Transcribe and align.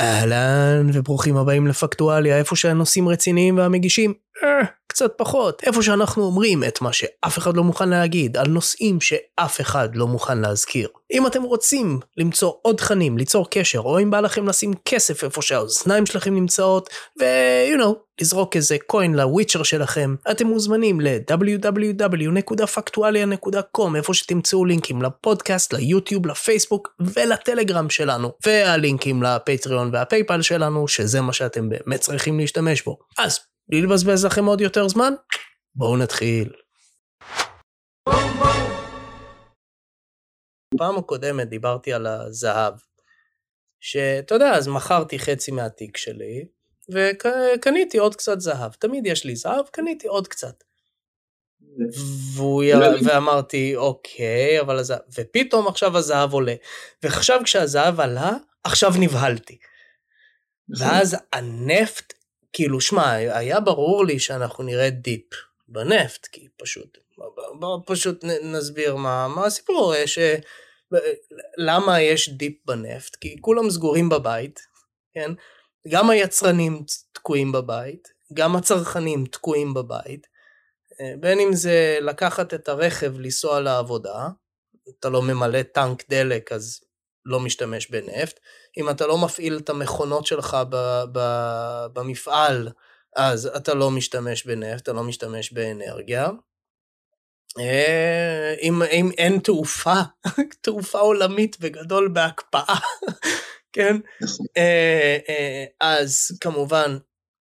אהלן 0.00 0.90
וברוכים 0.92 1.36
הבאים 1.36 1.66
לפקטואליה, 1.66 2.38
איפה 2.38 2.56
שהנושאים 2.56 3.08
רציניים 3.08 3.58
והמגישים 3.58 4.14
קצת 4.86 5.12
פחות, 5.16 5.62
איפה 5.62 5.82
שאנחנו 5.82 6.22
אומרים 6.22 6.64
את 6.64 6.80
מה 6.80 6.92
שאף 6.92 7.38
אחד 7.38 7.56
לא 7.56 7.64
מוכן 7.64 7.88
להגיד, 7.88 8.36
על 8.36 8.48
נושאים 8.48 9.00
שאף 9.00 9.60
אחד 9.60 9.96
לא 9.96 10.06
מוכן 10.06 10.38
להזכיר. 10.38 10.88
אם 11.12 11.26
אתם 11.26 11.42
רוצים 11.42 12.00
למצוא 12.16 12.52
עוד 12.62 12.76
תכנים, 12.76 13.18
ליצור 13.18 13.50
קשר, 13.50 13.78
או 13.78 13.98
אם 13.98 14.10
בא 14.10 14.20
לכם 14.20 14.48
לשים 14.48 14.72
כסף 14.84 15.24
איפה 15.24 15.42
שהאוזניים 15.42 16.06
שלכם 16.06 16.34
נמצאות, 16.34 16.90
ו- 17.20 17.74
you 17.74 17.78
know, 17.80 17.94
לזרוק 18.20 18.56
איזה 18.56 18.76
קוין 18.86 19.14
לוויצ'ר 19.14 19.62
שלכם, 19.62 20.14
אתם 20.30 20.46
מוזמנים 20.46 21.00
ל-www.factualia.com, 21.00 23.96
איפה 23.96 24.14
שתמצאו 24.14 24.64
לינקים 24.64 25.02
לפודקאסט, 25.02 25.72
ליוטיוב, 25.72 26.26
לפייסבוק 26.26 26.88
ולטלגרם 27.00 27.90
שלנו, 27.90 28.32
והלינקים 28.46 29.22
לפטריון 29.22 29.90
והפייפל 29.92 30.42
שלנו, 30.42 30.88
שזה 30.88 31.20
מה 31.20 31.32
שאתם 31.32 31.68
באמת 31.68 32.00
צריכים 32.00 32.40
להשתמש 32.40 32.82
בו. 32.82 32.98
אז 33.18 33.38
בלי 33.70 33.82
לבזבז 33.82 34.24
לכם 34.24 34.44
עוד 34.44 34.60
יותר 34.60 34.88
זמן, 34.88 35.12
בואו 35.74 35.96
נתחיל. 35.96 36.52
פעם 40.78 40.98
הקודמת 40.98 41.48
דיברתי 41.48 41.92
על 41.92 42.06
הזהב, 42.06 42.74
שאתה 43.80 44.34
יודע, 44.34 44.50
אז 44.50 44.68
מכרתי 44.68 45.18
חצי 45.18 45.50
מהתיק 45.50 45.96
שלי, 45.96 46.44
וקניתי 46.92 47.98
עוד 47.98 48.16
קצת 48.16 48.40
זהב. 48.40 48.72
תמיד 48.72 49.06
יש 49.06 49.24
לי 49.24 49.36
זהב, 49.36 49.66
קניתי 49.66 50.06
עוד 50.06 50.28
קצת. 50.28 50.64
והוא. 52.36 52.64
ואמרתי, 53.04 53.76
אוקיי, 53.76 54.60
אבל 54.60 54.78
הזהב... 54.78 55.00
ופתאום 55.18 55.68
עכשיו 55.68 55.98
הזהב 55.98 56.32
עולה. 56.32 56.54
ועכשיו 57.02 57.40
כשהזהב 57.44 58.00
עלה, 58.00 58.32
עכשיו 58.64 58.92
נבהלתי. 59.00 59.58
ואז 60.78 61.16
הנפט 61.32 62.19
כאילו, 62.52 62.80
שמע, 62.80 63.12
היה 63.12 63.60
ברור 63.60 64.06
לי 64.06 64.18
שאנחנו 64.18 64.64
נראה 64.64 64.90
דיפ 64.90 65.24
בנפט, 65.68 66.26
כי 66.26 66.48
פשוט, 66.56 66.98
בואו 67.58 67.86
פשוט 67.86 68.24
נסביר 68.24 68.96
מה, 68.96 69.28
מה 69.28 69.46
הסיפור, 69.46 69.94
יש, 69.94 70.18
למה 71.58 72.00
יש 72.00 72.28
dip 72.28 72.54
בנפט, 72.64 73.16
כי 73.16 73.36
כולם 73.40 73.70
סגורים 73.70 74.08
בבית, 74.08 74.60
כן? 75.14 75.30
גם 75.88 76.10
היצרנים 76.10 76.84
תקועים 77.12 77.52
בבית, 77.52 78.08
גם 78.34 78.56
הצרכנים 78.56 79.26
תקועים 79.26 79.74
בבית, 79.74 80.26
בין 81.20 81.40
אם 81.40 81.52
זה 81.52 81.98
לקחת 82.00 82.54
את 82.54 82.68
הרכב, 82.68 83.18
לנסוע 83.18 83.60
לעבודה, 83.60 84.28
אתה 84.98 85.08
לא 85.08 85.22
ממלא 85.22 85.62
טנק 85.62 86.04
דלק 86.10 86.52
אז 86.52 86.80
לא 87.24 87.40
משתמש 87.40 87.90
בנפט, 87.90 88.40
אם 88.78 88.90
אתה 88.90 89.06
לא 89.06 89.18
מפעיל 89.18 89.56
את 89.56 89.68
המכונות 89.68 90.26
שלך 90.26 90.56
ב, 90.70 91.02
ב, 91.12 91.20
במפעל, 91.92 92.68
אז 93.16 93.46
אתה 93.46 93.74
לא 93.74 93.90
משתמש 93.90 94.46
בנפט, 94.46 94.82
אתה 94.82 94.92
לא 94.92 95.02
משתמש 95.02 95.52
באנרגיה. 95.52 96.30
אה, 97.58 98.54
אם, 98.62 98.82
אם 98.82 99.10
אין 99.18 99.38
תעופה, 99.38 100.00
תעופה 100.62 100.98
עולמית 100.98 101.60
בגדול 101.60 102.08
בהקפאה, 102.08 102.78
כן? 103.72 103.96
אה, 104.56 105.18
אה, 105.28 105.64
אז 105.80 106.38
כמובן 106.40 106.98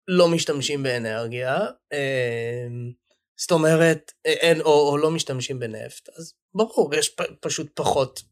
לא 0.09 0.29
משתמשים 0.29 0.83
באנרגיה, 0.83 1.67
זאת 3.37 3.51
אומרת, 3.51 4.13
אין, 4.25 4.61
או, 4.61 4.91
או 4.91 4.99
לא 4.99 5.11
משתמשים 5.11 5.59
בנפט, 5.59 6.09
אז 6.19 6.35
ברור, 6.55 6.95
יש 6.95 7.17
פשוט 7.41 7.67
פחות, 7.75 8.23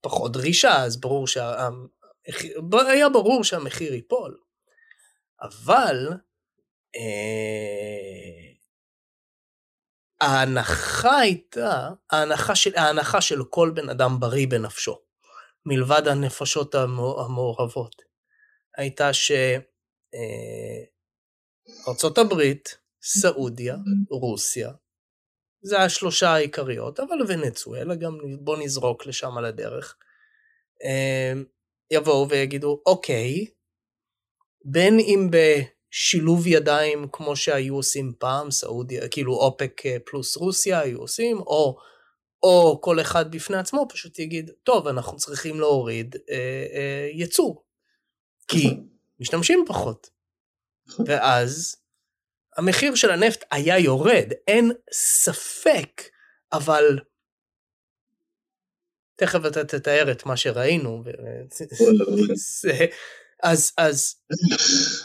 פחות 0.00 0.32
דרישה, 0.32 0.76
אז 0.76 1.00
ברור 1.00 1.26
שה... 1.26 1.68
היה 2.88 3.08
ברור 3.08 3.44
שהמחיר 3.44 3.94
ייפול. 3.94 4.38
אבל 5.40 6.08
אה, 6.96 8.52
ההנחה 10.20 11.18
הייתה, 11.18 11.90
ההנחה 12.10 12.54
של, 12.54 12.76
ההנחה 12.76 13.20
של 13.20 13.44
כל 13.50 13.72
בן 13.74 13.88
אדם 13.88 14.20
בריא 14.20 14.46
בנפשו, 14.46 14.98
מלבד 15.66 16.08
הנפשות 16.08 16.74
המעורבות, 16.74 18.02
הייתה 18.76 19.10
שארצות 19.12 19.78
אה, 22.18 22.24
הברית, 22.24 22.78
סעודיה, 23.02 23.76
רוסיה, 24.10 24.70
זה 25.62 25.78
השלושה 25.78 26.28
העיקריות, 26.28 27.00
אבל 27.00 27.18
ונצואלה 27.28 27.94
גם 27.94 28.18
בוא 28.40 28.56
נזרוק 28.56 29.06
לשם 29.06 29.38
על 29.38 29.44
הדרך. 29.44 29.96
אה, 30.84 31.32
יבואו 31.90 32.28
ויגידו, 32.28 32.82
אוקיי, 32.86 33.46
בין 34.64 34.98
אם 35.00 35.30
בשילוב 35.30 36.46
ידיים 36.46 37.06
כמו 37.12 37.36
שהיו 37.36 37.74
עושים 37.74 38.12
פעם, 38.18 38.50
סעודיה, 38.50 39.08
כאילו 39.08 39.34
אופק 39.34 39.86
אה, 39.86 39.96
פלוס 40.04 40.36
רוסיה 40.36 40.80
היו 40.80 40.98
עושים, 40.98 41.38
או, 41.38 41.78
או 42.42 42.78
כל 42.80 43.00
אחד 43.00 43.30
בפני 43.30 43.56
עצמו 43.56 43.86
פשוט 43.88 44.18
יגיד, 44.18 44.50
טוב, 44.62 44.88
אנחנו 44.88 45.16
צריכים 45.16 45.60
להוריד 45.60 46.16
אה, 46.30 46.66
אה, 46.74 47.10
יצור, 47.12 47.64
כי. 48.48 48.68
משתמשים 49.20 49.64
פחות. 49.68 50.10
ואז 51.06 51.76
המחיר 52.56 52.94
של 52.94 53.10
הנפט 53.10 53.44
היה 53.50 53.78
יורד, 53.78 54.32
אין 54.48 54.72
ספק, 54.92 56.02
אבל 56.52 56.98
תכף 59.18 59.46
אתה 59.46 59.64
תתאר 59.64 60.10
את 60.12 60.26
מה 60.26 60.36
שראינו. 60.36 61.04
אז, 63.42 63.72
אז, 63.76 64.14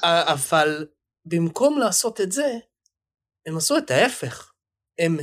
אבל 0.03 0.87
במקום 1.25 1.79
לעשות 1.79 2.21
את 2.21 2.31
זה, 2.31 2.57
הם 3.45 3.57
עשו 3.57 3.77
את 3.77 3.91
ההפך. 3.91 4.51
הם 4.99 5.17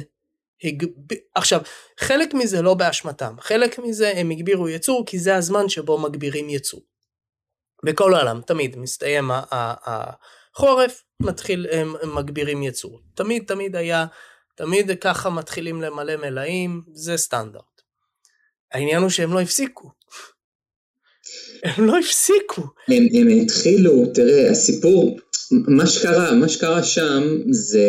הגב... 0.65 0.89
עכשיו, 1.35 1.61
חלק 2.01 2.35
מזה 2.35 2.63
לא 2.63 2.75
באשמתם, 2.75 3.35
חלק 3.41 3.79
מזה 3.79 4.13
הם 4.17 4.31
הגבירו 4.31 4.69
ייצור 4.69 5.07
כי 5.07 5.19
זה 5.19 5.37
הזמן 5.37 5.69
שבו 5.69 5.99
מגבירים 5.99 6.49
ייצור. 6.49 6.81
בכל 7.85 8.15
העולם, 8.15 8.41
תמיד 8.47 8.79
מסתיים 8.79 9.31
החורף, 9.51 11.05
מתחיל, 11.23 11.67
הם 11.73 11.95
מגבירים 12.15 12.63
ייצור. 12.63 13.01
תמיד 13.15 13.45
תמיד 13.47 13.77
היה, 13.77 14.07
תמיד 14.57 15.01
ככה 15.01 15.31
מתחילים 15.31 15.83
למלא 15.83 16.17
מלאים, 16.17 16.83
זה 16.93 17.17
סטנדרט. 17.17 17.70
העניין 18.73 19.03
הוא 19.03 19.11
שהם 19.11 19.33
לא 19.33 19.41
הפסיקו. 19.41 19.91
הם 21.65 21.87
לא 21.87 21.99
הפסיקו. 21.99 22.63
הם, 22.89 23.07
הם 23.15 23.29
התחילו, 23.29 24.07
תראה, 24.07 24.51
הסיפור, 24.51 25.19
מה 25.51 25.87
שקרה, 25.87 26.35
מה 26.35 26.49
שקרה 26.49 26.83
שם 26.83 27.39
זה... 27.51 27.89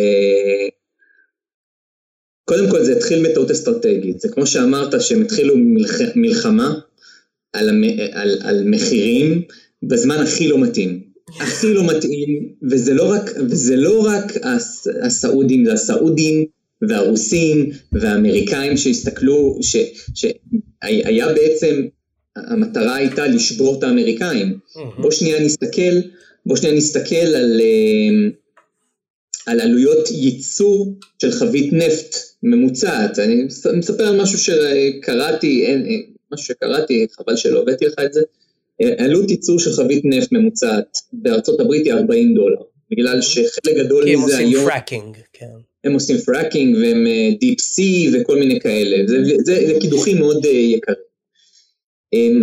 קודם 2.45 2.71
כל 2.71 2.83
זה 2.83 2.97
התחיל 2.97 3.29
מטעות 3.29 3.51
אסטרטגית, 3.51 4.19
זה 4.19 4.29
כמו 4.29 4.47
שאמרת 4.47 5.01
שהם 5.01 5.21
התחילו 5.21 5.53
מלח... 5.57 5.99
מלחמה 6.15 6.73
על, 7.53 7.69
המ... 7.69 7.83
על, 8.11 8.39
על 8.41 8.63
מחירים 8.65 9.41
בזמן 9.83 10.17
הכי 10.17 10.47
לא 10.47 10.59
מתאים. 10.59 11.11
הכי 11.39 11.73
לא 11.73 11.87
מתאים, 11.87 12.53
וזה 12.71 12.93
לא 12.93 13.11
רק, 13.11 13.31
וזה 13.49 13.75
לא 13.75 14.05
רק 14.05 14.23
הס... 14.43 14.87
הסעודים, 15.01 15.65
זה 15.65 15.73
הסעודים 15.73 16.45
והרוסים 16.89 17.69
והאמריקאים 17.91 18.77
שהסתכלו, 18.77 19.57
ש... 19.61 19.75
ש... 20.15 20.25
היה 20.81 21.33
בעצם, 21.33 21.87
המטרה 22.35 22.95
הייתה 22.95 23.27
לשבור 23.27 23.77
את 23.77 23.83
האמריקאים. 23.83 24.59
בוא 24.97 25.11
שנייה 25.11 25.39
נסתכל, 25.39 26.01
בוא 26.45 26.55
שנייה 26.55 26.75
נסתכל 26.75 27.15
על, 27.15 27.61
אה, 27.61 28.29
על 29.45 29.59
עלויות 29.59 30.11
ייצור 30.11 30.95
של 31.21 31.31
חבית 31.31 31.73
נפט 31.73 32.15
ממוצעת. 32.43 33.19
אני 33.19 33.43
מספר 33.73 34.03
על 34.03 34.21
משהו 34.21 34.39
שקראתי, 34.39 35.65
אין, 35.65 36.03
משהו 36.33 36.45
שקראתי, 36.45 37.07
חבל 37.11 37.35
שלא 37.35 37.61
הבאתי 37.61 37.85
לך 37.85 37.93
את 38.05 38.13
זה. 38.13 38.21
אה, 38.81 39.05
עלות 39.05 39.31
ייצור 39.31 39.59
של 39.59 39.73
חבית 39.73 40.05
נפט 40.05 40.31
ממוצעת 40.31 40.97
בארצות 41.13 41.59
הברית 41.59 41.85
היא 41.85 41.93
40 41.93 42.33
דולר, 42.35 42.61
בגלל. 42.91 43.21
שחלק 43.21 43.77
גדול 43.77 44.03
מזה 44.03 44.13
היום... 44.13 44.19
כי 44.19 44.35
הם 44.35 44.53
עושים 44.53 44.69
fracking, 44.69 45.17
כן. 45.33 45.70
הם 45.83 45.93
עושים 45.93 46.17
fracking 46.17 46.77
והם 46.77 47.05
deep 47.39 47.59
אה, 47.59 47.63
sea 47.63 48.09
וכל 48.13 48.39
מיני 48.39 48.59
כאלה, 48.59 48.97
זה, 49.07 49.17
זה, 49.43 49.67
זה 49.67 49.73
קידוחים 49.81 50.19
מאוד 50.19 50.45
אה, 50.45 50.51
יקרים. 50.51 51.11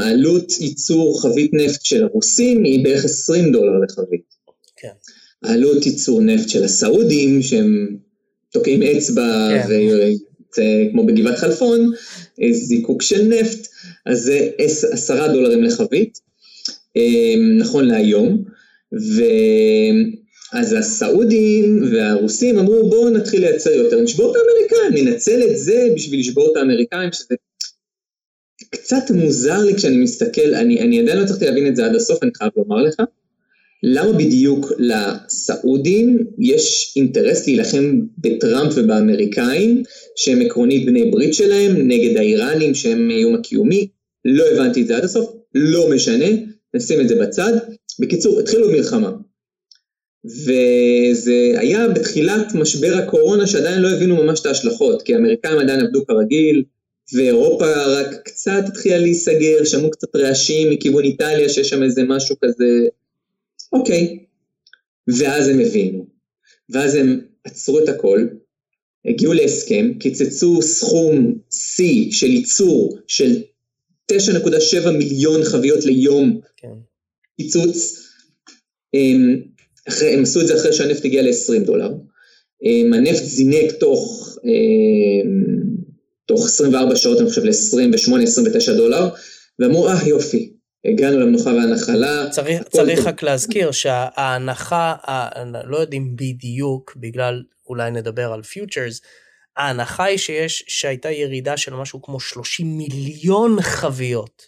עלות 0.00 0.52
ייצור 0.60 1.22
חבית 1.22 1.50
נפט 1.54 1.84
של 1.84 2.04
הרוסים 2.04 2.64
היא 2.64 2.84
בערך 2.84 3.04
20 3.04 3.52
דולר 3.52 3.72
לחבית. 3.84 4.34
כן. 4.76 4.88
העלות 5.42 5.86
ייצור 5.86 6.20
נפט 6.22 6.48
של 6.48 6.64
הסעודים, 6.64 7.42
שהם 7.42 7.96
תוקעים 8.52 8.82
אצבע, 8.82 9.48
כן. 9.50 9.66
וזה 9.68 10.88
כמו 10.92 11.06
בגבעת 11.06 11.38
חלפון, 11.38 11.92
אה, 12.42 12.52
זיקוק 12.52 13.02
של 13.02 13.24
נפט, 13.24 13.68
אז 14.06 14.20
זה 14.20 14.50
10 14.58 15.32
דולרים 15.32 15.64
לחבית, 15.64 16.18
נכון 17.58 17.84
להיום, 17.84 18.44
ו... 18.92 19.22
אז 20.52 20.72
הסעודים 20.72 21.82
והרוסים 21.92 22.58
אמרו 22.58 22.88
בואו 22.88 23.10
נתחיל 23.10 23.40
לייצר 23.40 23.70
יותר, 23.70 24.00
נשבור 24.00 24.32
את 24.32 24.36
האמריקאים, 24.36 25.06
ננצל 25.06 25.42
את 25.42 25.58
זה 25.58 25.88
בשביל 25.94 26.20
לשבור 26.20 26.52
את 26.52 26.56
האמריקאים, 26.56 27.12
שזה 27.12 27.34
קצת 28.70 29.10
מוזר 29.10 29.58
לי 29.58 29.74
כשאני 29.74 29.96
מסתכל, 29.96 30.54
אני, 30.54 30.80
אני 30.80 31.00
עדיין 31.00 31.18
לא 31.18 31.22
הצלחתי 31.22 31.44
להבין 31.44 31.66
את 31.66 31.76
זה 31.76 31.86
עד 31.86 31.94
הסוף, 31.94 32.22
אני 32.22 32.30
חייב 32.36 32.50
לומר 32.56 32.82
לך. 32.82 33.02
למה 33.82 34.12
בדיוק 34.12 34.72
לסעודים 34.78 36.18
יש 36.38 36.94
אינטרס 36.96 37.46
להילחם 37.46 38.00
בטראמפ 38.18 38.72
ובאמריקאים, 38.76 39.82
שהם 40.16 40.40
עקרונית 40.40 40.86
בני 40.86 41.10
ברית 41.10 41.34
שלהם, 41.34 41.88
נגד 41.88 42.16
האיראנים 42.16 42.74
שהם 42.74 43.10
איום 43.10 43.34
הקיומי? 43.34 43.88
לא 44.24 44.44
הבנתי 44.48 44.82
את 44.82 44.86
זה 44.86 44.96
עד 44.96 45.04
הסוף, 45.04 45.34
לא 45.54 45.90
משנה, 45.94 46.26
נשים 46.74 47.00
את 47.00 47.08
זה 47.08 47.14
בצד. 47.14 47.52
בקיצור, 48.00 48.40
התחילו 48.40 48.70
מלחמה. 48.70 49.10
וזה 50.28 51.52
היה 51.56 51.88
בתחילת 51.88 52.54
משבר 52.54 52.96
הקורונה 52.98 53.46
שעדיין 53.46 53.82
לא 53.82 53.90
הבינו 53.90 54.24
ממש 54.24 54.40
את 54.40 54.46
ההשלכות, 54.46 55.02
כי 55.02 55.14
האמריקאים 55.14 55.58
עדיין 55.58 55.80
עבדו 55.80 56.06
כרגיל, 56.06 56.64
ואירופה 57.14 57.84
רק 57.86 58.06
קצת 58.24 58.62
התחילה 58.66 58.98
להיסגר, 58.98 59.64
שמעו 59.64 59.90
קצת 59.90 60.16
רעשים 60.16 60.70
מכיוון 60.70 61.04
איטליה 61.04 61.48
שיש 61.48 61.68
שם 61.68 61.82
איזה 61.82 62.02
משהו 62.02 62.36
כזה, 62.44 62.86
אוקיי. 63.72 64.18
ואז 65.08 65.48
הם 65.48 65.60
הבינו, 65.60 66.06
ואז 66.70 66.94
הם 66.94 67.20
עצרו 67.44 67.78
את 67.78 67.88
הכל, 67.88 68.26
הגיעו 69.04 69.32
להסכם, 69.32 69.92
קיצצו 70.00 70.62
סכום 70.62 71.38
שיא 71.50 72.12
של 72.12 72.26
ייצור 72.26 72.98
של 73.06 73.42
9.7 74.12 74.90
מיליון 74.90 75.44
חביות 75.44 75.84
ליום 75.84 76.40
כן. 76.56 76.68
קיצוץ. 77.36 78.04
אחרי, 79.88 80.14
הם 80.14 80.22
עשו 80.22 80.40
את 80.40 80.46
זה 80.46 80.56
אחרי 80.56 80.72
שהנפט 80.72 81.04
הגיע 81.04 81.22
ל-20 81.22 81.64
דולר. 81.64 81.92
הנפט 82.94 83.22
זינק 83.22 83.72
תוך, 83.72 84.36
הם, 85.24 85.44
תוך 86.26 86.46
24 86.46 86.96
שעות, 86.96 87.20
אני 87.20 87.28
חושב, 87.28 87.44
ל-28-29 87.44 88.76
דולר, 88.76 89.08
ואמרו, 89.58 89.88
אה 89.88 90.08
יופי, 90.08 90.52
הגענו 90.84 91.20
למנוחה 91.20 91.50
והנחלה. 91.50 92.30
צריך, 92.30 92.62
צריך 92.62 93.06
רק 93.06 93.22
להזכיר 93.22 93.70
שההנחה, 93.70 94.94
לא 95.64 95.76
יודעים 95.76 96.16
בדיוק, 96.16 96.96
בגלל, 96.96 97.42
אולי 97.66 97.90
נדבר 97.90 98.32
על 98.32 98.42
פיוטרס, 98.42 99.00
ההנחה 99.56 100.04
היא 100.04 100.18
שיש, 100.18 100.64
שהייתה 100.68 101.10
ירידה 101.10 101.56
של 101.56 101.74
משהו 101.74 102.02
כמו 102.02 102.20
30 102.20 102.78
מיליון 102.78 103.62
חביות 103.62 104.42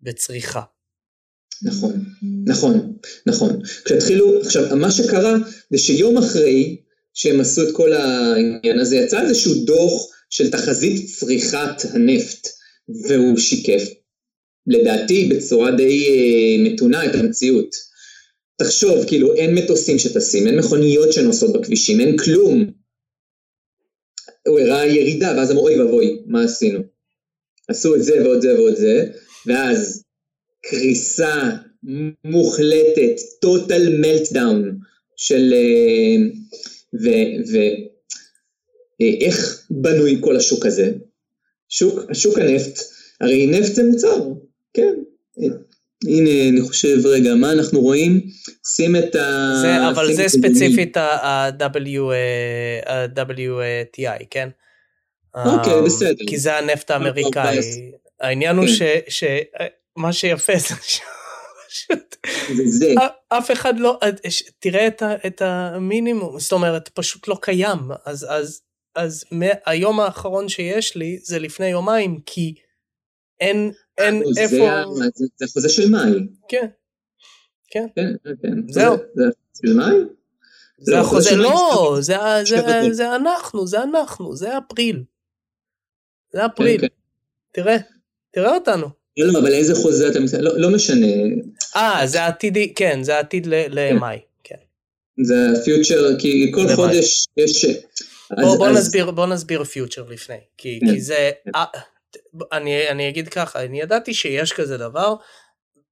בצריכה. 0.00 0.62
נכון, 1.64 2.04
נכון, 2.46 2.92
נכון. 3.26 3.62
כשהתחילו, 3.84 4.40
עכשיו, 4.40 4.76
מה 4.76 4.90
שקרה 4.90 5.36
זה 5.70 5.78
שיום 5.78 6.18
אחרי 6.18 6.76
שהם 7.14 7.40
עשו 7.40 7.68
את 7.68 7.74
כל 7.74 7.92
העניין 7.92 8.78
הזה, 8.78 8.96
יצא 8.96 9.22
איזשהו 9.22 9.54
דוח 9.64 10.06
של 10.30 10.50
תחזית 10.50 11.06
צריכת 11.18 11.84
הנפט, 11.92 12.48
והוא 13.08 13.38
שיקף, 13.38 13.82
לדעתי, 14.66 15.28
בצורה 15.28 15.70
די 15.70 16.08
אה, 16.08 16.64
מתונה 16.70 17.06
את 17.06 17.14
המציאות. 17.14 17.76
תחשוב, 18.58 19.04
כאילו, 19.08 19.34
אין 19.34 19.54
מטוסים 19.54 19.98
שטסים, 19.98 20.46
אין 20.46 20.58
מכוניות 20.58 21.12
שנוסעות 21.12 21.52
בכבישים, 21.52 22.00
אין 22.00 22.18
כלום. 22.18 22.70
הוא 24.48 24.60
הראה 24.60 24.86
ירידה, 24.86 25.34
ואז 25.36 25.50
אמרו, 25.50 25.68
אוי 25.68 25.80
ואבוי, 25.80 26.22
מה 26.26 26.44
עשינו? 26.44 26.80
עשו 27.68 27.94
את 27.94 28.04
זה 28.04 28.22
ועוד 28.24 28.42
זה 28.42 28.54
ועוד 28.54 28.76
זה, 28.76 29.06
ואז 29.46 30.01
קריסה 30.62 31.50
מוחלטת, 32.24 33.16
total 33.44 34.04
meltdown 34.04 34.64
של... 35.16 35.54
ואיך 39.00 39.38
אה, 39.38 39.66
בנוי 39.70 40.18
כל 40.20 40.36
השוק 40.36 40.66
הזה? 40.66 40.92
שוק, 41.68 42.10
השוק 42.10 42.38
הנפט, 42.38 42.78
הרי 43.20 43.46
נפט 43.46 43.74
זה 43.74 43.82
מוצר, 43.82 44.18
כן. 44.74 44.94
הנה, 46.08 46.48
אני 46.48 46.60
חושב, 46.60 47.06
רגע, 47.06 47.34
מה 47.34 47.52
אנחנו 47.52 47.80
רואים? 47.80 48.20
שים 48.66 48.96
את 48.96 49.14
ה... 49.14 49.52
זה, 49.62 49.88
אבל 49.88 50.12
זה 50.12 50.28
ספציפית 50.28 50.96
ה-WTI, 50.96 51.84
כן? 54.30 54.48
אוקיי, 55.34 55.72
אה, 55.72 55.82
בסדר. 55.82 56.24
כי 56.26 56.38
זה 56.38 56.58
הנפט 56.58 56.90
האמריקאי. 56.90 57.58
העניין 58.20 58.56
הוא 58.56 58.66
כן. 59.94 60.00
שמה 60.00 60.12
שיפה 60.12 60.52
זה 60.56 60.74
פשוט, 61.68 62.16
אף 63.28 63.50
אחד 63.50 63.78
לא, 63.78 63.98
תראה 64.58 64.88
את 65.26 65.42
המינימום, 65.42 66.38
זאת 66.38 66.52
אומרת, 66.52 66.88
פשוט 66.88 67.28
לא 67.28 67.38
קיים. 67.42 67.78
אז, 68.04 68.26
אז, 68.30 68.62
אז 68.94 69.24
היום 69.66 70.00
האחרון 70.00 70.48
שיש 70.48 70.96
לי 70.96 71.18
זה 71.22 71.38
לפני 71.38 71.66
יומיים, 71.66 72.20
כי 72.26 72.54
אין, 73.40 73.72
אין 73.98 74.22
איפה... 74.38 74.56
זה 75.36 75.44
החוזה 75.44 75.68
של 75.68 75.90
מאי. 75.90 76.12
כן. 76.48 76.66
כן. 77.70 77.86
כן, 77.94 78.30
כן. 78.42 78.68
זהו. 78.68 78.96
זה 79.14 79.24
של 79.62 79.72
מאי? 79.76 79.94
זה 80.78 81.00
החוזה, 81.00 81.36
לא, 81.36 81.96
זה 82.92 83.14
אנחנו, 83.16 83.66
זה 83.66 83.82
אנחנו, 83.82 84.36
זה 84.36 84.58
אפריל. 84.58 85.04
זה 86.32 86.46
אפריל. 86.46 86.80
כן, 86.80 86.86
כן. 86.86 86.94
תראה, 87.52 87.76
תראה 88.30 88.54
אותנו. 88.54 89.01
לא, 89.16 89.32
לא, 89.32 89.38
אבל 89.38 89.52
איזה 89.52 89.74
חוזה 89.74 90.08
אתה 90.08 90.20
מסתכל? 90.20 90.42
לא, 90.42 90.60
לא 90.60 90.70
משנה. 90.70 91.06
אה, 91.76 92.06
זה 92.06 92.26
עתידי, 92.26 92.74
כן, 92.74 93.02
זה 93.02 93.18
עתיד 93.18 93.46
למאי, 93.46 94.18
כן. 94.44 94.56
זה 95.24 95.34
future, 95.64 96.18
כי 96.18 96.52
כל 96.54 96.74
חודש 96.76 97.26
יש... 97.36 97.64
בוא, 98.40 98.56
בוא, 98.56 98.68
אז... 98.68 98.76
נסביר, 98.76 99.10
בוא 99.10 99.26
נסביר 99.26 99.64
future 99.64 100.08
לפני, 100.08 100.40
כי, 100.58 100.80
כן, 100.80 100.86
כי 100.94 101.00
זה, 101.00 101.30
כן. 101.44 101.50
אה, 101.54 101.64
אני, 102.52 102.88
אני 102.88 103.08
אגיד 103.08 103.28
ככה, 103.28 103.64
אני 103.64 103.80
ידעתי 103.80 104.14
שיש 104.14 104.52
כזה 104.52 104.76
דבר, 104.78 105.14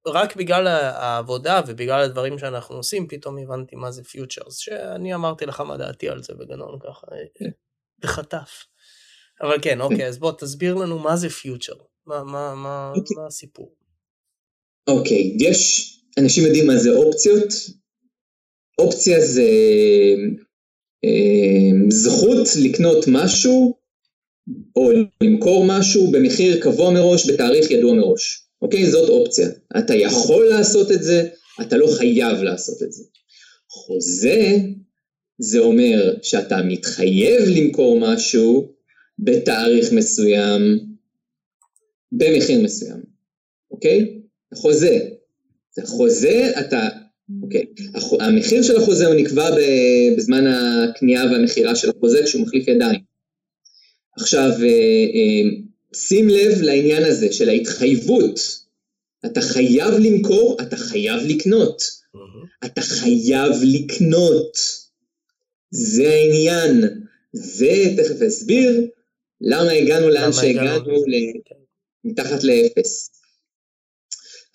רק 0.07 0.35
בגלל 0.35 0.67
העבודה 0.67 1.61
ובגלל 1.67 2.01
הדברים 2.01 2.39
שאנחנו 2.39 2.75
עושים, 2.75 3.07
פתאום 3.07 3.37
הבנתי 3.37 3.75
מה 3.75 3.91
זה 3.91 4.03
futures, 4.03 4.57
שאני 4.57 5.15
אמרתי 5.15 5.45
לך 5.45 5.61
מה 5.61 5.77
דעתי 5.77 6.09
על 6.09 6.23
זה 6.23 6.33
בגנון 6.33 6.79
ככה. 6.79 7.07
בחטף. 7.99 8.63
אבל 9.41 9.57
כן, 9.61 9.81
אוקיי, 9.81 10.07
אז 10.07 10.17
בוא 10.17 10.31
תסביר 10.31 10.75
לנו 10.75 10.99
מה 10.99 11.15
זה 11.15 11.29
future. 11.29 11.73
מה, 12.11 12.23
מה, 12.23 12.55
מה, 12.55 12.91
okay. 12.95 12.99
אוקיי. 12.99 13.17
מה 13.17 13.27
הסיפור? 13.27 13.75
אוקיי, 14.87 15.37
okay, 15.37 15.43
יש, 15.43 15.91
אנשים 16.19 16.45
יודעים 16.45 16.67
מה 16.67 16.77
זה 16.77 16.91
אופציות? 16.91 17.53
אופציה 18.79 19.25
זה 19.25 19.49
אה, 21.05 21.89
זכות 21.89 22.47
לקנות 22.63 23.05
משהו 23.07 23.77
או 24.75 24.91
למכור 25.23 25.65
משהו 25.67 26.11
במחיר 26.11 26.61
קבוע 26.61 26.91
מראש, 26.91 27.29
בתאריך 27.29 27.71
ידוע 27.71 27.93
מראש. 27.93 28.47
אוקיי? 28.61 28.91
זאת 28.91 29.09
אופציה. 29.09 29.47
אתה 29.77 29.95
יכול 29.95 30.45
לעשות 30.49 30.91
את 30.91 31.03
זה, 31.03 31.27
אתה 31.61 31.77
לא 31.77 31.87
חייב 31.97 32.37
לעשות 32.41 32.83
את 32.83 32.91
זה. 32.91 33.03
חוזה, 33.69 34.57
זה 35.39 35.59
אומר 35.59 36.13
שאתה 36.21 36.57
מתחייב 36.63 37.41
למכור 37.47 37.99
משהו 37.99 38.71
בתאריך 39.19 39.93
מסוים, 39.93 40.90
במחיר 42.11 42.61
מסוים, 42.61 43.01
אוקיי? 43.71 44.21
החוזה. 44.51 44.99
זה 45.75 45.81
חוזה, 45.85 46.51
אתה, 46.59 46.89
אוקיי. 47.43 47.65
המחיר 48.19 48.63
של 48.63 48.77
החוזה 48.77 49.07
הוא 49.07 49.15
נקבע 49.15 49.49
בזמן 50.17 50.47
הקנייה 50.47 51.25
והמכירה 51.25 51.75
של 51.75 51.89
החוזה 51.89 52.23
כשהוא 52.25 52.41
מחליף 52.41 52.67
ידיים. 52.67 52.99
עכשיו, 54.17 54.49
אה, 54.49 54.67
אה, 55.15 55.49
שים 55.95 56.29
לב 56.29 56.61
לעניין 56.61 57.03
הזה 57.03 57.33
של 57.33 57.49
ההתחייבות. 57.49 58.61
אתה 59.25 59.41
חייב 59.41 59.93
למכור, 59.93 60.57
אתה 60.61 60.77
חייב 60.77 61.21
לקנות. 61.27 61.81
אתה 62.65 62.81
חייב 62.81 63.51
לקנות. 63.63 64.57
זה 65.71 66.09
העניין. 66.09 66.83
ותכף 67.33 68.21
אסביר 68.27 68.87
למה 69.41 69.71
הגענו 69.71 70.09
לאן 70.09 70.33
שהגענו, 70.33 71.03
מתחת 72.03 72.43
לאפס. 72.43 73.11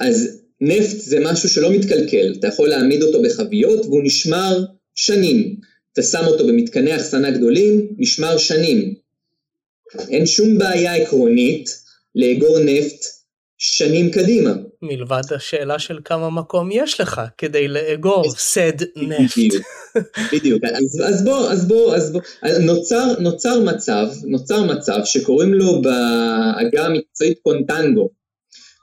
אז 0.01 0.43
נפט 0.61 1.01
זה 1.01 1.19
משהו 1.21 1.49
שלא 1.49 1.71
מתקלקל, 1.71 2.35
אתה 2.39 2.47
יכול 2.47 2.69
להעמיד 2.69 3.03
אותו 3.03 3.23
בחביות 3.23 3.87
והוא 3.87 4.03
נשמר 4.05 4.65
שנים. 4.95 5.57
אתה 5.93 6.03
שם 6.03 6.25
אותו 6.27 6.47
במתקני 6.47 6.97
אחסנה 6.97 7.31
גדולים, 7.31 7.89
נשמר 7.99 8.39
שנים. 8.39 8.95
אין 10.09 10.27
שום 10.27 10.59
בעיה 10.59 10.95
עקרונית 10.95 11.83
לאגור 12.15 12.59
נפט 12.59 13.16
שנים 13.59 14.11
קדימה. 14.11 14.53
מלבד 14.83 15.23
השאלה 15.35 15.79
של 15.79 15.99
כמה 16.05 16.31
מקום 16.31 16.69
יש 16.73 17.01
לך 17.01 17.21
כדי 17.39 17.69
לאגור 17.69 18.35
סד 18.37 18.83
נפט. 18.97 19.37
בדיוק, 19.37 19.65
בדיוק. 20.33 20.65
אז, 20.65 21.03
אז 21.09 21.25
בוא, 21.25 21.51
אז 21.51 21.69
בוא, 21.69 21.97
אז 21.97 22.13
בוא. 22.13 22.21
נוצר, 22.61 23.15
נוצר 23.21 23.61
מצב, 23.61 24.07
נוצר 24.25 24.63
מצב 24.63 24.99
שקוראים 25.05 25.55
לו 25.55 25.83
בעגה 25.83 26.87
המקצועית 26.87 27.39
קונטנגו. 27.43 28.11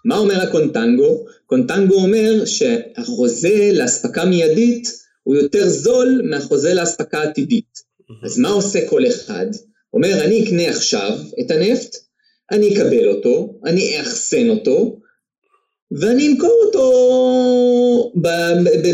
מה 0.06 0.18
אומר 0.18 0.42
הקונטנגו? 0.42 1.26
קונטנגו 1.46 1.96
אומר 1.96 2.46
שהחוזה 2.46 3.72
לאספקה 3.74 4.26
מיידית 4.26 4.88
הוא 5.24 5.36
יותר 5.36 5.70
זול 5.70 6.22
מהחוזה 6.30 6.74
לאספקה 6.74 7.24
עתידית. 7.24 7.94
אז 8.24 8.38
מה 8.38 8.50
עושה 8.50 8.90
כל 8.90 9.08
אחד? 9.08 9.46
אומר, 9.94 10.24
אני 10.26 10.44
אקנה 10.44 10.70
עכשיו 10.70 11.18
את 11.40 11.52
הנפט, 11.52 11.96
אני 12.54 12.74
אקבל 12.74 13.08
אותו, 13.08 13.60
אני 13.66 14.00
אאחסן 14.00 14.50
אותו, 14.50 15.00
ואני 15.92 16.28
אמכור 16.28 16.62
אותו 16.66 18.12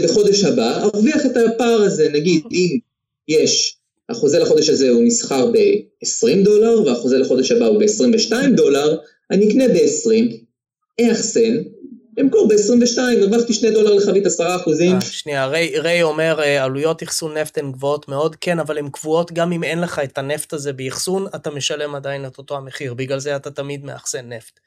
בחודש 0.04 0.44
הבא, 0.44 0.84
ארוויח 0.84 1.26
את 1.26 1.38
הפער 1.38 1.82
הזה, 1.82 2.10
נגיד 2.14 2.44
אם 2.52 2.78
יש, 3.28 3.78
החוזה 4.10 4.40
לחודש 4.40 4.70
הזה 4.70 4.90
הוא 4.90 5.04
נסחר 5.04 5.52
ב-20 5.52 6.44
דולר, 6.44 6.82
והחוזה 6.86 7.18
לחודש 7.18 7.52
הבא 7.52 7.66
הוא 7.66 7.80
ב-22 7.80 8.34
דולר, 8.56 8.98
אני 9.32 9.50
אקנה 9.50 9.68
ב-20, 9.68 10.34
אאחסן, 11.02 11.58
אמכור 12.22 12.48
ב-22, 12.48 13.02
הרווחתי 13.22 13.54
2 13.54 13.74
דולר 13.74 13.94
לחבית 13.94 14.26
10 14.26 14.56
אחוזים. 14.56 14.96
אה, 14.96 15.02
שנייה, 15.02 15.48
ריי, 15.48 16.04
אומר 16.04 16.40
אה, 16.44 16.64
עלויות 16.64 17.04
אחסון 17.04 17.38
נפט 17.38 17.58
הן 17.58 17.72
גבוהות 17.72 18.08
מאוד, 18.08 18.36
כן, 18.36 18.60
אבל 18.60 18.78
הן 18.78 18.90
קבועות 18.90 19.32
גם 19.32 19.52
אם 19.52 19.64
אין 19.64 19.82
לך 19.82 20.00
את 20.04 20.18
הנפט 20.18 20.54
הזה 20.54 20.74
באחסון, 20.74 21.26
אתה 21.36 21.50
משלם 21.50 21.96
עדיין 21.96 22.26
את 22.26 22.38
אותו 22.38 22.58
המחיר, 22.58 22.94
בגלל 22.94 23.20
זה 23.20 23.36
אתה 23.36 23.52
תמיד 23.52 23.86
מאחסן 23.86 24.34
נפט. 24.34 24.60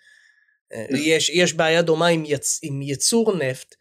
אה, 0.72 0.86
יש, 0.90 1.30
יש 1.30 1.54
בעיה 1.54 1.82
דומה 1.82 2.06
עם, 2.06 2.24
יצ, 2.26 2.60
עם 2.62 2.82
ייצור 2.82 3.36
נפט. 3.36 3.74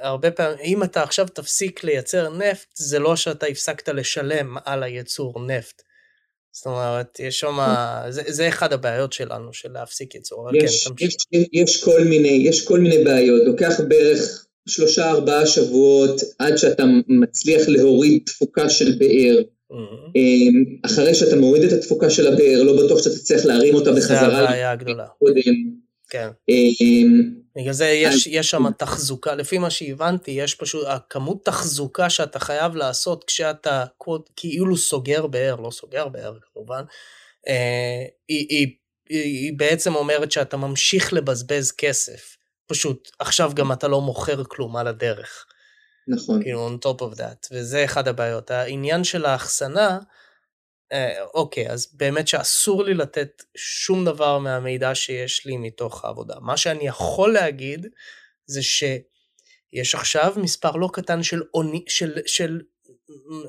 הרבה 0.00 0.30
פעמים, 0.30 0.58
אם 0.64 0.82
אתה 0.82 1.02
עכשיו 1.02 1.28
תפסיק 1.28 1.84
לייצר 1.84 2.28
נפט, 2.36 2.68
זה 2.74 2.98
לא 2.98 3.16
שאתה 3.16 3.46
הפסקת 3.46 3.88
לשלם 3.88 4.56
על 4.64 4.82
הייצור 4.82 5.46
נפט. 5.46 5.82
זאת 6.52 6.66
אומרת, 6.66 7.20
יש 7.20 7.40
שם, 7.40 7.58
זה, 8.08 8.22
זה 8.26 8.48
אחד 8.48 8.72
הבעיות 8.72 9.12
שלנו, 9.12 9.52
של 9.52 9.72
להפסיק 9.72 10.14
ייצור, 10.14 10.48
אבל 10.48 10.56
יש, 10.56 10.84
כן, 10.84 10.90
תמשיך. 10.90 11.08
יש, 11.32 11.46
יש, 11.52 11.84
כל 11.84 12.04
מיני, 12.04 12.28
יש 12.48 12.64
כל 12.66 12.80
מיני 12.80 13.04
בעיות, 13.04 13.42
לוקח 13.46 13.80
בערך 13.88 14.46
שלושה 14.68 15.10
ארבעה 15.10 15.46
שבועות 15.46 16.20
עד 16.38 16.56
שאתה 16.56 16.84
מצליח 17.08 17.68
להוריד 17.68 18.22
תפוקה 18.26 18.70
של 18.70 18.92
באר. 18.98 19.36
Mm-hmm. 19.72 20.86
אחרי 20.86 21.14
שאתה 21.14 21.36
מוריד 21.36 21.62
את 21.62 21.72
התפוקה 21.72 22.10
של 22.10 22.26
הבאר, 22.26 22.62
לא 22.62 22.84
בטוח 22.84 23.02
שאתה 23.02 23.16
תצליח 23.16 23.44
להרים 23.44 23.74
אותה 23.74 23.92
בחזרה. 23.92 24.18
זה 24.18 24.26
הבעיה 24.26 24.70
הגדולה. 24.70 25.06
כן. 26.10 26.28
בגלל 27.56 27.72
זה 27.72 27.88
יש, 27.88 28.26
יש 28.26 28.50
שם 28.50 28.70
תחזוקה, 28.70 29.34
לפי 29.34 29.58
מה 29.58 29.70
שהבנתי, 29.70 30.30
יש 30.30 30.54
פשוט, 30.54 30.86
הכמות 30.86 31.44
תחזוקה 31.44 32.10
שאתה 32.10 32.38
חייב 32.38 32.74
לעשות 32.74 33.24
כשאתה 33.24 33.84
כאילו 34.36 34.76
סוגר 34.76 35.26
באר, 35.26 35.56
לא 35.56 35.70
סוגר 35.70 36.08
באר 36.08 36.38
כמובן, 36.52 36.82
אה, 37.48 38.04
היא, 38.28 38.46
היא, 38.48 38.66
היא, 39.08 39.22
היא 39.22 39.52
בעצם 39.56 39.94
אומרת 39.94 40.32
שאתה 40.32 40.56
ממשיך 40.56 41.12
לבזבז 41.12 41.72
כסף. 41.72 42.36
פשוט 42.66 43.10
עכשיו 43.18 43.52
גם 43.54 43.72
אתה 43.72 43.88
לא 43.88 44.00
מוכר 44.00 44.44
כלום 44.44 44.76
על 44.76 44.86
הדרך. 44.86 45.46
נכון. 46.08 46.42
כאילו 46.42 46.68
on 46.68 46.86
top 46.86 47.00
of 47.00 47.18
that, 47.18 47.48
וזה 47.52 47.84
אחד 47.84 48.08
הבעיות. 48.08 48.50
העניין 48.50 49.04
של 49.04 49.26
האחסנה, 49.26 49.98
אה, 50.92 51.22
אוקיי, 51.34 51.70
אז 51.70 51.88
באמת 51.92 52.28
שאסור 52.28 52.84
לי 52.84 52.94
לתת 52.94 53.42
שום 53.56 54.04
דבר 54.04 54.38
מהמידע 54.38 54.94
שיש 54.94 55.46
לי 55.46 55.56
מתוך 55.56 56.04
העבודה. 56.04 56.34
מה 56.40 56.56
שאני 56.56 56.86
יכול 56.86 57.32
להגיד 57.32 57.86
זה 58.46 58.62
שיש 58.62 59.94
עכשיו 59.94 60.34
מספר 60.36 60.70
לא 60.70 60.88
קטן 60.92 61.22
של, 61.22 61.42
אוני, 61.54 61.84
של, 61.88 62.18
של 62.26 62.60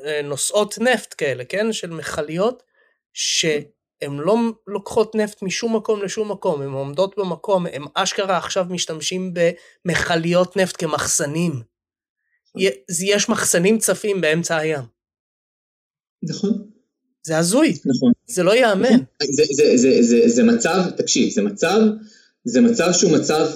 אה, 0.05 0.21
נושאות 0.21 0.77
נפט 0.77 1.15
כאלה, 1.17 1.45
כן? 1.45 1.73
של 1.73 1.89
מכליות, 1.89 2.63
שהן 3.13 4.17
לא 4.19 4.35
לוקחות 4.67 5.15
נפט 5.15 5.41
משום 5.41 5.75
מקום 5.75 6.03
לשום 6.03 6.31
מקום, 6.31 6.61
הן 6.61 6.71
עומדות 6.71 7.15
במקום, 7.17 7.65
הן 7.65 7.83
אשכרה 7.93 8.37
עכשיו 8.37 8.65
משתמשים 8.69 9.33
במכליות 9.33 10.57
נפט 10.57 10.75
כמחסנים. 10.83 11.51
יש 13.07 13.29
מחסנים 13.29 13.77
צפים 13.77 14.21
באמצע 14.21 14.57
הים. 14.57 14.83
נכון. 16.23 16.70
זה 17.23 17.37
הזוי, 17.37 17.73
נכון. 17.85 18.11
זה 18.27 18.43
לא 18.43 18.51
ייאמן. 18.51 18.89
נכון. 18.89 19.05
זה, 19.31 19.43
זה, 19.51 19.77
זה, 19.77 20.01
זה, 20.01 20.29
זה 20.29 20.43
מצב, 20.43 20.83
תקשיב, 20.97 21.29
זה 21.29 21.41
מצב, 21.41 21.79
זה 22.45 22.61
מצב 22.61 22.93
שהוא 22.93 23.11
מצב, 23.11 23.47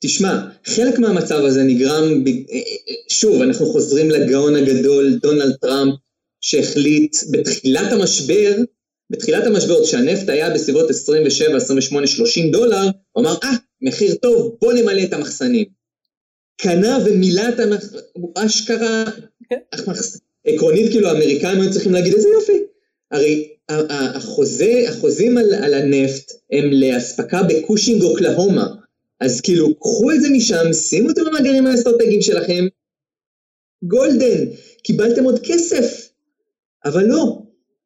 תשמע, 0.00 0.48
חלק 0.64 0.98
מהמצב 0.98 1.44
הזה 1.44 1.62
נגרם, 1.62 2.24
ב, 2.24 2.28
אה, 2.28 2.34
אה, 2.88 2.94
שוב, 3.08 3.42
אנחנו 3.42 3.66
חוזרים 3.66 4.10
לגאון 4.10 4.56
הגדול, 4.56 5.18
דונלד 5.22 5.56
טראמפ, 5.60 5.94
שהחליט 6.40 7.16
בתחילת 7.30 7.92
המשבר, 7.92 8.56
בתחילת 9.10 9.46
המשבר, 9.46 9.84
כשהנפט 9.84 10.28
היה 10.28 10.50
בסביבות 10.50 10.90
27, 10.90 11.56
28, 11.56 12.06
30 12.06 12.50
דולר, 12.50 12.90
הוא 13.12 13.22
אמר, 13.22 13.34
אה, 13.44 13.50
מחיר 13.82 14.14
טוב, 14.14 14.56
בוא 14.60 14.72
נמלא 14.72 15.02
את 15.04 15.12
המחסנים. 15.12 15.64
קנה 16.56 16.98
ומילא 17.04 17.42
את 17.48 17.60
המחסנים, 17.60 18.02
אשכרה, 18.34 19.04
כן. 19.50 19.58
עקרונית 20.46 20.90
כאילו 20.90 21.08
האמריקאים 21.08 21.60
היו 21.60 21.72
צריכים 21.72 21.92
להגיד 21.92 22.14
איזה 22.14 22.28
יופי, 22.28 22.62
הרי 23.10 23.48
החוזה, 23.68 24.84
החוזים 24.88 25.38
על, 25.38 25.54
על 25.54 25.74
הנפט 25.74 26.32
הם 26.52 26.64
לאספקה 26.72 27.42
בקושינג 27.42 28.02
אוקלהומה. 28.02 28.66
אז 29.20 29.40
כאילו, 29.40 29.74
קחו 29.74 30.12
את 30.12 30.20
זה 30.20 30.28
משם, 30.30 30.72
שימו 30.72 31.08
זה 31.16 31.24
במאגרים 31.24 31.66
האסטרטגיים 31.66 32.22
שלכם. 32.22 32.66
גולדן, 33.82 34.44
קיבלתם 34.82 35.24
עוד 35.24 35.40
כסף. 35.42 36.10
אבל 36.84 37.04
לא, 37.04 37.42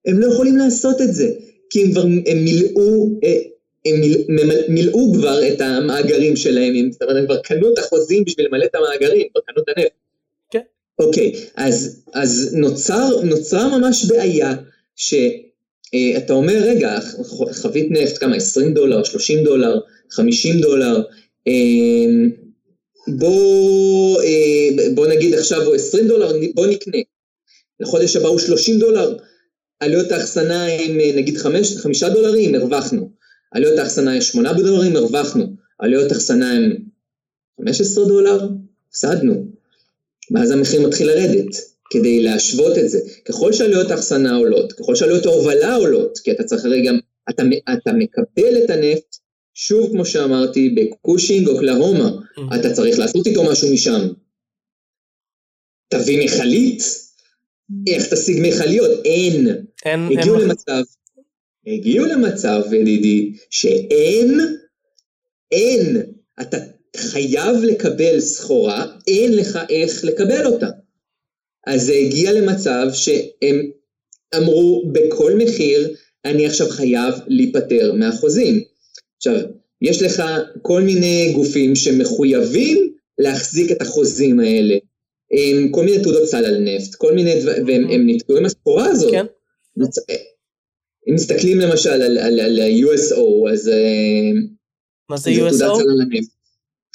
הם 0.07 0.21
לא 0.21 0.26
יכולים 0.26 0.57
לעשות 0.57 1.00
את 1.00 1.14
זה, 1.14 1.31
כי 1.71 1.85
הם 1.85 1.93
כבר, 1.93 2.02
הם 2.02 2.45
מילאו, 2.45 3.09
אה, 3.25 3.38
הם 3.87 4.00
מיל, 4.00 4.25
מילאו 4.69 5.14
כבר 5.14 5.49
את 5.49 5.61
המאגרים 5.61 6.37
שלהם, 6.37 6.93
זאת 6.93 7.02
אומרת, 7.02 7.16
הם 7.16 7.25
כבר 7.25 7.40
קנו 7.40 7.73
את 7.73 7.78
החוזים 7.78 8.25
בשביל 8.25 8.47
למלא 8.47 8.64
את 8.64 8.75
המאגרים, 8.75 9.26
כבר 9.33 9.40
קנו 9.47 9.62
את 9.62 9.69
הנפט. 9.76 9.93
כן. 10.50 10.61
אוקיי, 10.99 11.33
אז, 11.57 12.02
אז 12.14 12.54
נוצר, 12.54 13.21
נוצרה 13.25 13.78
ממש 13.78 14.04
בעיה. 14.04 14.54
שאתה 14.97 16.33
אומר, 16.33 16.59
רגע, 16.63 16.99
חבית 17.53 17.91
נפט, 17.91 18.19
כמה, 18.19 18.37
20 18.37 18.75
דולר, 18.75 19.05
30 19.05 19.45
דולר, 19.45 19.81
50 20.11 20.61
דולר, 20.61 21.03
אמ, 21.47 22.31
בוא, 23.09 24.23
אה, 24.23 24.69
בוא 24.95 25.07
נגיד 25.07 25.35
עכשיו 25.35 25.63
הוא 25.63 25.75
20 25.75 26.09
דולר, 26.09 26.33
בוא 26.55 26.67
נקנה. 26.67 26.99
לחודש 27.81 28.17
הבא 28.17 28.29
הוא 28.29 28.39
30 28.39 28.79
דולר, 28.79 29.17
עלויות 29.81 30.13
האחסנה 30.13 30.65
הם 30.65 31.01
אה, 31.01 31.13
נגיד 31.17 31.37
5, 31.37 31.77
5 31.77 32.03
דולרים, 32.05 32.55
הרווחנו. 32.55 33.11
עלויות 33.53 33.79
האחסנה 33.79 34.15
הם 34.15 34.21
8 34.21 34.53
דולרים, 34.53 34.97
הרווחנו. 34.97 35.47
עלויות 35.79 36.13
האחסנה 36.13 36.53
הם 36.53 36.77
15 37.61 38.05
דולר, 38.05 38.49
הפסדנו. 38.89 39.47
ואז 40.31 40.51
המחיר 40.51 40.87
מתחיל 40.87 41.07
לרדת. 41.07 41.74
כדי 41.91 42.23
להשוות 42.23 42.79
את 42.79 42.91
זה. 42.91 42.99
ככל 43.25 43.53
שעלויות 43.53 43.91
האחסנה 43.91 44.37
עולות, 44.37 44.73
ככל 44.73 44.95
שעלויות 44.95 45.26
ההובלה 45.26 45.75
עולות, 45.75 46.19
כי 46.19 46.33
אתה 46.33 46.45
צריך 46.45 46.64
הרי 46.64 46.87
גם, 46.87 46.99
אתה, 47.31 47.43
אתה 47.73 47.93
מקבל 47.93 48.64
את 48.64 48.71
הנפט, 48.71 49.17
שוב 49.55 49.91
כמו 49.91 50.05
שאמרתי, 50.05 50.69
בקושינג 50.69 51.49
אוקלהומה, 51.49 52.11
mm. 52.11 52.55
אתה 52.61 52.73
צריך 52.73 52.99
לעשות 52.99 53.26
איתו 53.26 53.45
משהו 53.45 53.73
משם. 53.73 54.09
תביא 55.88 56.25
מכלית? 56.25 56.83
איך 57.87 58.12
תשיג 58.12 58.38
מכליות? 58.43 58.91
אין. 59.05 59.49
אין 59.85 60.19
הגיעו 60.19 60.41
אין 60.41 60.49
למצב, 60.49 60.83
הגיעו 61.67 62.07
למצב, 62.07 62.62
ידידי, 62.73 63.33
שאין, 63.50 64.41
אין. 65.53 66.03
אתה 66.41 66.57
חייב 66.97 67.57
לקבל 67.62 68.21
סחורה, 68.21 68.87
אין 69.07 69.37
לך 69.37 69.59
איך 69.71 70.05
לקבל 70.05 70.47
אותה. 70.47 70.69
אז 71.66 71.83
זה 71.87 71.94
הגיע 71.94 72.33
למצב 72.33 72.87
שהם 72.92 73.71
אמרו 74.37 74.85
בכל 74.92 75.33
מחיר, 75.35 75.94
אני 76.25 76.47
עכשיו 76.47 76.68
חייב 76.68 77.14
להיפטר 77.26 77.92
מהחוזים. 77.92 78.64
עכשיו, 79.16 79.35
יש 79.83 80.02
לך 80.02 80.23
כל 80.62 80.83
מיני 80.83 81.33
גופים 81.35 81.76
שמחויבים 81.76 82.94
להחזיק 83.18 83.73
את 83.73 83.83
החוזים 83.83 84.40
האלה, 84.40 84.75
עם 85.30 85.68
כל 85.73 85.85
מיני 85.85 86.02
תעודות 86.02 86.28
סל 86.28 86.44
על 86.44 86.59
נפט, 86.59 86.94
כל 86.94 87.14
מיני 87.14 87.40
דברים, 87.40 87.88
והם 87.88 88.06
נתקעו 88.06 88.37
עם 88.37 88.44
הסחורה 88.44 88.87
הזאת. 88.87 89.11
כן. 89.11 89.26
אם 91.09 91.14
מסתכלים 91.14 91.59
למשל 91.59 91.90
על, 91.90 92.18
על, 92.18 92.40
על 92.40 92.61
ה-USO, 92.61 93.52
אז... 93.52 93.68
אה, 93.68 94.30
מה 95.09 95.16
זה 95.16 95.30
USO? 95.30 95.37
תעודת 95.37 95.54
סל 95.59 95.90
על 95.90 96.00
הנפט. 96.00 96.30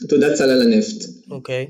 תעודת 0.09 0.35
סל 0.35 0.49
על 0.49 0.61
הנפט. 0.61 1.05
אוקיי. 1.31 1.57
אה, 1.57 1.67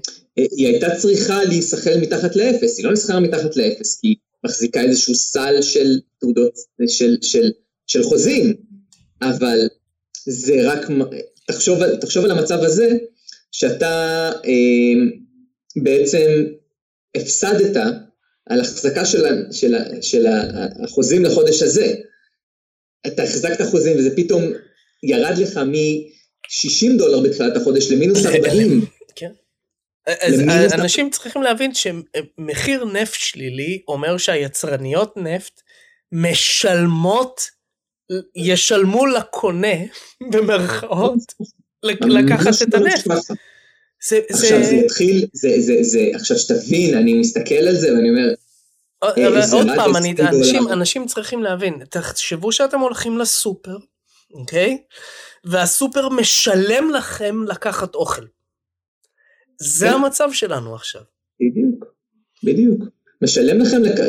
היא 0.51 0.67
הייתה 0.67 0.95
צריכה 0.95 1.43
להיסחר 1.43 1.97
מתחת 2.01 2.35
לאפס, 2.35 2.77
היא 2.77 2.85
לא 2.85 2.91
נסחרה 2.91 3.19
מתחת 3.19 3.55
לאפס, 3.55 3.99
כי 3.99 4.07
היא 4.07 4.15
מחזיקה 4.45 4.81
איזשהו 4.81 5.15
סל 5.15 5.61
של 5.61 5.99
תעודות, 6.19 6.53
של, 6.87 7.17
של, 7.21 7.51
של 7.87 8.03
חוזים, 8.03 8.53
אבל 9.21 9.67
זה 10.25 10.55
רק, 10.63 10.87
תחשוב, 11.47 11.95
תחשוב 11.95 12.25
על 12.25 12.31
המצב 12.31 12.59
הזה, 12.63 12.97
שאתה 13.51 14.31
אה, 14.45 15.03
בעצם 15.83 16.45
הפסדת 17.15 17.77
על 18.49 18.61
החזקה 18.61 19.05
של, 19.05 19.25
של, 19.51 19.75
של 20.01 20.25
החוזים 20.83 21.25
לחודש 21.25 21.61
הזה. 21.61 21.95
אתה 23.07 23.23
החזקת 23.23 23.61
חוזים 23.61 23.97
וזה 23.97 24.15
פתאום 24.15 24.43
ירד 25.03 25.37
לך 25.37 25.57
מ-60 25.57 26.97
דולר 26.97 27.19
בתחילת 27.19 27.57
החודש 27.57 27.91
למינוס 27.91 28.25
40. 28.25 28.85
כן. 29.15 29.31
אז 30.21 30.73
אנשים 30.73 31.09
צריכים 31.09 31.41
להבין 31.41 31.71
שמחיר 31.73 32.85
נפט 32.85 33.19
שלילי 33.19 33.81
אומר 33.87 34.17
שהיצרניות 34.17 35.17
נפט 35.17 35.61
משלמות 36.11 37.41
ישלמו 38.35 39.05
לקונה, 39.05 39.75
במרכאות, 40.31 41.19
לקחת 41.83 42.61
את 42.61 42.73
הנפט. 42.73 43.11
זה, 44.07 44.19
עכשיו 44.29 44.63
זה 44.63 44.75
יתחיל, 44.75 45.25
זה, 45.33 45.49
זה, 45.59 45.73
זה, 45.81 45.99
עכשיו 46.13 46.37
שתבין, 46.37 46.97
אני 46.97 47.13
מסתכל 47.13 47.55
על 47.55 47.75
זה 47.75 47.93
ואני 47.93 48.09
אומר, 48.09 48.33
אבל 49.03 49.41
עוד 49.53 49.67
פעם, 49.75 49.95
אני, 49.95 50.15
אנשים, 50.19 50.67
אנשים 50.67 51.07
צריכים 51.07 51.43
להבין, 51.43 51.83
תחשבו 51.89 52.51
שאתם 52.51 52.79
הולכים 52.79 53.17
לסופר, 53.17 53.77
אוקיי? 54.33 54.77
והסופר 55.43 56.09
משלם 56.09 56.89
לכם 56.89 57.43
לקחת 57.47 57.95
אוכל. 57.95 58.25
זה 59.59 59.87
כן. 59.87 59.93
המצב 59.93 60.29
שלנו 60.33 60.75
עכשיו. 60.75 61.01
בדיוק, 61.41 61.85
בדיוק. 62.43 62.83
משלם 63.21 63.61
לכם, 63.61 63.81
לק... 63.83 63.99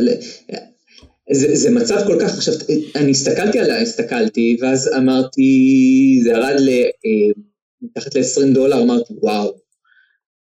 זה, 1.32 1.56
זה 1.56 1.70
מצב 1.70 1.96
כל 2.06 2.18
כך, 2.20 2.34
עכשיו, 2.34 2.54
אני 2.96 3.10
הסתכלתי 3.10 3.58
עליה, 3.58 3.80
הסתכלתי, 3.80 4.56
ואז 4.60 4.90
אמרתי, 4.96 6.20
זה 6.22 6.30
ירד 6.30 6.56
ל... 6.58 6.68
אה, 6.68 7.42
מתחת 7.82 8.14
ל-20 8.14 8.54
דולר, 8.54 8.82
אמרתי, 8.82 9.14
וואו. 9.22 9.56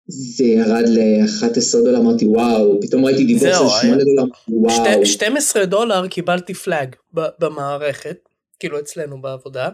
זה 0.08 0.44
ירד 0.44 0.84
ל-11 0.88 1.84
דולר, 1.84 1.98
אמרתי, 1.98 2.26
וואו, 2.26 2.80
פתאום 2.82 3.04
ראיתי 3.04 3.24
דיבור 3.24 3.48
של 3.48 3.88
8 3.88 4.04
דולר, 4.04 4.24
וואו. 4.48 5.06
12 5.06 5.64
דולר 5.64 6.08
קיבלתי 6.08 6.54
פלאג 6.54 6.96
במערכת, 7.12 8.18
כאילו 8.58 8.78
אצלנו 8.78 9.22
בעבודה. 9.22 9.68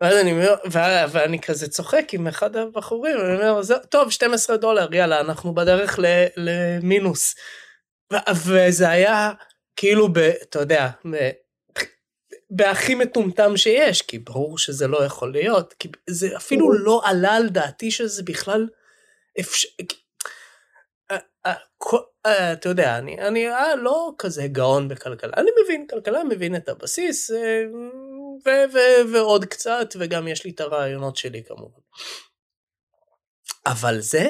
ואז 0.00 0.16
אני 0.16 0.32
אומר, 0.32 0.54
ואני 1.10 1.40
כזה 1.40 1.68
צוחק 1.68 2.08
עם 2.12 2.26
אחד 2.26 2.56
הבחורים, 2.56 3.16
אני 3.20 3.50
אומר, 3.50 3.60
טוב, 3.88 4.10
12 4.10 4.56
דולר, 4.56 4.94
יאללה, 4.94 5.20
אנחנו 5.20 5.54
בדרך 5.54 5.98
למינוס. 6.36 7.34
וזה 8.46 8.88
היה 8.88 9.32
כאילו, 9.76 10.12
ב, 10.12 10.18
אתה 10.18 10.58
יודע, 10.58 10.88
בהכי 12.50 12.94
מטומטם 12.94 13.56
שיש, 13.56 14.02
כי 14.02 14.18
ברור 14.18 14.58
שזה 14.58 14.86
לא 14.86 15.04
יכול 15.04 15.32
להיות, 15.32 15.74
כי 15.78 15.88
זה 16.10 16.36
אפילו 16.36 16.72
לא 16.72 17.00
עלה 17.04 17.36
על 17.36 17.48
דעתי 17.48 17.90
שזה 17.90 18.22
בכלל 18.22 18.68
אפשר... 19.40 19.68
אתה 22.52 22.68
יודע, 22.68 22.98
אני, 22.98 23.20
אני 23.20 23.46
לא 23.76 24.12
כזה 24.18 24.46
גאון 24.46 24.88
בכלכלה, 24.88 25.32
אני 25.36 25.50
מבין 25.64 25.86
כלכלה, 25.86 26.24
מבין 26.24 26.56
את 26.56 26.68
הבסיס, 26.68 27.30
ו, 28.46 28.48
ו, 28.72 28.78
ועוד 29.12 29.44
קצת, 29.44 29.94
וגם 29.98 30.28
יש 30.28 30.44
לי 30.44 30.50
את 30.50 30.60
הרעיונות 30.60 31.16
שלי 31.16 31.42
כמובן. 31.46 31.80
אבל 33.66 34.00
זה, 34.00 34.28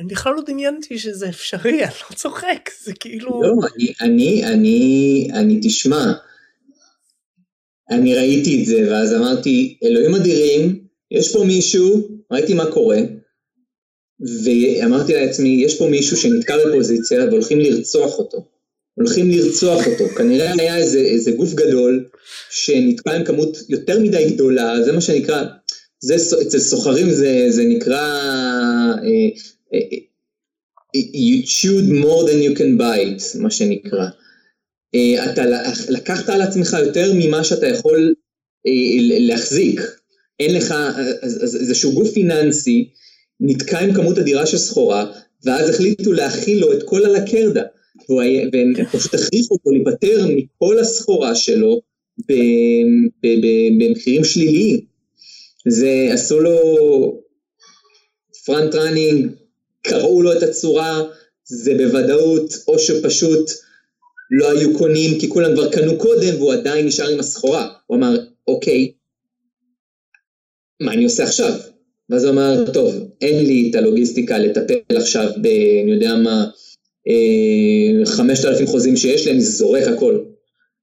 אני 0.00 0.08
בכלל 0.08 0.34
לא 0.34 0.42
דמיינתי 0.46 0.98
שזה 0.98 1.28
אפשרי, 1.28 1.82
אני 1.84 1.94
לא 2.10 2.16
צוחק, 2.16 2.70
זה 2.82 2.92
כאילו... 3.00 3.42
לא, 3.42 3.52
אני, 3.76 3.92
אני, 4.00 4.44
אני, 4.44 5.28
אני, 5.34 5.60
תשמע, 5.62 6.12
אני 7.90 8.14
ראיתי 8.14 8.60
את 8.60 8.66
זה, 8.66 8.90
ואז 8.90 9.14
אמרתי, 9.14 9.78
אלוהים 9.84 10.14
אדירים, 10.14 10.84
יש 11.10 11.32
פה 11.32 11.44
מישהו, 11.44 12.08
ראיתי 12.30 12.54
מה 12.54 12.72
קורה, 12.72 12.98
ואמרתי 14.20 15.12
לעצמי, 15.12 15.62
יש 15.64 15.78
פה 15.78 15.88
מישהו 15.88 16.16
שנתקע 16.16 16.54
בפוזיציה 16.66 17.24
והולכים 17.24 17.60
לרצוח 17.60 18.18
אותו. 18.18 18.53
הולכים 18.94 19.30
לרצוח 19.30 19.86
אותו. 19.86 20.08
כנראה 20.08 20.52
היה 20.58 20.76
איזה, 20.76 20.98
איזה 20.98 21.30
גוף 21.30 21.54
גדול 21.54 22.04
שנתקע 22.50 23.12
עם 23.12 23.24
כמות 23.24 23.56
יותר 23.68 24.00
מדי 24.00 24.30
גדולה, 24.30 24.82
זה 24.82 24.92
מה 24.92 25.00
שנקרא, 25.00 25.44
זה, 26.00 26.14
אצל 26.42 26.58
סוחרים 26.58 27.10
זה, 27.10 27.46
זה 27.48 27.64
נקרא 27.64 27.96
אה, 27.96 29.28
אה, 29.74 29.78
אה, 30.94 31.00
you 31.14 31.46
chewed 31.46 32.04
more 32.04 32.28
than 32.28 32.38
you 32.48 32.58
can 32.58 32.80
bite, 32.80 33.38
מה 33.38 33.50
שנקרא. 33.50 34.06
אתה 35.32 35.42
לקחת 35.88 36.28
על 36.28 36.42
עצמך 36.42 36.76
יותר 36.86 37.12
ממה 37.14 37.44
שאתה 37.44 37.66
יכול 37.66 38.14
להחזיק. 39.20 39.80
אין 40.40 40.54
לך 40.54 40.74
איזשהו 41.22 41.92
גוף 41.92 42.12
פיננסי, 42.12 42.90
נתקע 43.40 43.78
עם 43.78 43.94
כמות 43.94 44.18
אדירה 44.18 44.46
של 44.46 44.58
סחורה, 44.58 45.12
ואז 45.44 45.70
החליטו 45.70 46.12
להכיל 46.12 46.60
לו 46.60 46.72
את 46.72 46.82
כל 46.82 47.04
הלקרדה. 47.04 47.62
והם 48.52 48.74
כן. 48.76 48.84
פשוט 48.84 49.14
הכריחו 49.14 49.54
אותו 49.54 49.70
להיפטר 49.70 50.26
מכל 50.28 50.78
הסחורה 50.78 51.34
שלו 51.34 51.80
במחירים 53.78 54.24
שליליים. 54.24 54.80
זה 55.68 56.08
עשו 56.12 56.40
לו 56.40 56.58
פרנט 58.46 58.74
ראנינג, 58.74 59.30
קראו 59.82 60.22
לו 60.22 60.32
את 60.32 60.42
הצורה, 60.42 61.02
זה 61.44 61.74
בוודאות 61.74 62.54
או 62.68 62.78
שפשוט 62.78 63.50
לא 64.30 64.50
היו 64.50 64.78
קונים 64.78 65.20
כי 65.20 65.28
כולם 65.28 65.54
כבר 65.54 65.70
קנו 65.72 65.98
קודם 65.98 66.36
והוא 66.36 66.52
עדיין 66.52 66.86
נשאר 66.86 67.08
עם 67.08 67.20
הסחורה. 67.20 67.68
הוא 67.86 67.96
אמר, 67.96 68.16
אוקיי, 68.46 68.92
מה 70.80 70.92
אני 70.92 71.04
עושה 71.04 71.24
עכשיו? 71.24 71.52
ואז 72.10 72.24
הוא 72.24 72.32
אמר, 72.32 72.64
טוב, 72.72 72.94
אין 73.20 73.44
לי 73.44 73.68
את 73.70 73.74
הלוגיסטיקה 73.74 74.38
לטפל 74.38 74.96
עכשיו 74.96 75.30
ב... 75.42 75.46
אני 75.84 75.92
יודע 75.92 76.14
מה, 76.14 76.46
אה, 77.08 78.06
חמשת 78.06 78.44
אלפים 78.44 78.66
חוזים 78.66 78.96
שיש 78.96 79.26
להם, 79.26 79.40
זורק 79.40 79.82
הכל. 79.82 80.18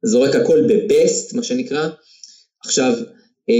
זורק 0.04 0.36
הכל 0.36 0.62
בבסט, 0.62 1.34
מה 1.34 1.44
שנקרא. 1.44 1.90
עכשיו, 2.66 2.94
אה, 3.50 3.56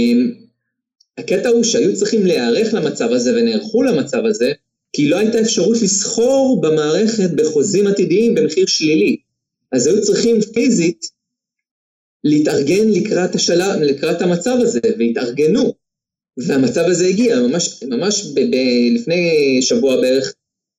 הקטע 1.18 1.48
הוא 1.48 1.64
שהיו 1.64 1.96
צריכים 1.96 2.26
להיערך 2.26 2.74
למצב 2.74 3.12
הזה 3.12 3.32
ונערכו 3.36 3.82
למצב 3.82 4.24
הזה, 4.24 4.52
כי 4.92 5.08
לא 5.08 5.16
הייתה 5.16 5.40
אפשרות 5.40 5.76
לסחור 5.82 6.60
במערכת 6.60 7.30
בחוזים 7.36 7.86
עתידיים 7.86 8.34
במחיר 8.34 8.66
שלילי. 8.66 9.16
אז 9.72 9.86
היו 9.86 10.02
צריכים 10.02 10.40
פיזית 10.54 11.06
להתארגן 12.24 12.88
לקראת, 12.88 13.34
השלב, 13.34 13.80
לקראת 13.80 14.22
המצב 14.22 14.56
הזה, 14.60 14.80
והתארגנו. 14.98 15.74
והמצב 16.36 16.80
הזה 16.80 17.06
הגיע, 17.06 17.40
ממש, 17.40 17.82
ממש 17.82 18.26
ב, 18.34 18.40
ב, 18.40 18.56
לפני 18.94 19.58
שבוע 19.62 20.00
בערך, 20.00 20.34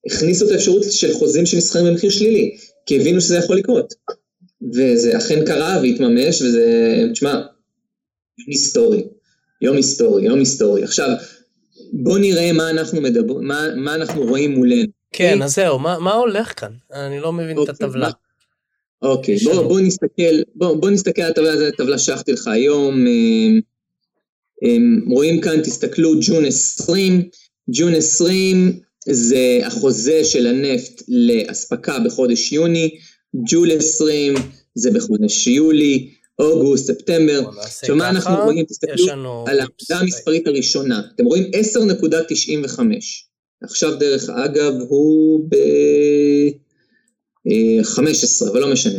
הכניסו 0.06 0.46
את 0.46 0.50
האפשרות 0.50 0.82
של 0.90 1.12
חוזים 1.12 1.46
שנסחרים 1.46 1.86
במחיר 1.86 2.10
שלילי, 2.10 2.56
כי 2.86 3.00
הבינו 3.00 3.20
שזה 3.20 3.36
יכול 3.36 3.56
לקרות. 3.56 3.94
וזה 4.74 5.16
אכן 5.16 5.44
קרה 5.44 5.78
והתממש, 5.82 6.42
וזה, 6.42 7.06
תשמע, 7.12 7.42
היסטורי, 8.46 9.04
יום 9.62 9.76
היסטורי, 9.76 10.24
יום 10.24 10.38
היסטורי. 10.38 10.84
עכשיו, 10.84 11.08
בוא 11.92 12.18
נראה 12.18 12.52
מה 12.52 12.70
אנחנו 12.70 13.00
מדברים, 13.00 13.48
מה, 13.48 13.74
מה 13.76 13.94
אנחנו 13.94 14.22
רואים 14.22 14.54
מולנו. 14.54 14.86
כן, 15.12 15.42
אז 15.42 15.54
זהו, 15.54 15.78
מה, 15.78 15.98
מה 15.98 16.12
הולך 16.12 16.60
כאן? 16.60 16.72
אני 16.92 17.20
לא 17.20 17.32
מבין 17.32 17.56
אוקיי, 17.56 17.74
את 17.74 17.80
הטבלה. 17.80 18.10
אוקיי, 19.02 19.36
בוא, 19.36 19.62
בוא 19.62 19.80
נסתכל, 19.80 20.42
בוא, 20.54 20.76
בוא 20.76 20.90
נסתכל 20.90 21.22
על 21.22 21.30
הטבלה, 21.30 21.56
זו 21.56 21.64
הטבלה 21.64 21.98
שלחתי 21.98 22.32
לך 22.32 22.46
היום. 22.46 23.06
אה, 23.06 24.76
רואים 25.10 25.40
כאן, 25.40 25.62
תסתכלו, 25.62 26.14
ג'ון 26.20 26.44
20, 26.44 27.28
ג'ון 27.68 27.94
20 27.94 28.80
זה 29.10 29.58
החוזה 29.64 30.24
של 30.24 30.46
הנפט 30.46 31.02
לאספקה 31.08 31.98
בחודש 31.98 32.52
יוני, 32.52 32.98
ג'ול 33.50 33.70
20 33.72 34.34
זה 34.74 34.90
בחודש 34.90 35.46
יולי, 35.46 36.10
אוגוסט, 36.38 36.86
ספטמבר. 36.86 37.42
עכשיו 37.58 37.96
מה 37.96 38.10
אנחנו 38.10 38.44
רואים? 38.44 38.64
תסתכלו 38.64 39.44
על 39.46 39.60
העמדה 39.60 40.00
המספרית 40.00 40.46
הראשונה. 40.46 41.02
אתם 41.14 41.24
רואים 41.24 41.50
10.95. 42.74 42.80
עכשיו 43.62 43.94
דרך 43.98 44.30
אגב 44.30 44.72
הוא 44.88 45.48
ב... 45.48 45.56
15, 47.82 48.50
אבל 48.50 48.60
לא 48.60 48.72
משנה. 48.72 48.98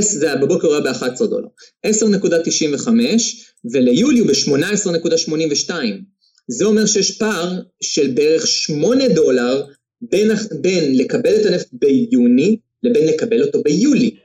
זה 0.00 0.36
בבוקר 0.36 0.66
הוא 0.66 0.74
היה 0.74 0.92
ב-11 0.92 1.26
דולר. 1.26 1.48
10.95 1.86 2.88
וליולי 3.72 4.18
הוא 4.18 4.28
ב-18.82. 4.28 5.70
זה 6.48 6.64
אומר 6.64 6.86
שיש 6.86 7.18
פער 7.18 7.60
של 7.80 8.10
בערך 8.10 8.46
8 8.46 9.08
דולר 9.08 9.66
בין, 10.00 10.30
בין 10.60 10.98
לקבל 10.98 11.40
את 11.40 11.46
הנפט 11.46 11.68
ביוני 11.72 12.56
לבין 12.82 13.06
לקבל 13.06 13.42
אותו 13.42 13.62
ביולי. 13.62 14.16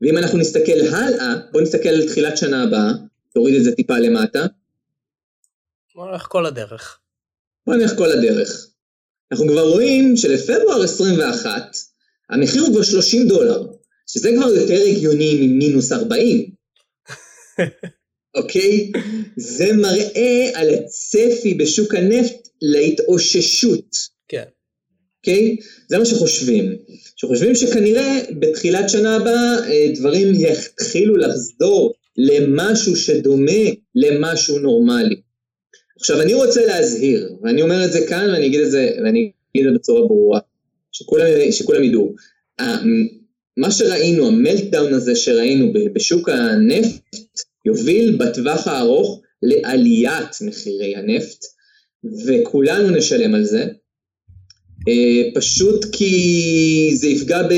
ואם 0.00 0.18
אנחנו 0.18 0.38
נסתכל 0.38 0.80
הלאה, 0.92 1.34
בואו 1.52 1.62
נסתכל 1.62 1.88
על 1.88 2.08
תחילת 2.08 2.36
שנה 2.36 2.62
הבאה, 2.62 2.92
תוריד 3.34 3.54
את 3.54 3.64
זה 3.64 3.74
טיפה 3.74 3.98
למטה. 3.98 4.46
בוא 5.94 6.10
נלך 6.10 6.26
כל 6.28 6.46
הדרך. 6.46 6.98
בוא 7.66 7.74
נלך 7.74 7.96
כל 7.96 8.12
הדרך. 8.12 8.68
אנחנו 9.32 9.48
כבר 9.48 9.68
רואים 9.68 10.16
שלפברואר 10.16 10.82
21, 10.82 11.76
המחיר 12.30 12.62
הוא 12.62 12.72
כבר 12.72 12.82
30 12.82 13.28
דולר, 13.28 13.66
שזה 14.06 14.30
כבר 14.36 14.48
יותר 14.48 14.82
הגיוני 14.86 15.46
ממינוס 15.46 15.92
40. 15.92 16.50
אוקיי? 18.34 18.92
זה 19.36 19.72
מראה 19.72 20.50
על 20.54 20.74
הצפי 20.74 21.54
בשוק 21.54 21.94
הנפט 21.94 22.48
להתאוששות. 22.62 23.96
כן. 24.28 24.44
אוקיי? 25.18 25.56
זה 25.88 25.98
מה 25.98 26.04
שחושבים. 26.04 26.76
שחושבים 27.16 27.54
שכנראה 27.54 28.20
בתחילת 28.38 28.90
שנה 28.90 29.16
הבאה 29.16 29.68
אה, 29.68 29.86
דברים 29.94 30.32
יתחילו 30.36 31.16
לחזור 31.16 31.94
למשהו 32.16 32.96
שדומה 32.96 33.62
למשהו 33.94 34.58
נורמלי. 34.58 35.16
עכשיו 35.98 36.20
אני 36.20 36.34
רוצה 36.34 36.66
להזהיר, 36.66 37.36
ואני 37.42 37.62
אומר 37.62 37.84
את 37.84 37.92
זה 37.92 38.06
כאן 38.08 38.30
ואני 38.30 38.46
אגיד 38.46 38.60
את 38.60 38.70
זה, 38.70 38.90
ואני 39.04 39.30
אגיד 39.50 39.66
את 39.66 39.72
זה 39.72 39.78
בצורה 39.78 40.00
ברורה, 40.00 40.40
שכולם, 40.92 41.26
שכולם 41.50 41.84
ידעו. 41.84 42.14
מה 43.56 43.70
שראינו, 43.70 44.26
המלטדאון 44.26 44.94
הזה 44.94 45.16
שראינו 45.16 45.72
בשוק 45.92 46.28
הנפט, 46.28 47.16
יוביל 47.64 48.16
בטווח 48.16 48.66
הארוך 48.66 49.20
לעליית 49.42 50.38
מחירי 50.40 50.96
הנפט, 50.96 51.44
וכולנו 52.26 52.90
נשלם 52.90 53.34
על 53.34 53.44
זה, 53.44 53.64
אה, 54.88 55.30
פשוט 55.34 55.84
כי 55.92 56.90
זה 56.94 57.08
יפגע 57.08 57.42
ב, 57.42 57.52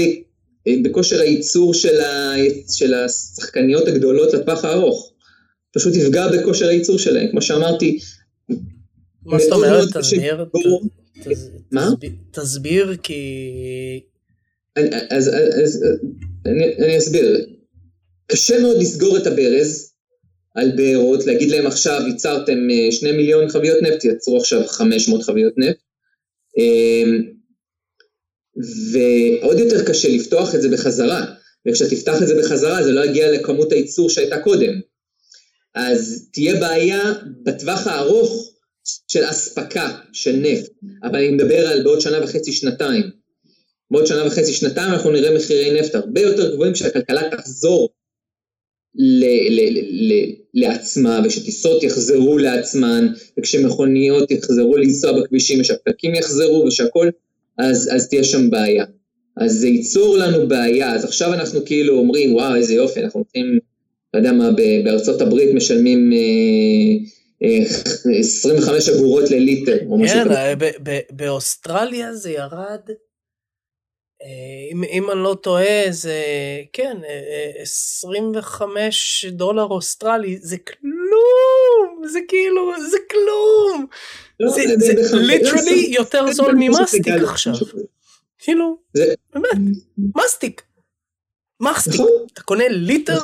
אה, 0.67 0.75
בכושר 0.83 1.21
הייצור 1.21 1.75
של, 1.75 2.01
ה, 2.01 2.35
של 2.73 2.95
השחקניות 2.95 3.89
הגדולות 3.89 4.35
לטווח 4.35 4.65
הארוך. 4.65 5.13
פשוט 5.75 5.95
יפגע 5.95 6.29
בכושר 6.29 6.69
הייצור 6.69 6.99
שלהם. 6.99 7.31
כמו 7.31 7.43
שאמרתי, 7.43 7.99
מה 9.25 9.39
זאת 9.39 9.53
אומרת? 9.53 9.97
תסביר. 9.97 10.49
מה? 11.73 11.91
תסביר 12.31 12.97
כי... 13.03 13.21
אז, 14.77 14.85
אז, 15.11 15.29
אז 15.65 15.85
אני, 16.47 16.77
אני 16.79 16.99
אסביר. 16.99 17.47
קשה 18.27 18.61
מאוד 18.61 18.77
לסגור 18.77 19.17
את 19.17 19.27
הברז 19.27 19.93
על 20.57 20.73
בארות, 20.77 21.27
להגיד 21.27 21.51
להם 21.51 21.67
עכשיו 21.67 22.03
ייצרתם 22.07 22.71
אה, 22.71 22.93
שני 22.93 23.13
מיליון 23.13 23.49
חביות 23.49 23.83
נפט, 23.83 24.05
יצרו 24.05 24.37
עכשיו 24.37 24.67
500 24.67 25.23
חביות 25.23 25.55
נפט. 25.57 25.83
אמ, 26.59 27.23
ועוד 28.93 29.59
יותר 29.59 29.87
קשה 29.87 30.09
לפתוח 30.09 30.55
את 30.55 30.63
זה 30.63 30.69
בחזרה, 30.69 31.25
וכשאתה 31.69 31.91
תפתח 31.91 32.23
את 32.23 32.27
זה 32.27 32.35
בחזרה 32.43 32.85
זה 32.85 32.93
לא 32.93 33.05
יגיע 33.05 33.33
לכמות 33.33 33.73
הייצור 33.73 34.11
שהייתה 34.11 34.39
קודם. 34.39 34.81
אז 35.75 36.29
תהיה 36.33 36.61
בעיה 36.61 37.13
בטווח 37.43 37.87
הארוך 37.87 38.53
של 39.09 39.31
אספקה 39.31 39.99
של 40.13 40.37
נפט, 40.37 40.73
אבל 41.03 41.17
אני 41.17 41.31
מדבר 41.31 41.69
על 41.69 41.83
בעוד 41.83 42.01
שנה 42.01 42.25
וחצי, 42.25 42.53
שנתיים. 42.53 43.11
בעוד 43.91 44.07
שנה 44.07 44.27
וחצי, 44.27 44.53
שנתיים 44.53 44.93
אנחנו 44.93 45.11
נראה 45.11 45.37
מחירי 45.37 45.81
נפט 45.81 45.95
הרבה 45.95 46.21
יותר 46.21 46.55
גבוהים 46.55 46.73
כשהכלכלה 46.73 47.31
תחזור 47.31 47.89
ל- 48.99 49.49
ל- 49.51 49.79
ל- 50.13 50.33
לעצמה, 50.55 51.21
ושטיסות 51.25 51.83
יחזרו 51.83 52.39
לעצמן, 52.39 53.07
וכשמכוניות 53.39 54.31
יחזרו 54.31 54.77
לנסוע 54.77 55.21
בכבישים, 55.21 55.61
ושהפקקים 55.61 56.15
יחזרו, 56.15 56.65
ושהכול, 56.67 57.11
אז, 57.59 57.91
אז 57.95 58.09
תהיה 58.09 58.25
שם 58.25 58.51
בעיה. 58.51 58.85
אז 59.37 59.53
זה 59.53 59.69
ייצור 59.69 60.17
לנו 60.17 60.49
בעיה, 60.49 60.95
אז 60.95 61.05
עכשיו 61.05 61.35
אנחנו 61.35 61.65
כאילו 61.65 61.99
אומרים, 61.99 62.35
וואו, 62.35 62.55
איזה 62.55 62.75
יופי, 62.75 63.01
אנחנו 63.01 63.21
נותנים, 63.21 63.59
לא 64.15 64.19
יודע 64.19 64.33
מה, 64.33 64.51
בארצות 64.85 65.21
הברית 65.21 65.55
משלמים 65.55 66.13
אה, 66.13 67.49
אה, 67.49 68.19
25 68.19 68.89
אגורות 68.89 69.31
לליטר, 69.31 69.79
כן. 69.79 69.85
כן, 70.07 70.29
באוסטרליה 71.11 72.15
זה 72.15 72.31
ירד 72.31 72.81
אה, 72.89 72.95
אם, 74.73 74.85
אם 74.85 75.11
אני 75.11 75.23
לא 75.23 75.37
טועה 75.43 75.87
זה 75.91 76.23
כן 76.73 76.97
25 77.61 79.25
אה, 79.25 79.31
אה, 79.31 79.37
דולר 79.37 79.65
אוסטרלי 79.65 80.39
זה 80.39 80.57
כלום! 80.59 82.03
זה 82.13 82.19
כאילו 82.29 82.73
זה 82.91 82.99
כלום! 83.11 83.87
לא, 84.41 84.51
זה, 84.51 84.63
זה, 84.79 85.03
זה 85.03 85.17
literally 85.17 85.87
יותר 85.91 86.33
זול 86.33 86.55
ממאסטיק 86.59 87.09
עכשיו. 87.09 87.55
כאילו 88.39 88.79
באמת 89.35 89.77
מסטיק 90.17 90.63
מסטיק 91.61 91.95
נכון. 91.95 92.27
אתה 92.33 92.43
קונה 92.43 92.69
ליטר 92.69 93.19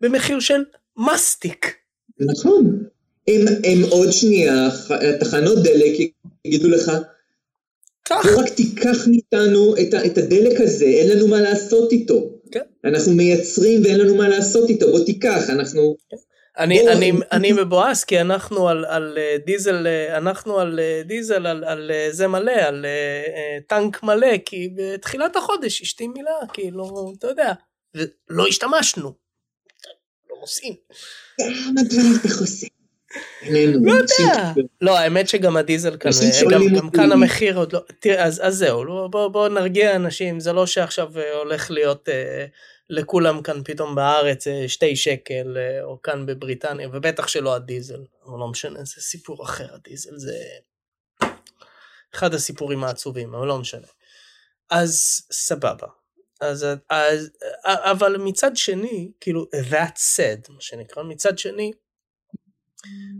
במחיר 0.00 0.40
של 0.40 0.64
מסטיק 0.96 1.76
נכון. 2.20 2.84
הם 3.64 3.82
עוד 3.90 4.10
שנייה 4.10 4.68
תחנות 5.20 5.58
דלק 5.62 6.12
יגידו 6.44 6.68
לך 6.68 6.92
קח. 8.02 8.26
לא 8.26 8.38
רק 8.38 8.48
תיקח 8.48 9.06
מאיתנו 9.06 9.74
את, 9.76 9.94
את 10.06 10.18
הדלק 10.18 10.60
הזה, 10.60 10.84
אין 10.84 11.08
לנו 11.10 11.28
מה 11.28 11.40
לעשות 11.40 11.92
איתו. 11.92 12.30
כן. 12.52 12.60
אנחנו 12.84 13.12
מייצרים 13.12 13.82
ואין 13.84 13.98
לנו 13.98 14.14
מה 14.14 14.28
לעשות 14.28 14.70
איתו, 14.70 14.90
בוא 14.90 15.04
תיקח, 15.04 15.50
אנחנו... 15.50 15.96
כן. 16.10 16.16
אני, 16.58 16.82
בוא, 16.82 16.92
אני, 16.92 17.12
אני 17.32 17.52
מבואס 17.52 18.04
כי 18.04 18.20
אנחנו 18.20 18.68
על, 18.68 18.84
על 18.84 19.18
אה, 19.18 19.36
דיזל, 19.46 19.86
אה, 19.86 20.16
אנחנו 20.16 20.58
על 20.58 20.80
אה, 20.80 21.02
דיזל, 21.04 21.46
על, 21.46 21.64
על 21.64 21.90
זה 22.10 22.28
מלא, 22.28 22.52
על 22.52 22.86
טנק 23.68 24.02
מלא, 24.02 24.38
כי 24.44 24.68
בתחילת 24.76 25.36
החודש 25.36 25.82
אשתי 25.82 26.08
מילה, 26.08 26.36
כאילו, 26.52 27.12
אתה 27.18 27.26
יודע, 27.26 27.52
ולא 27.94 28.46
השתמשנו. 28.46 29.12
לא 30.30 30.36
נוסעים. 30.40 30.74
כמה 31.38 31.82
דברים 31.82 32.12
אתה 32.20 32.28
חוסר. 32.28 32.66
לא 33.50 33.92
יודע. 33.92 34.52
לא, 34.80 34.98
האמת 34.98 35.28
שגם 35.28 35.56
הדיזל 35.56 35.96
כאן, 35.96 36.10
גם 36.50 36.90
כאן 36.90 37.12
המחיר 37.12 37.56
עוד 37.56 37.72
לא, 37.72 37.80
תראה, 38.00 38.24
אז 38.24 38.40
זהו, 38.48 38.84
לא, 38.84 39.08
בוא 39.12 39.48
נרגיע 39.48 39.96
אנשים, 39.96 40.40
זה 40.40 40.52
לא 40.52 40.66
שעכשיו 40.66 41.18
אה, 41.18 41.36
הולך 41.36 41.70
להיות 41.70 42.08
אה, 42.08 42.46
לכולם 42.90 43.42
כאן 43.42 43.62
פתאום 43.64 43.94
בארץ 43.94 44.46
אה, 44.46 44.68
שתי 44.68 44.96
שקל, 44.96 45.56
או 45.82 46.02
כאן 46.02 46.26
בבריטניה, 46.26 46.88
ובטח 46.92 47.28
שלא 47.28 47.54
הדיזל, 47.54 48.00
אבל 48.26 48.38
לא 48.38 48.48
משנה, 48.48 48.84
זה 48.84 49.02
סיפור 49.02 49.44
אחר, 49.44 49.74
הדיזל 49.74 50.16
זה 50.16 50.36
אחד 52.14 52.34
הסיפורים 52.34 52.84
העצובים, 52.84 53.34
אבל 53.34 53.46
לא 53.46 53.58
משנה. 53.58 53.86
אז 54.70 55.22
סבבה. 55.32 55.86
אז, 56.40 56.66
אז, 56.90 57.30
אבל 57.64 58.16
מצד 58.16 58.56
שני, 58.56 59.12
כאילו, 59.20 59.46
that 59.52 59.96
said, 60.16 60.52
מה 60.52 60.60
שנקרא, 60.60 61.02
מצד 61.02 61.38
שני, 61.38 61.72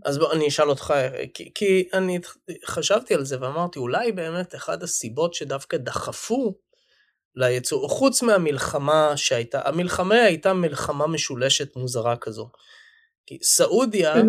אז 0.05 0.19
בוא 0.19 0.33
אני 0.33 0.49
אשאל 0.49 0.71
אותך, 0.71 0.95
כי, 1.35 1.51
כי 1.55 1.89
אני 1.93 2.19
חשבתי 2.67 3.15
על 3.15 3.25
זה 3.25 3.41
ואמרתי 3.41 3.79
אולי 3.79 4.13
באמת 4.13 4.55
אחד 4.55 4.83
הסיבות 4.83 5.35
שדווקא 5.35 5.77
דחפו 5.77 6.55
ליצוא, 7.35 7.89
חוץ 7.89 8.23
מהמלחמה 8.23 9.17
שהייתה, 9.17 9.61
המלחמה 9.65 10.15
הייתה 10.15 10.53
מלחמה 10.53 11.07
משולשת 11.07 11.77
מוזרה 11.77 12.17
כזו. 12.17 12.49
כי 13.27 13.39
סעודיה 13.43 14.15
כן, 14.15 14.27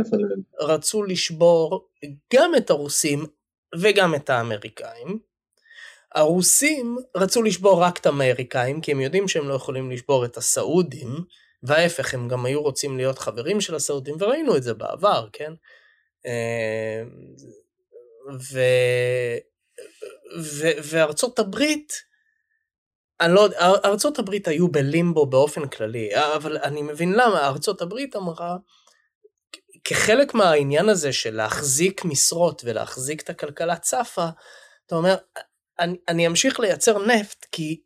רצו 0.59 1.03
לשבור 1.03 1.87
גם 2.33 2.55
את 2.57 2.69
הרוסים 2.69 3.25
וגם 3.79 4.15
את 4.15 4.29
האמריקאים. 4.29 5.19
הרוסים 6.15 6.97
רצו 7.17 7.43
לשבור 7.43 7.81
רק 7.81 7.97
את 7.97 8.05
האמריקאים 8.05 8.81
כי 8.81 8.91
הם 8.91 9.01
יודעים 9.01 9.27
שהם 9.27 9.49
לא 9.49 9.53
יכולים 9.53 9.91
לשבור 9.91 10.25
את 10.25 10.37
הסעודים. 10.37 11.09
וההפך, 11.63 12.13
הם 12.13 12.27
גם 12.27 12.45
היו 12.45 12.61
רוצים 12.61 12.97
להיות 12.97 13.19
חברים 13.19 13.61
של 13.61 13.75
הסעודים, 13.75 14.15
וראינו 14.19 14.57
את 14.57 14.63
זה 14.63 14.73
בעבר, 14.73 15.27
כן? 15.33 15.53
אמ, 16.25 16.31
ו... 18.51 18.59
ו... 20.41 20.67
וארצות 20.83 21.39
הברית, 21.39 21.93
אני 23.21 23.33
לא 23.33 23.41
יודע, 23.41 23.57
ארצות 23.85 24.19
הברית 24.19 24.47
היו 24.47 24.67
בלימבו 24.67 25.25
באופן 25.25 25.67
כללי, 25.67 26.09
אבל 26.35 26.57
אני 26.57 26.81
מבין 26.81 27.13
למה, 27.13 27.47
ארצות 27.47 27.81
הברית 27.81 28.15
אמרה, 28.15 28.57
כחלק 29.83 30.33
מהעניין 30.33 30.89
הזה 30.89 31.13
של 31.13 31.35
להחזיק 31.35 32.05
משרות 32.05 32.61
ולהחזיק 32.65 33.21
את 33.21 33.29
הכלכלה 33.29 33.75
צפה, 33.75 34.27
אתה 34.85 34.95
אומר, 34.95 35.15
אני, 35.79 35.97
אני 36.07 36.27
אמשיך 36.27 36.59
לייצר 36.59 37.05
נפט 37.05 37.45
כי 37.51 37.81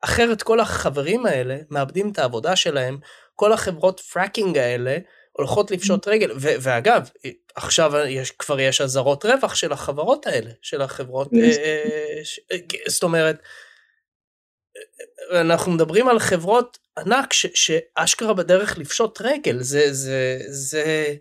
אחרת 0.00 0.42
כל 0.42 0.60
החברים 0.60 1.26
האלה 1.26 1.56
מאבדים 1.70 2.12
את 2.12 2.18
העבודה 2.18 2.56
שלהם 2.56 2.98
כל 3.34 3.52
החברות 3.52 4.00
פראקינג 4.00 4.58
האלה 4.58 4.98
הולכות 5.32 5.70
לפשוט 5.70 6.08
רגל, 6.08 6.32
ו- 6.32 6.54
ואגב, 6.60 7.10
עכשיו 7.54 7.92
יש, 8.08 8.30
כבר 8.30 8.60
יש 8.60 8.80
אזהרות 8.80 9.24
רווח 9.24 9.54
של 9.54 9.72
החברות 9.72 10.26
האלה, 10.26 10.50
של 10.62 10.82
החברות, 10.82 11.30
אה, 11.34 11.40
אה, 11.40 12.22
אה, 12.52 12.58
זאת 12.88 13.02
אומרת, 13.02 13.42
אנחנו 15.30 15.72
מדברים 15.72 16.08
על 16.08 16.18
חברות 16.18 16.78
ענק 16.98 17.32
ש, 17.32 17.46
שאשכרה 17.54 18.34
בדרך 18.34 18.78
לפשוט 18.78 19.20
רגל, 19.20 19.62
זה, 19.62 19.92
זה, 19.92 20.38
זה, 20.46 21.14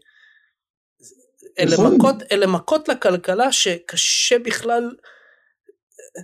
אלה 1.60 1.74
נכון. 1.74 1.96
מכות, 1.96 2.16
אלה 2.32 2.48
מכות 2.48 2.90
לכלכלה 2.90 3.52
שקשה 3.52 4.40
בכלל. 4.40 4.96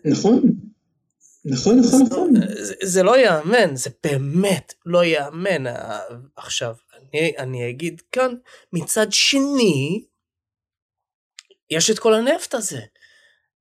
נכון. 0.06 0.42
נכון, 1.52 1.80
נכון, 1.80 2.02
נכון. 2.02 2.34
זה, 2.56 2.74
זה 2.84 3.04
לא 3.04 3.18
ייאמן, 3.18 3.76
זה 3.76 3.90
באמת 4.04 4.74
לא 4.86 5.04
ייאמן. 5.04 5.64
עכשיו, 6.36 6.76
אני, 6.94 7.34
אני 7.38 7.70
אגיד 7.70 8.02
כאן, 8.12 8.36
מצד 8.74 9.08
שני, 9.12 10.06
יש 11.70 11.90
את 11.90 12.00
כל 12.00 12.14
הנפט 12.14 12.54
הזה. 12.54 12.82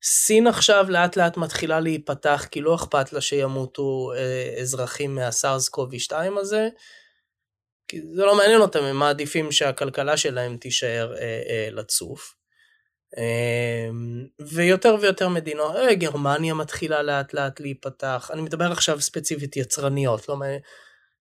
סין 0.02 0.46
עכשיו 0.46 0.86
לאט 0.88 1.16
לאט 1.16 1.36
מתחילה 1.36 1.80
להיפתח 1.80 2.46
כי 2.50 2.60
לא 2.60 2.74
אכפת 2.74 3.12
לה 3.12 3.20
שימותו 3.20 4.12
אה, 4.16 4.54
אזרחים 4.60 5.14
מהסארס 5.14 5.68
קובי 5.68 5.98
2 5.98 6.38
הזה. 6.38 6.68
כי 7.88 8.00
זה 8.14 8.24
לא 8.24 8.36
מעניין 8.36 8.60
אותם, 8.60 8.82
הם 8.84 8.96
מעדיפים 8.96 9.52
שהכלכלה 9.52 10.16
שלהם 10.16 10.56
תישאר 10.56 11.14
אה, 11.18 11.42
אה, 11.48 11.68
לצוף. 11.72 12.35
אמ, 13.16 14.26
ויותר 14.40 14.96
ויותר 15.00 15.28
מדינות, 15.28 15.76
אה, 15.76 15.94
גרמניה 15.94 16.54
מתחילה 16.54 17.02
לאט 17.02 17.34
לאט 17.34 17.60
להיפתח, 17.60 18.30
אני 18.32 18.42
מדבר 18.42 18.72
עכשיו 18.72 19.00
ספציפית 19.00 19.56
יצרניות, 19.56 20.28
לא 20.28 20.36
מה, 20.36 20.46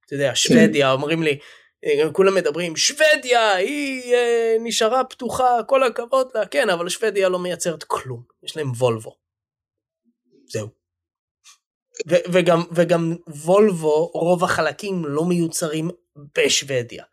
אתה 0.05 0.13
יודע, 0.13 0.29
כן. 0.29 0.36
שוודיה, 0.36 0.91
אומרים 0.91 1.23
לי, 1.23 1.39
אה, 1.86 2.12
כולם 2.12 2.36
מדברים, 2.36 2.75
שוודיה, 2.75 3.53
היא 3.53 4.13
אה, 4.13 4.55
נשארה 4.60 5.03
פתוחה, 5.03 5.58
כל 5.67 5.84
הכבוד 5.84 6.27
לה, 6.36 6.45
כן, 6.45 6.69
אבל 6.69 6.89
שוודיה 6.89 7.29
לא 7.29 7.39
מייצרת 7.39 7.84
כלום, 7.84 8.23
יש 8.43 8.58
להם 8.58 8.71
וולבו. 8.71 9.15
זהו. 10.47 10.67
ו- 12.10 12.25
וגם, 12.34 12.62
וגם 12.71 13.15
וולבו, 13.27 14.05
רוב 14.05 14.43
החלקים 14.43 15.05
לא 15.05 15.25
מיוצרים 15.25 15.89
בשוודיה. 16.38 17.03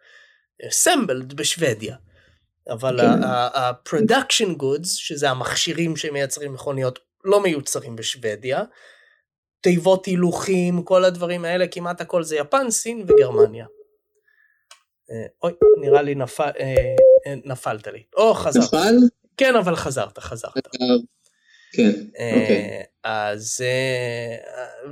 assembled 0.62 1.34
בשוודיה. 1.34 1.96
אבל 2.68 3.00
כן. 3.00 3.24
ה-production 3.24 4.62
goods, 4.62 4.86
שזה 4.86 5.30
המכשירים 5.30 5.96
שמייצרים 5.96 6.52
מכוניות, 6.52 6.98
לא 7.24 7.42
מיוצרים 7.42 7.96
בשוודיה. 7.96 8.62
תיבות 9.60 10.06
הילוכים, 10.06 10.82
כל 10.82 11.04
הדברים 11.04 11.44
האלה, 11.44 11.66
כמעט 11.66 12.00
הכל 12.00 12.22
זה 12.22 12.36
יפן, 12.36 12.70
סין 12.70 13.04
וגרמניה. 13.06 13.66
אה, 15.10 15.26
אוי, 15.42 15.52
נראה 15.80 16.02
לי 16.02 16.14
נפל, 16.14 16.50
אה, 16.60 16.74
אה, 17.26 17.34
נפלת 17.44 17.86
לי. 17.86 18.02
או, 18.16 18.34
חזרת. 18.34 18.64
נפל? 18.64 18.94
כן, 19.36 19.56
אבל 19.56 19.76
חזרת, 19.76 20.18
חזרת. 20.18 20.68
כן, 21.72 21.90
אה, 22.18 22.40
אוקיי. 22.40 22.82
אז, 23.04 23.64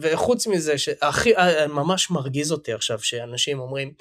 וחוץ 0.01 0.47
מזה, 0.47 0.79
שהכי, 0.79 1.33
ממש 1.69 2.11
מרגיז 2.11 2.53
אותי 2.53 2.73
עכשיו 2.73 2.99
שאנשים 2.99 3.61
אומרים, 3.61 3.93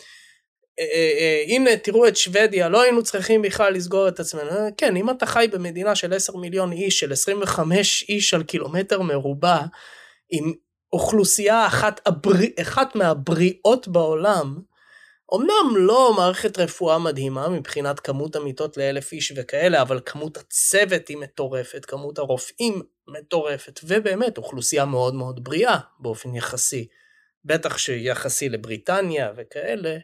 הנה 1.47 1.77
תראו 1.77 2.07
את 2.07 2.17
שוודיה, 2.17 2.69
לא 2.69 2.81
היינו 2.81 3.03
צריכים 3.03 3.41
בכלל 3.41 3.73
לסגור 3.73 4.07
את 4.07 4.19
עצמנו. 4.19 4.49
אה, 4.49 4.67
כן, 4.77 4.95
אם 4.95 5.09
אתה 5.09 5.25
חי 5.25 5.47
במדינה 5.51 5.95
של 5.95 6.13
10 6.13 6.37
מיליון 6.37 6.71
איש, 6.71 6.99
של 6.99 7.11
25 7.11 8.05
איש 8.09 8.33
על 8.33 8.43
קילומטר 8.43 9.01
מרובע, 9.01 9.59
עם 10.29 10.53
אוכלוסייה 10.93 11.67
אחת, 11.67 12.01
הברי, 12.05 12.53
אחת 12.61 12.95
מהבריאות 12.95 13.87
בעולם, 13.87 14.59
אמנם 15.35 15.77
לא 15.77 16.13
מערכת 16.17 16.59
רפואה 16.59 16.99
מדהימה 16.99 17.49
מבחינת 17.49 17.99
כמות 17.99 18.35
המיטות 18.35 18.77
לאלף 18.77 19.11
איש 19.11 19.33
וכאלה, 19.35 19.81
אבל 19.81 19.99
כמות 20.05 20.37
הצוות 20.37 21.07
היא 21.07 21.17
מטורפת, 21.17 21.85
כמות 21.85 22.17
הרופאים 22.17 22.81
מטורפת, 23.07 23.79
ובאמת 23.83 24.37
אוכלוסייה 24.37 24.85
מאוד 24.85 25.15
מאוד 25.15 25.43
בריאה 25.43 25.77
באופן 25.99 26.35
יחסי. 26.35 26.87
בטח 27.45 27.77
שיחסי 27.77 28.49
לבריטניה 28.49 29.31
וכאלה. 29.37 29.97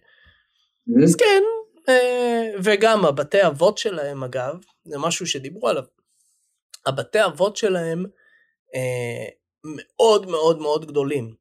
Mm-hmm. 0.90 1.04
אז 1.04 1.16
כן, 1.16 1.44
אה, 1.90 2.50
וגם 2.64 3.06
הבתי 3.06 3.48
אבות 3.48 3.78
שלהם 3.78 4.24
אגב, 4.24 4.56
זה 4.86 4.98
משהו 4.98 5.28
שדיברו 5.28 5.68
עליו. 5.70 5.84
הבתי 6.86 7.26
אבות 7.26 7.58
שלהם 7.58 8.06
אה, 8.76 9.26
מאוד 9.66 10.30
מאוד 10.30 10.60
מאוד 10.60 10.86
גדולים. 10.86 11.34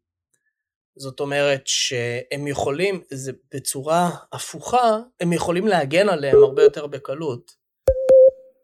זאת 0.97 1.21
אומרת 1.21 1.63
שהם 1.65 2.47
יכולים, 2.47 3.01
זה 3.11 3.33
בצורה 3.55 4.11
הפוכה, 4.33 4.99
הם 5.21 5.33
יכולים 5.33 5.67
להגן 5.67 6.09
עליהם 6.09 6.45
הרבה 6.45 6.63
יותר 6.63 6.87
בקלות. 6.87 7.53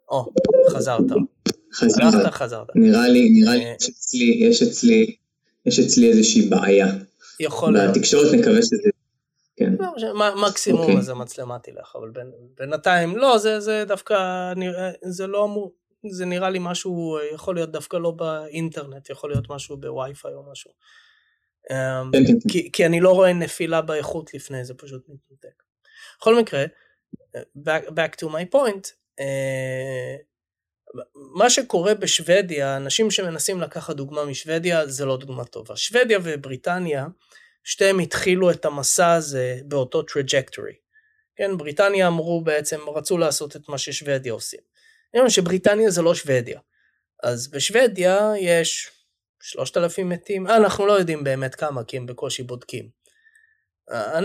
או, 0.08 0.32
חזרת. 0.70 1.00
חזרת. 1.74 2.14
הלכת, 2.14 2.32
חזרת. 2.32 2.66
נראה 2.74 3.08
לי, 3.08 3.30
נראה 3.30 3.54
לי 3.54 3.64
אה, 3.64 3.74
יש 3.80 3.88
אצלי, 3.90 4.48
יש 4.50 4.62
אצלי, 4.62 5.16
יש 5.66 5.78
אצלי 5.78 6.10
איזושהי 6.10 6.48
בעיה. 6.48 6.86
יכול 7.40 7.72
להיות. 7.72 7.96
בתקשורת 7.96 8.32
נקווה 8.32 8.62
שזה, 8.62 8.90
כן. 9.60 9.72
לא, 9.80 10.34
מקסימום 10.48 10.80
אוקיי. 10.82 10.98
אז 10.98 11.08
המצלמה 11.08 11.58
תלך, 11.58 11.96
אבל 11.98 12.10
בין- 12.10 12.32
בינתיים, 12.58 13.16
לא, 13.16 13.38
זה, 13.38 13.60
זה 13.60 13.84
דווקא, 13.88 14.14
נראה- 14.56 14.90
זה 15.02 15.26
לא 15.26 15.44
אמור, 15.44 15.74
זה 16.10 16.24
נראה 16.24 16.50
לי 16.50 16.58
משהו, 16.62 17.18
יכול 17.34 17.54
להיות 17.54 17.70
דווקא 17.72 17.96
לא 17.96 18.10
באינטרנט, 18.10 19.10
יכול 19.10 19.30
להיות 19.30 19.50
משהו 19.50 19.76
בווי-פיי 19.76 20.34
או 20.34 20.50
משהו. 20.52 20.70
אמ, 21.70 21.76
כן, 22.12 22.18
כן, 22.26 22.32
כן. 22.42 22.48
כי, 22.48 22.72
כי 22.72 22.86
אני 22.86 23.00
לא 23.00 23.10
רואה 23.12 23.32
נפילה 23.32 23.80
באיכות 23.82 24.34
לפני 24.34 24.64
זה, 24.64 24.74
פשוט 24.74 25.02
מתנתק. 25.08 25.62
בכל 26.20 26.36
מקרה, 26.40 26.64
back, 27.36 27.84
back 27.88 28.24
to 28.24 28.28
my 28.28 28.54
point, 28.56 28.88
אה, 29.20 30.16
מה 31.36 31.50
שקורה 31.50 31.94
בשוודיה, 31.94 32.76
אנשים 32.76 33.10
שמנסים 33.10 33.60
לקחת 33.60 33.96
דוגמה 33.96 34.24
משוודיה, 34.24 34.86
זה 34.86 35.04
לא 35.04 35.16
דוגמה 35.16 35.44
טובה. 35.44 35.76
שוודיה 35.76 36.18
ובריטניה, 36.22 37.06
שתיהם 37.64 37.98
התחילו 37.98 38.50
את 38.50 38.64
המסע 38.64 39.12
הזה 39.12 39.60
באותו 39.64 40.00
trajectory. 40.00 40.74
כן, 41.36 41.56
בריטניה 41.56 42.06
אמרו 42.06 42.44
בעצם, 42.44 42.80
רצו 42.96 43.18
לעשות 43.18 43.56
את 43.56 43.68
מה 43.68 43.78
ששוודיה 43.78 44.32
עושים. 44.32 44.60
אני 45.14 45.20
אומר 45.20 45.30
שבריטניה 45.30 45.90
זה 45.90 46.02
לא 46.02 46.14
שוודיה. 46.14 46.60
אז 47.22 47.48
בשוודיה 47.48 48.32
יש 48.40 48.90
3,000 49.42 50.08
מתים, 50.08 50.46
אה, 50.46 50.56
אנחנו 50.56 50.86
לא 50.86 50.92
יודעים 50.92 51.24
באמת 51.24 51.54
כמה, 51.54 51.84
כי 51.84 51.96
הם 51.96 52.06
בקושי 52.06 52.42
בודקים. 52.42 52.88
אה, 53.92 54.18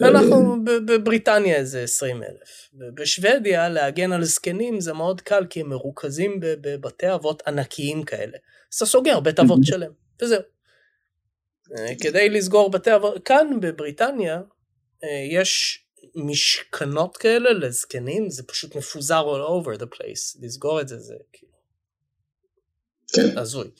אנחנו, 0.00 0.64
ב- 0.64 0.92
בבריטניה 0.92 1.56
איזה 1.56 1.82
20 1.82 2.22
אלף. 2.22 2.70
בשוודיה 2.94 3.68
להגן 3.68 4.12
על 4.12 4.24
זקנים 4.24 4.80
זה 4.80 4.92
מאוד 4.92 5.20
קל 5.20 5.46
כי 5.50 5.60
הם 5.60 5.68
מרוכזים 5.68 6.40
בבתי 6.40 7.14
אבות 7.14 7.42
ענקיים 7.46 8.02
כאלה. 8.02 8.38
אז 8.72 8.76
אתה 8.76 8.86
סוגר 8.86 9.20
בית 9.20 9.40
אבות 9.40 9.58
שלם, 9.62 9.90
וזהו. 10.22 10.55
אה, 11.78 11.94
כדי 12.00 12.28
לסגור 12.28 12.70
בתי 12.70 12.94
אבות, 12.94 13.24
כאן 13.24 13.60
בבריטניה 13.60 14.40
אה, 15.04 15.26
יש 15.30 15.82
משכנות 16.14 17.16
כאלה 17.16 17.52
לזקנים, 17.52 18.30
זה 18.30 18.42
פשוט 18.42 18.76
מפוזר 18.76 19.22
all 19.22 19.64
over 19.64 19.80
the 19.80 19.86
place, 19.96 20.38
לסגור 20.42 20.80
את 20.80 20.88
זה 20.88 20.98
זה 20.98 21.14
כאילו 21.32 21.52
כן. 23.12 23.38
הזוי. 23.38 23.70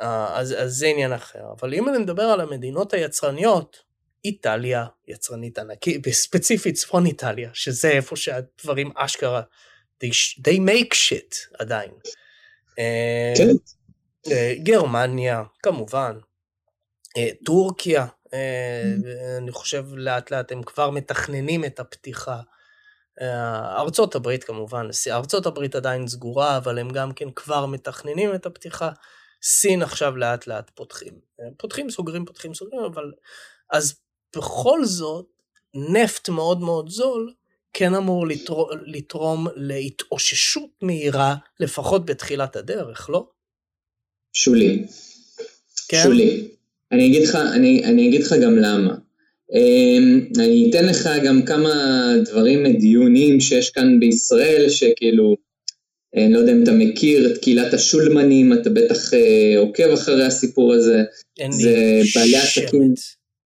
אה, 0.00 0.38
אז, 0.38 0.54
אז 0.58 0.74
זה 0.74 0.86
עניין 0.86 1.12
אחר. 1.12 1.42
אבל 1.58 1.74
אם 1.74 1.88
אני 1.88 1.98
מדבר 1.98 2.22
על 2.22 2.40
המדינות 2.40 2.94
היצרניות, 2.94 3.88
איטליה 4.24 4.86
יצרנית 5.08 5.58
ענקית, 5.58 6.08
ספציפית 6.08 6.74
צפון 6.74 7.06
איטליה, 7.06 7.50
שזה 7.52 7.88
איפה 7.88 8.16
שהדברים 8.16 8.90
אשכרה, 8.96 9.42
they, 10.04 10.40
they 10.40 10.58
make 10.58 10.94
shit 10.94 11.56
עדיין. 11.58 11.90
כן. 13.36 13.48
גרמניה, 14.62 15.42
כמובן. 15.62 16.18
אה, 17.18 17.28
טורקיה, 17.44 18.06
אה, 18.34 18.92
אני 19.38 19.52
חושב 19.52 19.84
לאט 19.94 20.30
לאט 20.30 20.52
הם 20.52 20.62
כבר 20.62 20.90
מתכננים 20.90 21.64
את 21.64 21.80
הפתיחה. 21.80 22.40
אה, 23.20 23.80
ארצות 23.80 24.14
הברית 24.14 24.44
כמובן, 24.44 24.88
ארצות 25.10 25.46
הברית 25.46 25.74
עדיין 25.74 26.08
סגורה, 26.08 26.56
אבל 26.56 26.78
הם 26.78 26.90
גם 26.90 27.12
כן 27.12 27.30
כבר 27.30 27.66
מתכננים 27.66 28.34
את 28.34 28.46
הפתיחה. 28.46 28.90
סין 29.42 29.82
עכשיו 29.82 30.16
לאט 30.16 30.46
לאט 30.46 30.70
פותחים. 30.74 31.14
פותחים, 31.56 31.90
סוגרים, 31.90 32.24
פותחים, 32.24 32.54
סוגרים, 32.54 32.84
אבל... 32.84 33.12
אז 33.70 33.94
בכל 34.36 34.84
זאת, 34.84 35.26
נפט 35.74 36.28
מאוד 36.28 36.60
מאוד 36.60 36.88
זול 36.88 37.32
כן 37.72 37.94
אמור 37.94 38.26
לתרום, 38.26 38.68
לתרום 38.86 39.46
להתאוששות 39.56 40.70
מהירה, 40.82 41.34
לפחות 41.60 42.06
בתחילת 42.06 42.56
הדרך, 42.56 43.10
לא? 43.10 43.30
שולי. 44.32 44.86
כן? 45.88 46.02
שולי. 46.02 46.57
אני 46.92 47.06
אגיד 47.06 47.22
לך, 47.22 47.34
אני, 47.34 47.84
אני 47.84 48.08
אגיד 48.08 48.22
לך 48.22 48.34
גם 48.42 48.56
למה. 48.56 48.94
אמ, 49.54 50.20
אני 50.38 50.70
אתן 50.70 50.84
לך 50.84 51.08
גם 51.24 51.42
כמה 51.42 51.72
דברים 52.24 52.66
דיונים 52.66 53.40
שיש 53.40 53.70
כאן 53.70 54.00
בישראל, 54.00 54.68
שכאילו, 54.68 55.36
אני 56.16 56.32
לא 56.32 56.38
יודע 56.38 56.52
אם 56.52 56.62
אתה 56.62 56.72
מכיר 56.72 57.32
את 57.32 57.38
קהילת 57.38 57.74
השולמנים, 57.74 58.52
אתה 58.52 58.70
בטח 58.70 59.14
אה, 59.14 59.58
עוקב 59.58 59.90
אחרי 59.90 60.24
הסיפור 60.24 60.74
הזה. 60.74 61.02
אין 61.38 61.52
זה 61.52 62.00
לי 62.02 62.10
בעלי 62.14 62.30
שמץ. 62.30 62.62
עסקים. 62.62 62.94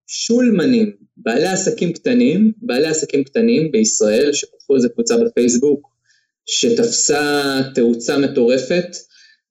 שולמנים, 0.06 0.92
בעלי 1.16 1.46
עסקים 1.46 1.92
קטנים, 1.92 2.52
בעלי 2.62 2.86
עסקים 2.86 3.24
קטנים 3.24 3.70
בישראל, 3.72 4.32
שפתחו 4.32 4.76
איזה 4.76 4.88
קבוצה 4.88 5.16
בפייסבוק, 5.16 5.88
שתפסה 6.46 7.60
תאוצה 7.74 8.18
מטורפת, 8.18 8.96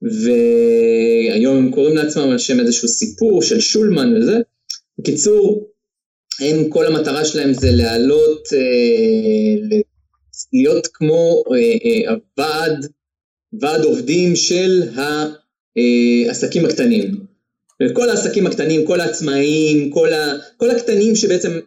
והיום 0.02 1.58
הם 1.58 1.72
קוראים 1.72 1.96
לעצמם 1.98 2.30
על 2.30 2.38
שם 2.38 2.60
איזשהו 2.60 2.88
סיפור 2.88 3.42
של 3.42 3.60
שולמן 3.60 4.18
וזה. 4.18 4.38
בקיצור, 5.00 5.72
הם, 6.40 6.70
כל 6.70 6.86
המטרה 6.86 7.26
שלהם 7.26 7.54
זה 7.54 7.72
להעלות, 7.72 8.48
אה, 8.54 9.78
להיות 10.54 10.88
כמו 10.94 11.44
אה, 11.54 11.58
אה, 11.58 12.12
הוועד, 12.12 12.86
ועד 13.60 13.84
עובדים 13.84 14.36
של 14.36 14.84
העסקים 16.28 16.66
הקטנים. 16.66 17.26
כל 17.94 18.10
העסקים 18.10 18.48
הקטנים, 18.48 18.86
כל 18.88 19.02
העצמאים, 19.02 19.92
כל, 19.92 20.14
ה, 20.14 20.38
כל 20.58 20.70
הקטנים 20.70 21.16
שבעצם 21.16 21.60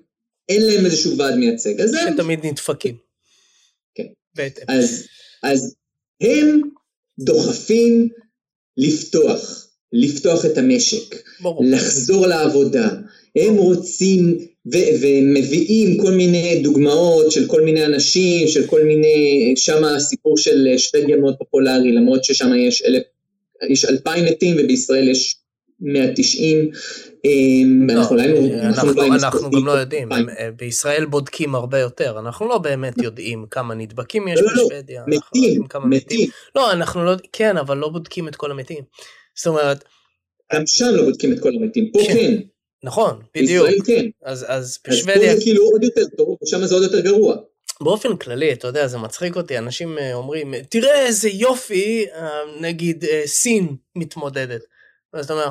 אין 0.48 0.62
להם 0.62 0.84
איזשהו 0.84 1.18
ועד 1.18 1.34
מייצג. 1.34 1.80
אז 1.80 1.94
הם, 1.94 2.14
שתמיד 2.14 2.46
נדפקים. 2.46 2.96
כן. 3.94 4.06
בהתאם. 4.34 4.64
אז, 4.68 5.06
אז 5.42 5.74
הם 6.20 6.60
דוחפים 7.18 8.08
לפתוח, 8.76 9.66
לפתוח 9.92 10.46
את 10.46 10.58
המשק, 10.58 11.22
ברור. 11.40 11.64
לחזור 11.64 12.26
לעבודה. 12.26 12.88
הם 13.36 13.56
רוצים 13.56 14.38
ו- 14.72 14.88
ומביאים 15.00 15.98
כל 15.98 16.10
מיני 16.10 16.60
דוגמאות 16.62 17.32
של 17.32 17.46
כל 17.46 17.60
מיני 17.62 17.84
אנשים, 17.84 18.48
של 18.48 18.66
כל 18.66 18.84
מיני, 18.84 19.52
שם 19.56 19.84
הסיפור 19.84 20.38
של 20.38 20.68
שוודיה 20.76 21.16
מאוד 21.16 21.36
פופולרי, 21.38 21.92
למרות 21.92 22.24
ששם 22.24 22.54
יש 22.54 22.82
אלף, 22.82 23.02
יש 23.70 23.84
אלפיים 23.84 24.24
מתים 24.24 24.56
ובישראל 24.58 25.08
יש 25.08 25.36
190. 25.84 26.70
אמ, 27.24 27.86
לא, 27.90 28.00
אנחנו 28.62 28.92
לא 28.94 29.08
לא 29.08 29.14
אנחנו 29.14 29.50
גם 29.50 29.66
לא 29.66 29.72
יודעים, 29.72 30.12
אה, 30.12 30.50
בישראל 30.56 31.04
בודקים 31.04 31.54
הרבה 31.54 31.78
יותר, 31.78 32.18
אנחנו 32.18 32.48
לא 32.48 32.58
באמת 32.58 33.02
יודעים 33.02 33.46
כמה 33.50 33.74
נדבקים 33.74 34.28
יש 34.28 34.40
בשוודיה, 34.40 35.00
אנחנו 35.00 35.12
לא 35.12 35.18
מתים, 35.30 35.44
יודעים 35.44 35.66
כמה 35.66 35.86
מתים. 35.86 36.30
לא, 36.56 36.72
אנחנו 36.72 37.04
לא, 37.04 37.12
כן, 37.32 37.56
אבל 37.56 37.76
לא 37.76 37.88
בודקים 37.88 38.28
את 38.28 38.36
כל 38.36 38.50
המתים. 38.50 38.84
זאת 39.36 39.46
אומרת, 39.46 39.84
גם 40.52 40.66
שם 40.66 40.86
לא 40.92 41.02
בודקים 41.04 41.32
את 41.32 41.40
כל 41.40 41.50
המתים, 41.60 41.90
פה 41.92 41.98
כן. 42.06 42.12
כן. 42.14 42.34
נכון, 42.84 43.20
בדיוק. 43.34 43.66
בישראל 43.66 43.80
כן. 43.86 44.08
אז, 44.24 44.42
אז 44.42 44.48
אז 44.48 44.78
פה 44.78 44.90
בשוודיה, 44.90 45.36
זה 45.36 45.42
כאילו 45.42 45.64
עוד 45.64 45.84
יותר 45.84 46.04
טוב, 46.16 46.36
ושם 46.42 46.64
זה 46.64 46.74
עוד 46.74 46.82
יותר 46.84 47.00
גרוע. 47.00 47.36
באופן 47.80 48.16
כללי, 48.16 48.52
אתה 48.52 48.68
יודע, 48.68 48.86
זה 48.86 48.98
מצחיק 48.98 49.36
אותי, 49.36 49.58
אנשים 49.58 49.98
אה, 49.98 50.14
אומרים, 50.14 50.54
תראה 50.68 51.06
איזה 51.06 51.28
יופי, 51.28 52.06
אה, 52.14 52.28
נגיד 52.60 53.04
סין 53.26 53.76
מתמודדת. 53.96 54.60
אז 55.12 55.24
אתה 55.24 55.32
אומר, 55.32 55.44
"אה, 55.44 55.50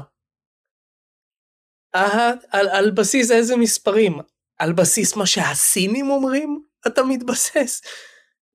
על, 2.51 2.69
על 2.69 2.91
בסיס 2.91 3.31
איזה 3.31 3.55
מספרים? 3.55 4.13
על 4.59 4.73
בסיס 4.73 5.15
מה 5.15 5.25
שהסינים 5.25 6.09
אומרים? 6.09 6.61
אתה 6.87 7.03
מתבסס. 7.03 7.81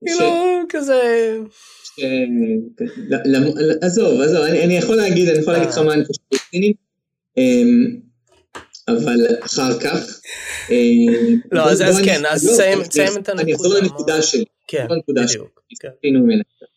כאילו, 0.05 0.29
כזה... 0.69 1.37
עזוב, 3.81 4.21
עזוב, 4.21 4.41
אני 4.41 4.63
אני 4.65 4.77
יכול 4.77 4.95
להגיד, 4.95 5.29
אני 5.29 5.39
יכול 5.39 5.53
להגיד 5.53 5.69
לך 5.69 5.77
אה. 5.77 5.83
מה 5.83 5.93
אני 5.93 6.05
חושב 6.05 6.21
על 6.33 6.37
סינים, 6.51 6.73
אמ, 7.37 7.99
אבל 8.87 9.17
אחר 9.41 9.79
כך. 9.79 10.19
אמ, 10.71 11.39
לא, 11.51 11.71
אז- 11.71 11.83
כן, 12.05 12.21
אז 12.29 12.45
לא, 12.47 12.51
תסיים- 12.53 12.83
תסיים 12.83 13.17
את 13.17 13.29
אני 13.29 13.53
אחזור 13.55 13.73
הנקודה, 13.75 13.87
לנקודה 13.93 14.21
שלי. 14.21 14.43
כן, 14.67 14.87
הנקודה 14.89 15.21
בדיוק. 15.23 15.61
כן. 15.81 15.87
עשינו 15.99 16.19
ממנה. 16.19 16.43
אמ, 16.61 16.67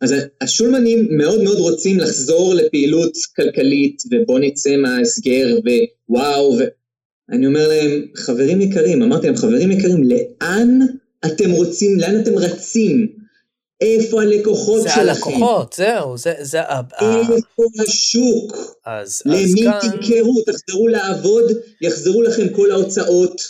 אז 0.00 0.14
השולמנים 0.40 1.08
מאוד 1.10 1.42
מאוד 1.42 1.58
רוצים 1.58 1.98
לחזור 1.98 2.54
לפעילות 2.54 3.12
כלכלית, 3.36 4.02
ובוא 4.12 4.38
נצא 4.38 4.76
מההסגר, 4.76 5.56
ווואו, 6.08 6.58
ואני 7.28 7.46
אומר 7.46 7.68
להם, 7.68 8.06
חברים 8.16 8.60
יקרים, 8.60 9.02
אמרתי 9.02 9.26
להם, 9.26 9.36
חברים 9.36 9.70
יקרים, 9.70 10.02
לאן 10.04 10.78
אתם 11.26 11.50
רוצים, 11.50 12.00
לאן 12.00 12.20
אתם 12.20 12.38
רצים? 12.38 13.06
איפה 13.80 14.22
הלקוחות 14.22 14.82
זה 14.82 14.88
שלכם? 14.88 15.00
הלקוחות, 15.00 15.74
זהו, 15.78 16.18
זה, 16.18 16.34
זה, 16.40 16.60
איפה 16.60 17.34
השוק? 17.82 18.76
אז, 18.86 19.08
אז 19.08 19.22
למי 19.26 19.62
כאן, 19.64 19.78
תמכרו? 19.90 20.42
תחזרו 20.46 20.88
לעבוד, 20.88 21.44
יחזרו 21.80 22.22
לכם 22.22 22.48
כל 22.48 22.70
ההוצאות, 22.70 23.40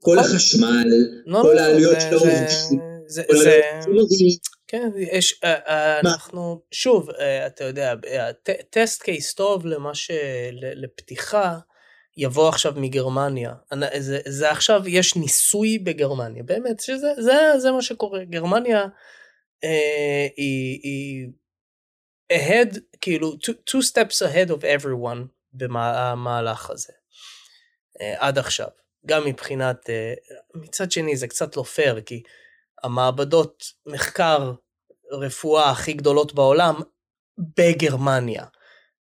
כל 0.00 0.16
נכון. 0.16 0.30
החשמל, 0.30 0.88
לא, 1.26 1.38
כל 1.42 1.52
לא, 1.54 1.60
העלויות 1.60 1.94
זה- 1.94 2.00
של 2.00 2.14
העובדים, 2.16 2.78
כן, 4.68 4.90
יש, 4.96 5.40
אה, 5.44 5.54
אה? 5.54 6.00
אנחנו, 6.00 6.62
שוב, 6.70 7.10
אה, 7.10 7.46
אתה 7.46 7.64
יודע, 7.64 7.94
טסט 8.70 9.02
קייס 9.02 9.34
טוב 9.34 9.66
למה 9.66 9.94
ש... 9.94 10.10
לפתיחה, 10.52 11.58
יבוא 12.16 12.48
עכשיו 12.48 12.72
מגרמניה. 12.76 13.52
זה, 13.98 14.20
זה 14.26 14.50
עכשיו, 14.50 14.82
יש 14.88 15.16
ניסוי 15.16 15.78
בגרמניה, 15.78 16.42
באמת, 16.42 16.80
שזה 16.80 17.08
זה, 17.18 17.58
זה 17.58 17.70
מה 17.70 17.82
שקורה. 17.82 18.24
גרמניה 18.24 18.86
אה, 19.64 20.26
היא, 20.36 20.80
היא 20.82 21.28
ahead, 22.32 22.78
כאילו, 23.00 23.32
two, 23.32 23.52
two 23.70 23.82
steps 23.90 24.26
ahead 24.26 24.50
of 24.50 24.62
everyone 24.62 25.26
במהלך 25.52 26.70
הזה, 26.70 26.92
אה, 28.00 28.14
עד 28.18 28.38
עכשיו. 28.38 28.68
גם 29.06 29.24
מבחינת, 29.24 29.90
אה, 29.90 30.14
מצד 30.54 30.90
שני 30.90 31.16
זה 31.16 31.28
קצת 31.28 31.56
לא 31.56 31.62
פייר, 31.62 32.00
כי 32.00 32.22
המעבדות 32.82 33.64
מחקר 33.86 34.52
רפואה 35.12 35.70
הכי 35.70 35.92
גדולות 35.92 36.34
בעולם 36.34 36.74
בגרמניה. 37.38 38.44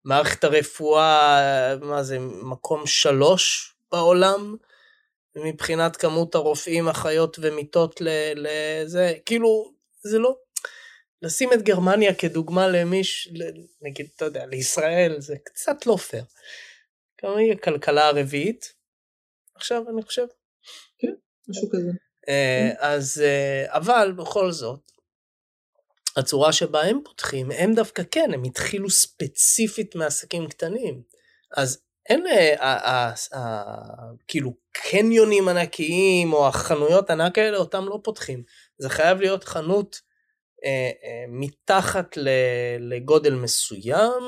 מערכת 0.05 0.43
הרפואה, 0.43 1.75
מה 1.81 2.03
זה, 2.03 2.19
מקום 2.19 2.85
שלוש 2.85 3.75
בעולם, 3.91 4.55
מבחינת 5.35 5.95
כמות 5.95 6.35
הרופאים, 6.35 6.87
אחיות 6.87 7.37
ומיטות 7.41 8.01
לזה, 8.35 9.13
כאילו, 9.25 9.73
זה 10.03 10.19
לא... 10.19 10.35
לשים 11.21 11.53
את 11.53 11.61
גרמניה 11.61 12.15
כדוגמה 12.15 12.67
למיש, 12.67 13.33
נגיד, 13.81 14.09
אתה 14.15 14.25
יודע, 14.25 14.45
לישראל, 14.45 15.15
זה 15.19 15.35
קצת 15.43 15.85
לא 15.85 15.95
פייר. 15.95 16.23
כמה 17.17 17.37
היא 17.37 17.53
הכלכלה 17.53 18.07
הרביעית? 18.07 18.73
עכשיו, 19.55 19.83
אני 19.89 20.03
חושב. 20.03 20.25
משהו 21.49 21.69
כזה. 21.71 21.91
אה, 22.29 22.71
אז, 22.79 23.23
אה, 23.25 23.65
אבל 23.77 24.13
בכל 24.17 24.51
זאת, 24.51 24.91
הצורה 26.17 26.53
שבה 26.53 26.81
הם 26.81 26.99
פותחים, 27.05 27.51
הם 27.51 27.73
דווקא 27.73 28.03
כן, 28.11 28.29
הם 28.33 28.43
התחילו 28.43 28.89
ספציפית 28.89 29.95
מעסקים 29.95 30.47
קטנים. 30.47 31.01
אז 31.57 31.79
אין, 32.09 32.27
אה, 32.27 33.11
כאילו, 34.27 34.53
קניונים 34.71 35.47
ענקיים 35.47 36.33
או 36.33 36.47
החנויות 36.47 37.09
ענק 37.09 37.37
האלה, 37.37 37.57
אותם 37.57 37.85
לא 37.85 37.99
פותחים. 38.03 38.43
זה 38.77 38.89
חייב 38.89 39.21
להיות 39.21 39.43
חנות 39.43 40.01
אה, 40.65 40.89
אה, 41.03 41.25
מתחת 41.27 42.17
ל- 42.17 42.29
לגודל 42.79 43.33
מסוים, 43.33 44.23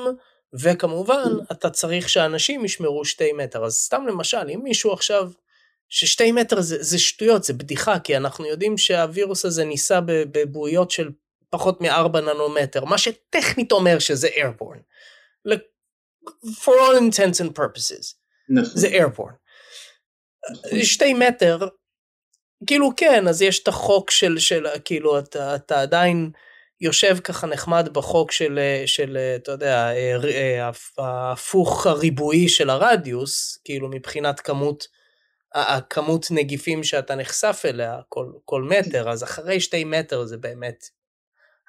וכמובן, 0.62 1.30
אתה 1.52 1.70
צריך 1.70 2.08
שאנשים 2.08 2.64
ישמרו 2.64 3.04
שתי 3.04 3.32
מטר. 3.32 3.64
אז 3.64 3.74
סתם 3.74 4.06
למשל, 4.06 4.50
אם 4.54 4.60
מישהו 4.62 4.92
עכשיו 4.92 5.30
ששתי 5.90 6.32
מטר 6.32 6.60
זה, 6.60 6.76
זה 6.80 6.98
שטויות, 6.98 7.44
זה 7.44 7.52
בדיחה, 7.52 7.98
כי 7.98 8.16
אנחנו 8.16 8.46
יודעים 8.46 8.78
שהווירוס 8.78 9.44
הזה 9.44 9.64
ניסה 9.64 10.00
בבועיות 10.06 10.90
של 10.90 11.10
פחות 11.50 11.80
מ-4 11.80 12.20
ננומטר, 12.20 12.84
מה 12.84 12.98
שטכנית 12.98 13.72
אומר 13.72 13.98
שזה 13.98 14.28
airborne. 14.28 14.80
For 16.46 16.72
all 16.72 16.98
intents 17.00 17.40
and 17.40 17.58
purposes, 17.58 18.14
נכון. 18.48 18.70
זה 18.74 18.88
airborne. 18.88 19.34
שתי 20.82 21.14
מטר, 21.14 21.58
כאילו 22.66 22.90
כן, 22.96 23.28
אז 23.28 23.42
יש 23.42 23.62
את 23.62 23.68
החוק 23.68 24.10
של, 24.10 24.38
של 24.38 24.66
כאילו, 24.84 25.18
אתה, 25.18 25.54
אתה 25.54 25.80
עדיין 25.80 26.30
יושב 26.80 27.18
ככה 27.24 27.46
נחמד 27.46 27.88
בחוק 27.92 28.32
של, 28.32 28.58
של 28.86 29.18
אתה 29.36 29.52
יודע, 29.52 29.90
ההפוך 30.98 31.86
הריבועי 31.86 32.48
של 32.48 32.70
הרדיוס, 32.70 33.58
כאילו 33.64 33.88
מבחינת 33.88 34.40
כמות, 34.40 34.99
הכמות 35.54 36.26
נגיפים 36.30 36.84
שאתה 36.84 37.14
נחשף 37.14 37.62
אליה 37.64 38.00
כל, 38.08 38.32
כל 38.44 38.62
מטר, 38.62 39.10
אז 39.10 39.22
אחרי 39.24 39.60
שתי 39.60 39.84
מטר 39.84 40.24
זה 40.24 40.36
באמת, 40.36 40.84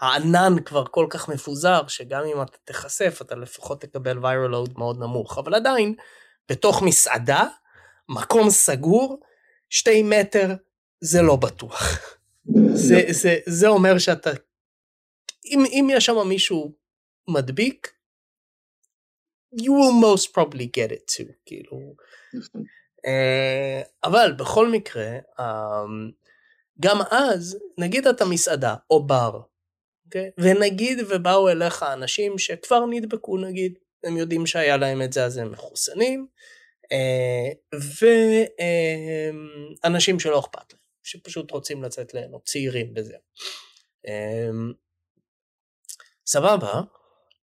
הענן 0.02 0.64
כבר 0.66 0.86
כל 0.86 1.08
כך 1.10 1.30
מפוזר, 1.30 1.88
שגם 1.88 2.24
אם 2.26 2.42
אתה 2.42 2.58
תיחשף, 2.64 3.20
אתה 3.22 3.36
לפחות 3.36 3.82
תקבל 3.82 4.18
viral 4.18 4.54
load 4.54 4.78
מאוד 4.78 5.00
נמוך, 5.00 5.38
אבל 5.38 5.56
עדיין, 5.56 5.96
בתוך 6.50 6.82
מסעדה, 6.82 7.48
מקום 8.10 8.50
סגור, 8.50 9.20
שתי 9.70 10.04
מטר 10.04 10.56
זה 11.02 11.22
לא 11.22 11.36
בטוח. 11.36 12.00
זה, 12.74 13.02
זה, 13.10 13.38
זה 13.46 13.68
אומר 13.68 13.98
שאתה, 13.98 14.30
אם, 15.46 15.64
אם 15.72 15.88
יש 15.92 16.06
שם 16.06 16.28
מישהו 16.28 16.74
מדביק, 17.28 17.94
you 19.56 19.72
will 19.72 19.94
most 20.04 20.28
probably 20.28 20.68
get 20.68 20.92
it 20.92 21.06
too, 21.16 21.32
כאילו. 21.46 21.96
אה, 23.06 23.82
אבל 24.04 24.34
בכל 24.38 24.68
מקרה, 24.68 25.18
גם 26.80 27.02
אז, 27.12 27.58
נגיד 27.78 28.08
אתה 28.08 28.26
מסעדה 28.26 28.76
או 28.90 29.08
בר, 29.08 29.40
okay? 30.08 30.32
ונגיד 30.38 31.00
ובאו 31.10 31.50
אליך 31.50 31.84
אנשים 31.84 32.38
שכבר 32.38 32.86
נדבקו 32.90 33.38
נגיד, 33.38 33.80
הם 34.04 34.18
יודעים 34.18 34.46
שהיה 34.46 34.78
להם 34.78 35.02
את 35.02 35.14
זה 35.14 35.26
אז 35.26 35.38
הם 35.38 35.52
מחוסנים, 35.52 36.28
ואנשים 39.84 40.20
שלא 40.20 40.40
אכפת 40.40 40.74
להם, 40.74 40.82
שפשוט 41.04 41.52
רוצים 41.52 41.84
לצאת 41.84 42.14
ליהנות, 42.14 42.46
צעירים 42.46 42.94
בזה. 42.94 43.16
סבבה, 46.26 46.82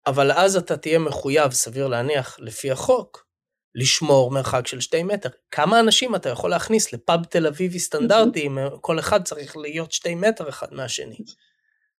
אבל 0.08 0.32
אז 0.32 0.58
אתה 0.58 0.78
תהיה 0.78 1.00
מחויב, 1.00 1.52
סביר 1.52 1.88
להניח, 1.88 2.39
לפי 2.39 2.72
החוק, 2.72 3.28
לשמור 3.76 4.32
מרחק 4.32 4.68
של 4.68 4.80
שתי 4.80 5.04
מטר. 5.04 5.30
כמה 5.52 5.80
אנשים 5.80 6.16
אתה 6.16 6.30
יכול 6.30 6.50
להכניס 6.50 6.94
לפאב 6.94 7.24
תל 7.24 7.48
אביבי 7.48 7.80
סטנדרטי, 7.80 8.48
אם 8.48 8.58
כל 8.82 9.00
אחד 9.00 9.24
צריך 9.24 9.58
להיות 9.58 9.92
שתי 9.92 10.16
מטר 10.16 10.50
אחד 10.50 10.68
מהשני? 10.72 11.18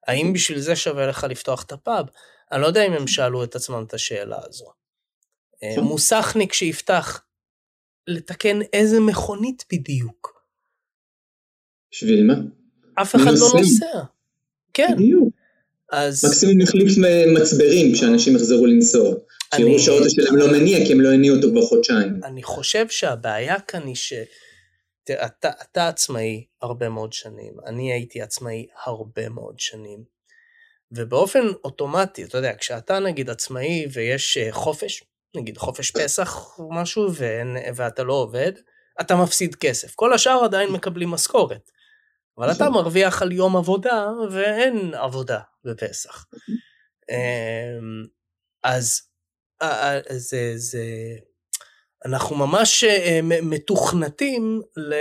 האם 0.08 0.34
בשביל 0.34 0.60
זה 0.60 0.76
שווה 0.76 1.08
לך 1.08 1.28
לפתוח 1.30 1.64
את 1.64 1.72
הפאב? 1.72 2.06
אני 2.52 2.62
לא 2.62 2.68
יודע 2.68 2.88
אם 2.88 2.94
הם 2.94 3.08
שאלו 3.08 3.44
את 3.44 3.56
עצמם 3.56 3.84
את 3.88 3.94
השאלה 3.94 4.38
הזו. 4.48 4.66
מוסכניק 5.78 6.54
שיפתח, 6.54 7.24
לתקן 8.08 8.62
איזה 8.74 9.00
מכונית 9.00 9.66
בדיוק. 9.72 10.44
בשביל 11.92 12.24
מה? 12.28 12.34
אף 13.02 13.16
אחד 13.16 13.32
לא 13.40 13.48
נוסע. 13.60 14.00
כן. 14.74 14.94
בדיוק. 14.94 15.34
אז... 15.92 16.26
מקסימום 16.26 16.62
נחליף 16.62 16.98
מצברים 17.36 17.94
כשאנשים 17.94 18.36
יחזרו 18.36 18.66
לנסוע. 18.66 19.16
שיראו 19.56 19.80
שהאוטו 19.80 20.10
שלהם 20.10 20.36
לא 20.36 20.52
מניע 20.52 20.86
כי 20.86 20.94
הם 20.94 21.02
לא 21.02 21.14
הניעו 21.14 21.36
אותו 21.36 21.48
כבר 21.52 21.62
חודשיים. 21.62 22.20
אני 22.24 22.44
חושב 22.44 22.90
שהבעיה 22.90 23.60
כאן 23.60 23.88
היא 23.88 23.96
ש... 23.96 24.14
אתה, 25.12 25.50
אתה 25.62 25.88
עצמאי 25.88 26.46
הרבה 26.62 26.90
מאוד 26.90 27.14
שנים, 27.14 27.54
אני 27.66 27.94
הייתי 27.94 28.22
עצמאי 28.22 28.68
הרבה 28.84 29.30
מאוד 29.30 29.60
שנים, 29.60 30.04
ובאופן 30.92 31.48
אוטומטי, 31.64 32.24
אתה 32.24 32.38
יודע, 32.38 32.54
כשאתה 32.58 33.00
נגיד 33.00 33.30
עצמאי 33.30 33.86
ויש 33.94 34.38
חופש, 34.52 35.04
נגיד 35.36 35.58
חופש 35.58 35.92
פסח 35.92 36.60
או 36.60 36.70
משהו, 36.72 37.14
ואין, 37.14 37.58
ואתה 37.76 38.04
לא 38.04 38.14
עובד, 38.14 38.52
אתה 39.02 39.16
מפסיד 39.16 39.56
כסף. 39.56 39.96
כל 39.96 40.14
השאר 40.14 40.44
עדיין 40.44 40.70
מקבלים 40.70 41.10
משכורת. 41.10 41.72
אבל 42.38 42.52
אתה 42.52 42.70
מרוויח 42.70 43.22
על 43.22 43.32
יום 43.32 43.56
עבודה, 43.56 44.08
ואין 44.32 44.94
עבודה 44.94 45.40
בפסח. 45.64 46.26
אז 48.64 49.02
זה, 50.10 50.54
זה, 50.56 50.86
אנחנו 52.06 52.36
ממש 52.36 52.84
אה, 52.84 53.20
מתוכנתים 53.24 54.62
ל... 54.78 54.94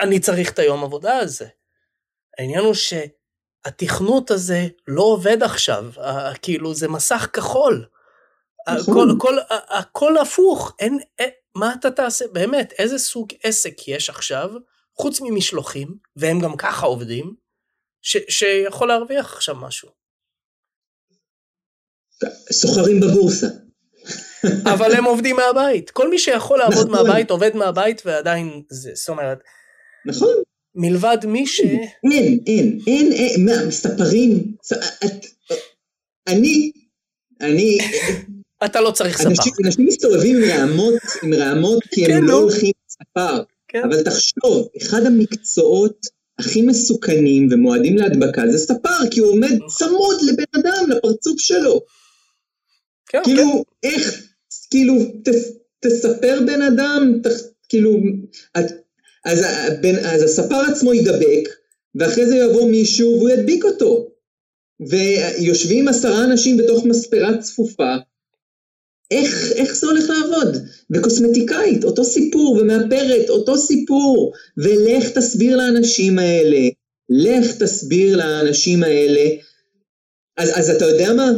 אני 0.00 0.20
צריך 0.20 0.52
את 0.52 0.58
היום 0.58 0.84
עבודה 0.84 1.16
הזה. 1.16 1.46
העניין 2.38 2.64
הוא 2.64 2.74
שהתכנות 2.74 4.30
הזה 4.30 4.68
לא 4.86 5.02
עובד 5.02 5.42
עכשיו, 5.42 5.84
כאילו 6.42 6.74
זה 6.74 6.88
מסך 6.88 7.28
כחול. 7.32 7.86
נכון. 8.68 9.10
הכל, 9.10 9.36
הכל, 9.40 9.54
הכל 9.68 10.16
הפוך, 10.18 10.76
אין, 10.78 10.98
אין, 11.18 11.30
מה 11.54 11.74
אתה 11.80 11.90
תעשה, 11.90 12.24
באמת, 12.32 12.72
איזה 12.78 12.98
סוג 12.98 13.28
עסק 13.42 13.88
יש 13.88 14.10
עכשיו, 14.10 14.50
חוץ 14.98 15.20
ממשלוחים, 15.20 15.96
והם 16.16 16.40
גם 16.40 16.56
ככה 16.56 16.86
עובדים, 16.86 17.34
ש, 18.02 18.16
שיכול 18.28 18.88
להרוויח 18.88 19.34
עכשיו 19.34 19.54
משהו. 19.54 19.99
סוחרים 22.52 23.00
בבורסה. 23.00 23.46
אבל 24.74 24.94
הם 24.94 25.04
עובדים 25.04 25.36
מהבית. 25.36 25.90
כל 25.90 26.10
מי 26.10 26.18
שיכול 26.18 26.58
לעבוד 26.58 26.88
נכון. 26.88 27.06
מהבית, 27.06 27.30
עובד 27.30 27.56
מהבית 27.56 28.02
ועדיין 28.04 28.62
זה, 28.70 28.90
זאת 28.94 29.08
אומרת... 29.08 29.38
נכון. 30.06 30.34
מלבד 30.74 31.18
מי 31.24 31.46
ש... 31.46 31.60
אין, 31.60 32.38
אין, 32.46 32.78
אין, 32.86 33.12
אין, 33.12 33.44
מה, 33.44 33.66
מספרים, 33.68 34.52
אני, 36.28 36.72
אני... 37.40 37.78
אתה 38.64 38.80
לא 38.80 38.90
צריך 38.90 39.18
ספר. 39.18 39.28
אנשים, 39.28 39.52
אנשים 39.64 39.86
מסתובבים 39.86 40.36
עם 40.36 40.42
רעמות, 40.50 41.02
עם 41.22 41.34
רעמות 41.34 41.82
כי 41.90 42.04
הם 42.04 42.10
כן, 42.10 42.24
לא 42.24 42.34
הולכים 42.34 42.72
לספר. 42.88 43.42
כן. 43.68 43.82
אבל 43.84 44.02
תחשוב, 44.02 44.68
אחד 44.82 45.06
המקצועות 45.06 46.06
הכי 46.38 46.62
מסוכנים 46.62 47.48
ומועדים 47.50 47.96
להדבקה 47.96 48.42
זה 48.50 48.58
ספר, 48.58 49.10
כי 49.10 49.20
הוא 49.20 49.30
עומד 49.30 49.58
צמוד 49.78 50.16
לבן 50.28 50.60
אדם, 50.60 50.90
לפרצוף 50.90 51.40
שלו. 51.40 51.80
כן, 53.10 53.20
כאילו, 53.24 53.64
כן. 53.82 53.88
איך, 53.88 54.26
כאילו, 54.70 54.94
ת, 55.04 55.28
תספר 55.80 56.40
בן 56.46 56.62
אדם, 56.62 57.20
ת, 57.22 57.26
כאילו, 57.68 57.96
את, 58.58 58.64
אז, 59.24 59.44
הבן, 59.68 59.94
אז 59.98 60.22
הספר 60.22 60.60
עצמו 60.70 60.94
יידבק, 60.94 61.48
ואחרי 61.94 62.26
זה 62.26 62.36
יבוא 62.36 62.70
מישהו 62.70 63.16
והוא 63.18 63.30
ידביק 63.30 63.64
אותו. 63.64 64.10
ויושבים 64.80 65.88
עשרה 65.88 66.24
אנשים 66.24 66.56
בתוך 66.56 66.84
מספרה 66.84 67.38
צפופה, 67.38 67.96
איך, 69.10 69.52
איך 69.52 69.76
זה 69.76 69.86
הולך 69.86 70.10
לעבוד? 70.10 70.56
וקוסמטיקאית, 70.90 71.84
אותו 71.84 72.04
סיפור, 72.04 72.58
ומאפרת, 72.60 73.28
אותו 73.28 73.56
סיפור, 73.56 74.32
ולך 74.56 75.10
תסביר 75.10 75.56
לאנשים 75.56 76.18
האלה, 76.18 76.68
לך 77.08 77.62
תסביר 77.62 78.16
לאנשים 78.16 78.82
האלה. 78.82 79.30
אז, 80.36 80.58
אז 80.58 80.70
אתה 80.70 80.84
יודע 80.84 81.12
מה? 81.12 81.30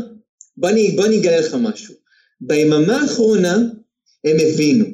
בוא 0.57 0.69
אני, 0.69 0.91
בוא 0.91 1.07
אני 1.07 1.21
אגלה 1.21 1.41
לך 1.41 1.55
משהו. 1.61 1.95
ביממה 2.41 3.03
האחרונה 3.03 3.57
הם 4.25 4.37
הבינו. 4.41 4.85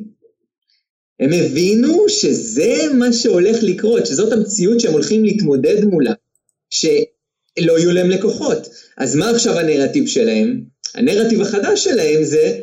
הם 1.20 1.30
הבינו 1.32 2.08
שזה 2.08 2.76
מה 2.98 3.12
שהולך 3.12 3.56
לקרות, 3.62 4.06
שזאת 4.06 4.32
המציאות 4.32 4.80
שהם 4.80 4.92
הולכים 4.92 5.24
להתמודד 5.24 5.84
מולה, 5.84 6.12
שלא 6.70 7.78
יהיו 7.78 7.92
להם 7.92 8.10
לקוחות. 8.10 8.68
אז 8.96 9.16
מה 9.16 9.30
עכשיו 9.30 9.58
הנרטיב 9.58 10.06
שלהם? 10.06 10.64
הנרטיב 10.94 11.40
החדש 11.40 11.84
שלהם 11.84 12.24
זה, 12.24 12.60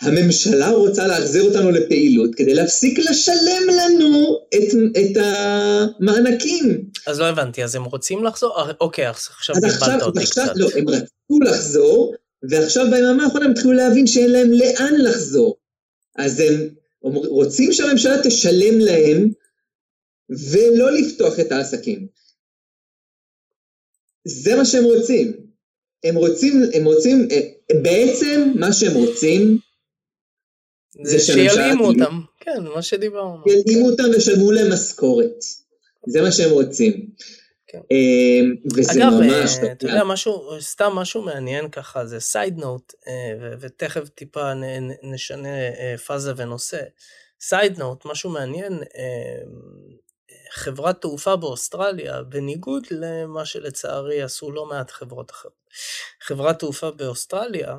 הממשלה 0.00 0.70
רוצה 0.70 1.06
להחזיר 1.06 1.42
אותנו 1.42 1.70
לפעילות 1.70 2.34
כדי 2.34 2.54
להפסיק 2.54 2.98
לשלם 2.98 3.62
לנו 3.68 4.38
את, 4.54 4.98
את 5.00 5.16
המענקים. 5.16 6.84
אז 7.06 7.20
לא 7.20 7.24
הבנתי, 7.24 7.64
אז 7.64 7.74
הם 7.74 7.84
רוצים 7.84 8.24
לחזור? 8.24 8.60
אה, 8.60 8.72
אוקיי, 8.80 9.06
עכשיו 9.06 9.56
בלבלת 9.62 10.02
אותי 10.02 10.24
קצת. 10.24 10.52
לא, 10.56 10.68
הם 10.76 10.88
רצו 10.88 11.40
לחזור, 11.44 12.14
ועכשיו 12.50 12.86
ביממה 12.90 13.24
האחרונה 13.24 13.44
הם 13.44 13.50
התחילו 13.50 13.72
להבין 13.72 14.06
שאין 14.06 14.30
להם 14.30 14.50
לאן 14.50 14.94
לחזור. 14.98 15.56
אז 16.18 16.40
הם 16.40 16.68
רוצים 17.02 17.72
שהממשלה 17.72 18.16
תשלם 18.22 18.78
להם, 18.78 19.28
ולא 20.30 20.90
לפתוח 20.90 21.40
את 21.40 21.52
העסקים. 21.52 22.06
זה 24.24 24.56
מה 24.56 24.64
שהם 24.64 24.84
רוצים. 24.84 25.32
הם 26.04 26.14
רוצים, 26.14 26.62
הם 26.74 26.84
רוצים, 26.84 27.28
בעצם 27.82 28.52
מה 28.54 28.72
שהם 28.72 28.94
רוצים 28.94 29.58
זה 31.02 31.18
שילאימו 31.18 31.84
אותם, 31.86 32.20
כן, 32.40 32.64
מה 32.74 32.82
שדיברנו. 32.82 33.42
ילאימו 33.46 33.90
אותם 33.90 34.04
וישלמו 34.12 34.52
להם 34.52 34.72
משכורת. 34.72 35.44
זה 36.06 36.22
מה 36.22 36.32
שהם 36.32 36.50
רוצים. 36.50 37.10
כן. 37.66 37.80
אמ, 37.90 38.54
וזה 38.76 38.92
אגב, 38.92 39.12
ממש... 39.12 39.58
אגב, 39.58 39.70
אתה 39.70 39.86
יודע, 39.86 40.04
משהו, 40.04 40.60
סתם 40.60 40.92
משהו 40.92 41.22
מעניין 41.22 41.70
ככה, 41.70 42.06
זה 42.06 42.20
side 42.20 42.58
note, 42.58 42.92
אה, 43.08 43.54
ותכף 43.60 44.08
טיפה 44.08 44.52
נשנה 45.02 45.68
אה, 45.68 45.94
פאזה 46.06 46.32
ונושא. 46.36 46.80
side 47.40 47.78
note, 47.78 48.04
משהו 48.04 48.30
מעניין, 48.30 48.72
אה, 48.72 49.42
חברת 50.50 51.00
תעופה 51.00 51.36
באוסטרליה, 51.36 52.22
בניגוד 52.22 52.86
למה 52.90 53.44
שלצערי 53.44 54.22
עשו 54.22 54.52
לא 54.52 54.66
מעט 54.66 54.90
חברות 54.90 55.30
אחרות. 55.30 55.52
חברת 56.20 56.58
תעופה 56.58 56.90
באוסטרליה, 56.90 57.76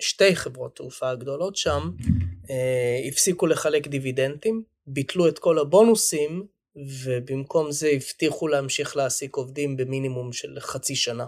שתי 0.00 0.36
חברות 0.36 0.76
תעופה 0.76 1.10
הגדולות 1.10 1.56
שם, 1.56 1.90
הפסיקו 3.08 3.46
לחלק 3.46 3.86
דיבידנדים, 3.86 4.62
ביטלו 4.86 5.28
את 5.28 5.38
כל 5.38 5.58
הבונוסים 5.58 6.46
ובמקום 6.76 7.72
זה 7.72 7.88
הבטיחו 7.88 8.48
להמשיך 8.48 8.96
להעסיק 8.96 9.36
עובדים 9.36 9.76
במינימום 9.76 10.32
של 10.32 10.56
חצי 10.60 10.96
שנה. 10.96 11.26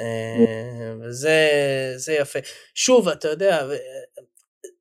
אה, 0.00 0.94
וזה 1.00 1.48
זה 1.96 2.12
יפה. 2.12 2.38
שוב, 2.74 3.08
אתה 3.08 3.28
יודע, 3.28 3.66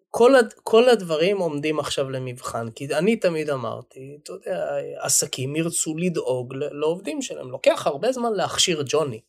כל, 0.09 0.34
כל 0.63 0.89
הדברים 0.89 1.38
עומדים 1.38 1.80
עכשיו 1.80 2.09
למבחן, 2.09 2.71
כי 2.71 2.88
אני 2.95 3.15
תמיד 3.15 3.49
אמרתי, 3.49 4.17
אתה 4.24 4.34
יודע, 4.34 4.67
עסקים 4.99 5.55
ירצו 5.55 5.97
לדאוג 5.97 6.53
לעובדים 6.55 7.21
שלהם, 7.21 7.51
לוקח 7.51 7.88
הרבה 7.88 8.11
זמן 8.11 8.34
להכשיר 8.34 8.84
ג'וני, 8.86 9.19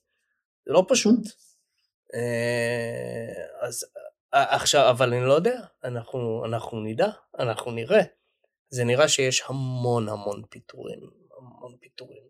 זה 0.66 0.72
לא 0.72 0.84
פשוט. 0.88 1.20
אה, 2.14 3.44
אז 3.60 3.84
עכשיו, 4.34 4.90
אבל 4.90 5.14
אני 5.14 5.24
לא 5.24 5.32
יודע, 5.32 5.60
אנחנו, 5.84 6.44
אנחנו 6.46 6.80
נדע, 6.80 7.08
אנחנו 7.38 7.70
נראה. 7.70 8.02
זה 8.70 8.84
נראה 8.84 9.08
שיש 9.08 9.42
המון 9.46 10.08
המון 10.08 10.42
פיטורים, 10.50 11.00
המון 11.38 11.76
פיטורים. 11.80 12.22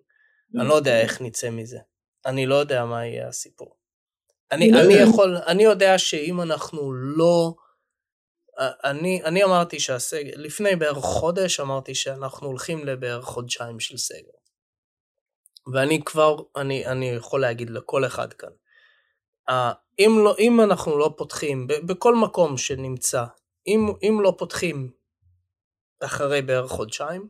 אני 0.60 0.68
לא 0.68 0.74
יודע 0.74 1.00
איך 1.00 1.20
נצא 1.20 1.50
מזה. 1.50 1.78
אני 2.26 2.46
לא 2.46 2.54
יודע 2.54 2.84
מה 2.84 3.06
יהיה 3.06 3.28
הסיפור. 3.28 3.76
אני, 4.52 4.70
אני 4.80 4.94
יכול, 4.94 5.36
אני 5.46 5.62
יודע 5.62 5.98
שאם 5.98 6.40
אנחנו 6.40 6.92
לא... 6.92 7.54
אני, 8.84 9.22
אני 9.24 9.44
אמרתי 9.44 9.80
שהסגר, 9.80 10.32
לפני 10.36 10.76
בערך 10.76 11.04
חודש 11.04 11.60
אמרתי 11.60 11.94
שאנחנו 11.94 12.46
הולכים 12.46 12.84
לבערך 12.84 13.24
חודשיים 13.24 13.80
של 13.80 13.96
סגר. 13.96 14.30
ואני 15.72 16.04
כבר, 16.04 16.36
אני, 16.56 16.86
אני 16.86 17.06
יכול 17.10 17.40
להגיד 17.40 17.70
לכל 17.70 18.06
אחד 18.06 18.32
כאן, 18.32 18.48
אם, 19.98 20.10
לא, 20.24 20.34
אם 20.38 20.60
אנחנו 20.60 20.98
לא 20.98 21.14
פותחים, 21.16 21.66
בכל 21.66 22.14
מקום 22.14 22.56
שנמצא, 22.56 23.24
אם, 23.66 23.86
אם 24.02 24.20
לא 24.20 24.34
פותחים 24.38 24.90
אחרי 26.04 26.42
בערך 26.42 26.70
חודשיים, 26.70 27.28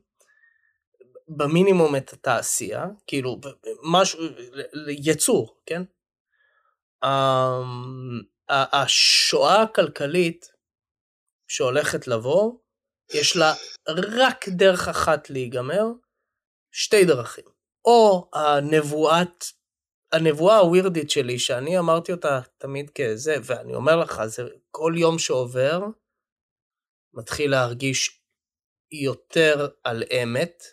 במינימום 1.28 1.96
את 1.96 2.12
התעשייה, 2.12 2.86
כאילו 3.06 3.40
משהו, 3.82 4.20
יצור, 4.88 5.60
כן? 5.66 5.82
אמ, 7.04 8.20
השואה 8.48 9.62
הכלכלית 9.62 10.52
שהולכת 11.48 12.06
לבוא, 12.06 12.52
יש 13.14 13.36
לה 13.36 13.54
רק 13.88 14.48
דרך 14.48 14.88
אחת 14.88 15.30
להיגמר, 15.30 15.86
שתי 16.72 17.04
דרכים. 17.04 17.44
או 17.84 18.30
הנבואת, 18.32 19.44
הנבואה 20.14 20.58
הווירדית 20.58 21.10
שלי, 21.10 21.38
שאני 21.38 21.78
אמרתי 21.78 22.12
אותה 22.12 22.40
תמיד 22.58 22.90
כזה, 22.90 23.36
ואני 23.42 23.74
אומר 23.74 23.96
לך, 23.96 24.22
זה 24.26 24.42
כל 24.70 24.94
יום 24.96 25.18
שעובר, 25.18 25.80
מתחיל 27.14 27.50
להרגיש 27.50 28.20
יותר 28.92 29.68
על 29.84 30.02
אמת, 30.22 30.64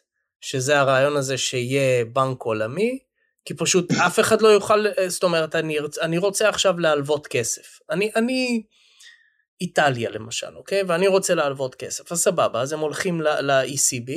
שזה 0.41 0.79
הרעיון 0.79 1.17
הזה 1.17 1.37
שיהיה 1.37 2.05
בנק 2.05 2.41
עולמי, 2.41 2.99
כי 3.45 3.53
פשוט 3.53 3.91
אף 4.07 4.19
אחד 4.19 4.41
לא 4.41 4.47
יוכל, 4.47 4.85
זאת 5.07 5.23
אומרת, 5.23 5.55
אני, 5.55 5.77
אני 6.01 6.17
רוצה 6.17 6.49
עכשיו 6.49 6.79
להלוות 6.79 7.27
כסף. 7.27 7.79
אני, 7.89 8.11
אני 8.15 8.63
איטליה 9.61 10.09
למשל, 10.09 10.55
אוקיי? 10.55 10.83
ואני 10.83 11.07
רוצה 11.07 11.35
להלוות 11.35 11.75
כסף, 11.75 12.11
אז 12.11 12.21
סבבה, 12.21 12.61
אז 12.61 12.73
הם 12.73 12.79
הולכים 12.79 13.21
ל-ECB, 13.21 14.11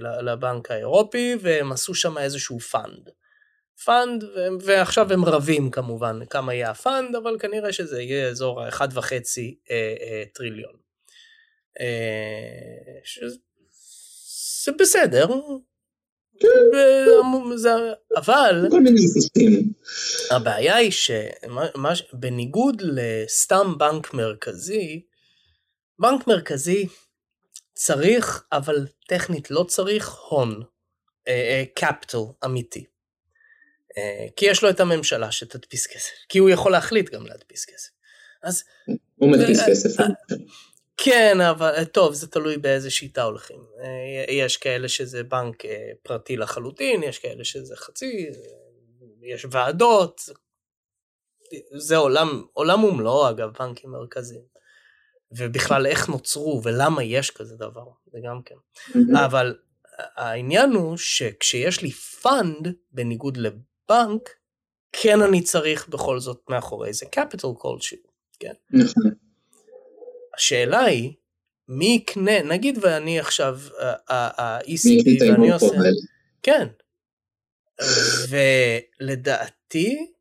לבנק 0.00 0.70
האירופי, 0.70 1.34
והם 1.40 1.72
עשו 1.72 1.94
שם 1.94 2.18
איזשהו 2.18 2.60
fund. 2.60 3.10
fund, 3.84 4.24
ועכשיו 4.62 5.12
הם 5.12 5.24
רבים 5.24 5.70
כמובן 5.70 6.26
כמה 6.30 6.54
יהיה 6.54 6.70
ה 6.70 6.78
fund, 6.78 7.16
אבל 7.16 7.36
כנראה 7.38 7.72
שזה 7.72 8.02
יהיה 8.02 8.28
אזור 8.28 8.62
ה-1.5 8.62 8.80
אה, 9.70 9.94
אה, 10.00 10.22
טריליון. 10.34 10.72
אה, 11.80 13.00
שזה 13.04 14.72
בסדר. 14.80 15.26
כן. 16.40 16.48
אבל 18.16 18.68
הבעיה 20.30 20.76
היא 20.76 20.90
שבניגוד 20.90 22.82
לסתם 22.84 23.74
בנק 23.78 24.14
מרכזי, 24.14 25.02
בנק 25.98 26.26
מרכזי 26.26 26.86
צריך, 27.74 28.44
אבל 28.52 28.86
טכנית 29.08 29.50
לא 29.50 29.64
צריך 29.68 30.10
הון, 30.28 30.62
קפיטל 31.74 32.18
אמיתי. 32.44 32.84
Uh, 33.98 34.32
כי 34.36 34.46
יש 34.46 34.62
לו 34.62 34.70
את 34.70 34.80
הממשלה 34.80 35.32
שתדפיס 35.32 35.86
כסף, 35.86 36.12
כי 36.28 36.38
הוא 36.38 36.50
יכול 36.50 36.72
להחליט 36.72 37.10
גם 37.10 37.26
להדפיס 37.26 37.64
כסף. 37.64 37.90
אז... 38.42 38.64
הוא 39.16 39.30
מדפיס 39.30 39.60
כסף. 39.68 40.02
כן, 40.96 41.40
אבל 41.40 41.84
טוב, 41.84 42.14
זה 42.14 42.26
תלוי 42.26 42.56
באיזה 42.56 42.90
שיטה 42.90 43.22
הולכים. 43.22 43.64
יש 44.28 44.56
כאלה 44.56 44.88
שזה 44.88 45.22
בנק 45.22 45.62
פרטי 46.02 46.36
לחלוטין, 46.36 47.02
יש 47.02 47.18
כאלה 47.18 47.44
שזה 47.44 47.76
חצי, 47.76 48.26
יש 49.22 49.46
ועדות, 49.50 50.20
זה 51.76 51.96
עולם, 51.96 52.44
עולם 52.52 52.84
ומלואו 52.84 53.30
אגב, 53.30 53.50
בנקים 53.58 53.90
מרכזיים. 53.90 54.54
ובכלל 55.36 55.86
איך 55.86 56.08
נוצרו 56.08 56.60
ולמה 56.64 57.02
יש 57.02 57.30
כזה 57.30 57.56
דבר, 57.56 57.86
זה 58.12 58.18
גם 58.24 58.42
כן. 58.42 58.54
אבל 59.24 59.56
העניין 59.94 60.70
הוא 60.70 60.96
שכשיש 60.96 61.82
לי 61.82 61.90
fund, 61.90 62.74
בניגוד 62.92 63.36
לבנק, 63.90 64.30
כן 64.92 65.20
אני 65.28 65.42
צריך 65.42 65.88
בכל 65.88 66.20
זאת 66.20 66.42
מאחורי 66.48 66.92
זה 66.92 67.06
capital 67.16 67.54
כלשהו, 67.58 67.98
כן? 68.40 68.52
נכון. 68.70 69.14
השאלה 70.36 70.80
היא, 70.80 71.14
מי 71.68 71.86
יקנה, 71.86 72.42
נגיד 72.42 72.78
ואני 72.82 73.20
עכשיו 73.20 73.58
ה-ECB 74.08 75.22
ואני 75.30 75.52
עושה... 75.52 75.66
כן. 76.42 76.68
ולדעתי, 79.00 80.12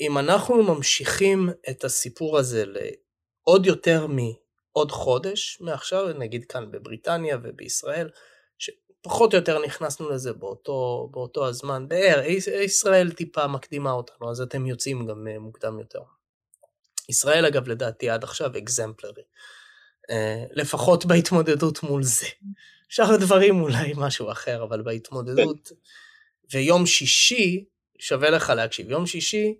אם 0.00 0.18
אנחנו 0.18 0.62
ממשיכים 0.62 1.48
את 1.70 1.84
הסיפור 1.84 2.38
הזה 2.38 2.64
לעוד 2.66 3.66
יותר 3.66 4.06
מעוד 4.06 4.90
חודש 4.90 5.58
מעכשיו, 5.60 6.12
נגיד 6.18 6.44
כאן 6.44 6.70
בבריטניה 6.70 7.38
ובישראל, 7.42 8.10
שפחות 9.04 9.34
או 9.34 9.38
יותר 9.38 9.58
נכנסנו 9.58 10.10
לזה 10.10 10.32
באותו, 10.32 11.08
באותו 11.12 11.48
הזמן, 11.48 11.88
בערך, 11.88 12.26
ישראל 12.64 13.12
טיפה 13.12 13.46
מקדימה 13.46 13.92
אותנו, 13.92 14.30
אז 14.30 14.40
אתם 14.40 14.66
יוצאים 14.66 15.06
גם 15.06 15.26
מוקדם 15.40 15.78
יותר. 15.78 16.00
ישראל 17.08 17.46
אגב 17.46 17.68
לדעתי 17.68 18.10
עד 18.10 18.24
עכשיו 18.24 18.50
אקזמפלרי, 18.58 19.22
uh, 19.22 20.14
לפחות 20.50 21.06
בהתמודדות 21.06 21.82
מול 21.82 22.02
זה. 22.02 22.26
שאר 22.88 23.12
הדברים 23.12 23.60
אולי 23.60 23.92
משהו 23.96 24.30
אחר, 24.30 24.62
אבל 24.62 24.82
בהתמודדות, 24.82 25.72
ויום 26.52 26.86
שישי, 26.86 27.64
שווה 27.98 28.30
לך 28.30 28.50
להקשיב, 28.50 28.90
יום 28.90 29.06
שישי 29.06 29.54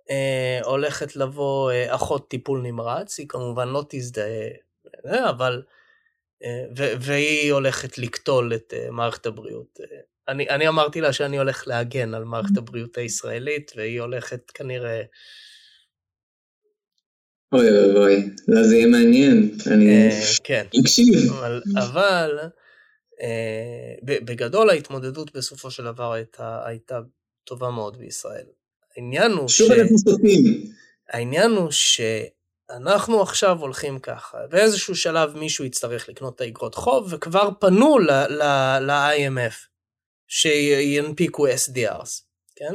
uh, 0.00 0.66
הולכת 0.66 1.16
לבוא 1.16 1.72
uh, 1.72 1.94
אחות 1.94 2.30
טיפול 2.30 2.60
נמרץ, 2.62 3.18
היא 3.18 3.28
כמובן 3.28 3.68
לא 3.68 3.84
תזדהה, 3.88 4.48
אבל, 5.30 5.62
uh, 6.42 6.46
והיא 7.00 7.52
הולכת 7.52 7.98
לקטול 7.98 8.54
את 8.54 8.72
uh, 8.72 8.90
מערכת 8.90 9.26
הבריאות. 9.26 9.78
Uh, 9.80 9.84
אני, 10.28 10.48
אני 10.48 10.68
אמרתי 10.68 11.00
לה 11.00 11.12
שאני 11.12 11.38
הולך 11.38 11.68
להגן 11.68 12.14
על 12.14 12.24
מערכת 12.24 12.56
הבריאות 12.56 12.98
הישראלית, 12.98 13.72
והיא 13.76 14.00
הולכת 14.00 14.50
כנראה... 14.50 15.02
אוי 17.52 17.70
אוי 17.70 17.96
אוי, 17.96 18.30
לא 18.48 18.62
זה 18.62 18.76
יהיה 18.76 18.86
מעניין, 18.86 19.50
אני 19.66 20.10
כן, 20.44 20.66
אקשיב. 20.80 21.32
אבל, 21.32 21.62
אבל 21.76 22.38
אה, 23.22 23.94
בגדול 24.04 24.70
ההתמודדות 24.70 25.36
בסופו 25.36 25.70
של 25.70 25.84
דבר 25.84 26.12
הייתה, 26.12 26.66
הייתה 26.66 27.00
טובה 27.44 27.70
מאוד 27.70 27.96
בישראל. 27.96 28.46
העניין 28.96 29.32
הוא 29.32 29.48
שוב 29.48 29.72
אנחנו 29.72 29.98
סוטים. 29.98 30.72
העניין 31.08 31.50
הוא 31.50 31.70
שאנחנו 32.72 33.22
עכשיו 33.22 33.58
הולכים 33.60 33.98
ככה, 33.98 34.38
באיזשהו 34.50 34.96
שלב 34.96 35.36
מישהו 35.36 35.64
יצטרך 35.64 36.08
לקנות 36.08 36.34
את 36.36 36.40
האגרות 36.40 36.74
חוב, 36.74 37.12
וכבר 37.12 37.50
פנו 37.60 37.98
ל-IMF 37.98 39.54
שינפיקו 40.28 41.46
SDRs, 41.48 42.22
כן? 42.56 42.74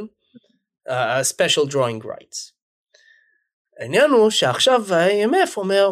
ה-Special 0.88 1.70
Drawing 1.70 2.04
Rights. 2.04 2.52
העניין 3.78 4.10
הוא 4.10 4.30
שעכשיו 4.30 4.94
ה-IMF 4.94 5.56
אומר, 5.56 5.90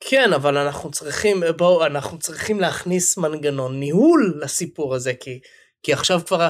כן, 0.00 0.32
אבל 0.32 0.56
אנחנו 0.56 0.90
צריכים, 0.90 1.42
בואו, 1.56 1.86
אנחנו 1.86 2.18
צריכים 2.18 2.60
להכניס 2.60 3.16
מנגנון 3.16 3.80
ניהול 3.80 4.40
לסיפור 4.42 4.94
הזה, 4.94 5.14
כי, 5.14 5.40
כי 5.82 5.92
עכשיו 5.92 6.20
כבר 6.26 6.48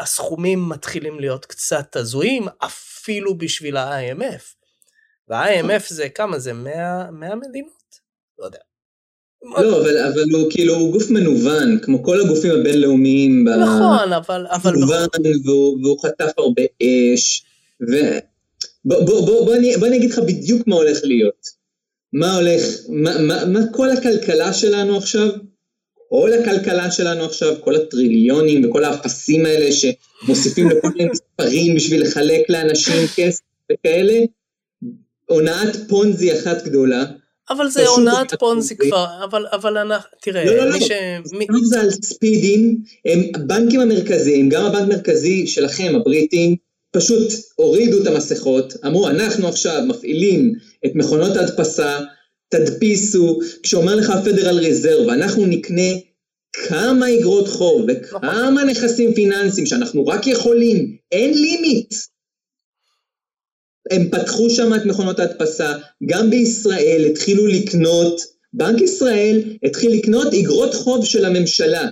הסכומים 0.00 0.68
מתחילים 0.68 1.20
להיות 1.20 1.46
קצת 1.46 1.96
הזויים, 1.96 2.46
אפילו 2.58 3.38
בשביל 3.38 3.76
ה-IMF. 3.76 4.61
וה-IMF 5.28 5.82
זה 5.88 6.08
כמה? 6.08 6.38
זה 6.38 6.52
100, 6.52 7.10
100 7.10 7.34
מדינות? 7.34 8.00
לא 8.38 8.44
יודע. 8.44 8.58
לא, 9.42 9.80
אבל, 9.80 9.98
אבל 9.98 10.24
הוא 10.32 10.50
כאילו 10.50 10.74
הוא 10.74 10.92
גוף 10.92 11.10
מנוון, 11.10 11.78
כמו 11.82 12.02
כל 12.02 12.20
הגופים 12.20 12.50
הבינלאומיים. 12.50 13.48
נכון, 13.48 14.12
אבל... 14.12 14.46
אבל 14.50 14.76
מנוון, 14.76 15.08
והוא, 15.44 15.78
והוא 15.82 15.98
חטף 16.02 16.30
הרבה 16.38 16.62
אש, 16.82 17.44
ו... 17.90 17.94
בוא, 18.84 19.04
בוא, 19.04 19.26
בוא, 19.26 19.44
בוא, 19.44 19.54
אני, 19.54 19.76
בוא 19.76 19.86
אני 19.86 19.96
אגיד 19.96 20.10
לך 20.10 20.18
בדיוק 20.18 20.66
מה 20.66 20.76
הולך 20.76 20.98
להיות. 21.04 21.62
מה 22.12 22.36
הולך, 22.36 22.62
מה, 22.88 23.18
מה, 23.18 23.44
מה 23.44 23.60
כל 23.72 23.90
הכלכלה 23.90 24.52
שלנו 24.52 24.96
עכשיו, 24.96 25.28
כל 26.08 26.32
הכלכלה 26.32 26.90
שלנו 26.90 27.24
עכשיו, 27.24 27.54
כל 27.60 27.76
הטריליונים 27.76 28.68
וכל 28.68 28.84
האפסים 28.84 29.46
האלה 29.46 29.68
שמוסיפים 29.72 30.70
לכל 30.70 30.88
מיני 30.88 31.10
מספרים 31.12 31.74
בשביל 31.74 32.02
לחלק 32.02 32.50
לאנשים 32.50 33.06
כסף 33.16 33.42
וכאלה, 33.72 34.18
הונאת 35.32 35.76
פונזי 35.88 36.32
אחת 36.32 36.64
גדולה. 36.64 37.04
אבל 37.50 37.68
זה 37.68 37.88
הונאת 37.88 38.34
פונזי 38.38 38.76
כבר, 38.76 39.06
אבל, 39.24 39.46
אבל 39.52 39.78
אנחנו, 39.78 40.08
תראה, 40.22 40.44
לא, 40.44 40.56
לא, 40.56 40.64
לא, 40.64 40.72
מי 40.72 40.80
ש... 40.80 40.90
מי... 41.32 41.46
זה 41.64 41.80
על 41.80 41.90
ספידים, 41.90 42.78
הם 43.04 43.20
הבנקים 43.34 43.80
המרכזיים, 43.80 44.48
גם 44.48 44.64
הבנק 44.64 44.82
המרכזי 44.82 45.46
שלכם, 45.46 45.92
הבריטים, 45.96 46.56
פשוט 46.90 47.32
הורידו 47.56 48.02
את 48.02 48.06
המסכות, 48.06 48.74
אמרו 48.86 49.08
אנחנו 49.08 49.48
עכשיו 49.48 49.82
מפעילים 49.86 50.52
את 50.86 50.90
מכונות 50.94 51.36
ההדפסה, 51.36 51.98
תדפיסו, 52.48 53.38
כשאומר 53.62 53.94
לך 53.94 54.10
הפדרל 54.10 54.58
ריזרב, 54.58 55.08
אנחנו 55.08 55.46
נקנה 55.46 55.92
כמה 56.52 57.14
אגרות 57.14 57.48
חוב 57.48 57.86
וכמה 57.88 58.64
נכסים 58.64 59.14
פיננסיים 59.14 59.66
שאנחנו 59.66 60.06
רק 60.06 60.26
יכולים, 60.26 60.96
אין 61.12 61.34
לימיט. 61.34 61.94
הם 63.90 64.08
פתחו 64.10 64.50
שם 64.50 64.74
את 64.74 64.86
מכונות 64.86 65.18
ההדפסה, 65.18 65.72
גם 66.06 66.30
בישראל 66.30 67.06
התחילו 67.10 67.46
לקנות, 67.46 68.20
בנק 68.52 68.80
ישראל 68.80 69.42
התחיל 69.62 69.92
לקנות 69.92 70.34
אגרות 70.34 70.74
חוב 70.74 71.04
של 71.04 71.24
הממשלה. 71.24 71.88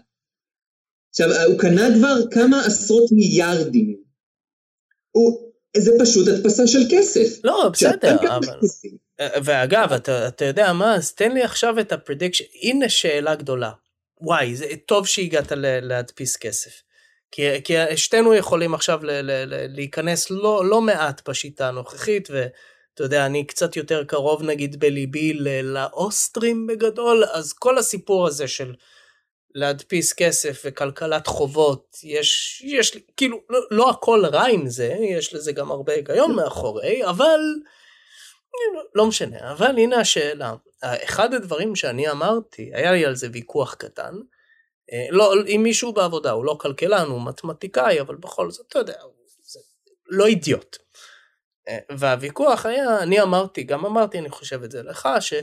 עכשיו, 1.11 1.29
הוא 1.47 1.59
קנה 1.59 1.89
כבר 1.99 2.17
כמה 2.31 2.67
עשרות 2.67 3.13
מיליארדים. 3.13 3.97
הוא, 5.11 5.51
זה 5.77 5.93
פשוט 6.01 6.29
הדפסה 6.29 6.67
של 6.67 6.83
כסף. 6.91 7.45
לא, 7.45 7.71
בסדר, 7.73 8.17
אבל... 8.37 8.59
ואגב, 9.45 9.93
אתה, 9.93 10.29
אתה 10.29 10.45
יודע 10.45 10.73
מה, 10.73 10.95
אז 10.95 11.13
תן 11.13 11.33
לי 11.33 11.43
עכשיו 11.43 11.81
את 11.81 11.93
ה 11.93 11.97
prediction, 11.97 12.45
הנה 12.63 12.89
שאלה 12.89 13.35
גדולה. 13.35 13.71
וואי, 14.21 14.57
זה 14.57 14.67
טוב 14.87 15.07
שהגעת 15.07 15.53
להדפיס 15.83 16.37
כסף. 16.37 16.71
כי, 17.33 17.63
כי 17.65 17.75
שתינו 17.97 18.35
יכולים 18.35 18.75
עכשיו 18.75 19.05
ל- 19.05 19.11
ל- 19.11 19.45
ל- 19.47 19.67
להיכנס 19.75 20.31
לא, 20.31 20.65
לא 20.65 20.81
מעט 20.81 21.29
בשיטה 21.29 21.69
הנוכחית, 21.69 22.29
ואתה 22.31 23.03
יודע, 23.03 23.27
אני 23.27 23.47
קצת 23.47 23.77
יותר 23.77 24.05
קרוב 24.05 24.43
נגיד 24.43 24.81
בליברה 24.81 25.33
לאוסטרים 25.63 26.67
בגדול, 26.67 27.25
אז 27.33 27.53
כל 27.53 27.79
הסיפור 27.79 28.27
הזה 28.27 28.49
של 28.49 28.75
להדפיס 29.55 30.13
כסף 30.13 30.63
וכלכלת 30.65 31.27
חובות, 31.27 31.97
יש, 32.05 32.63
יש, 32.67 32.97
כאילו, 33.17 33.41
לא, 33.51 33.61
לא 33.71 33.91
הכל 33.91 34.25
רע 34.33 34.47
עם 34.47 34.69
זה, 34.69 34.95
יש 35.01 35.35
לזה 35.35 35.53
גם 35.53 35.71
הרבה 35.71 35.93
היגיון 35.93 36.35
מאחורי, 36.37 37.07
אבל 37.07 37.41
לא 38.95 39.07
משנה, 39.07 39.53
אבל 39.53 39.79
הנה 39.79 39.97
השאלה. 39.97 40.55
אחד 40.83 41.35
הדברים 41.35 41.77
שאני 41.77 42.11
אמרתי, 42.11 42.71
היה 42.75 42.93
לי 42.93 43.05
על 43.05 43.17
זה 43.17 43.29
ויכוח 43.33 43.75
קטן, 43.75 44.15
לא, 45.11 45.35
עם 45.47 45.63
מישהו 45.63 45.93
בעבודה, 45.93 46.31
הוא 46.31 46.45
לא 46.45 46.57
כלכלן, 46.61 47.07
הוא 47.07 47.27
מתמטיקאי, 47.27 48.01
אבל 48.01 48.15
בכל 48.15 48.51
זאת, 48.51 48.67
אתה 48.69 48.79
יודע, 48.79 48.95
זה 49.43 49.61
לא 50.07 50.27
אידיוט. 50.27 50.77
והוויכוח 51.91 52.67
היה, 52.67 52.99
אני 52.99 53.21
אמרתי, 53.21 53.63
גם 53.63 53.87
אמרתי, 53.87 54.19
אני 54.19 54.31
חושב 54.31 54.63
את 54.63 54.71
זה 54.71 54.83
לך, 54.83 55.09
ש... 55.21 55.35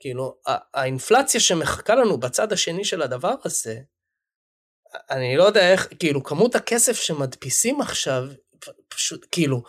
כאילו, 0.00 0.36
האינפלציה 0.74 1.40
שמחכה 1.40 1.94
לנו 1.94 2.20
בצד 2.20 2.52
השני 2.52 2.84
של 2.84 3.02
הדבר 3.02 3.34
הזה, 3.44 3.78
אני 5.10 5.36
לא 5.36 5.44
יודע 5.44 5.72
איך, 5.72 5.88
כאילו, 5.98 6.22
כמות 6.24 6.54
הכסף 6.54 7.00
שמדפיסים 7.00 7.80
עכשיו, 7.80 8.24
פשוט, 8.88 9.26
כאילו, 9.30 9.62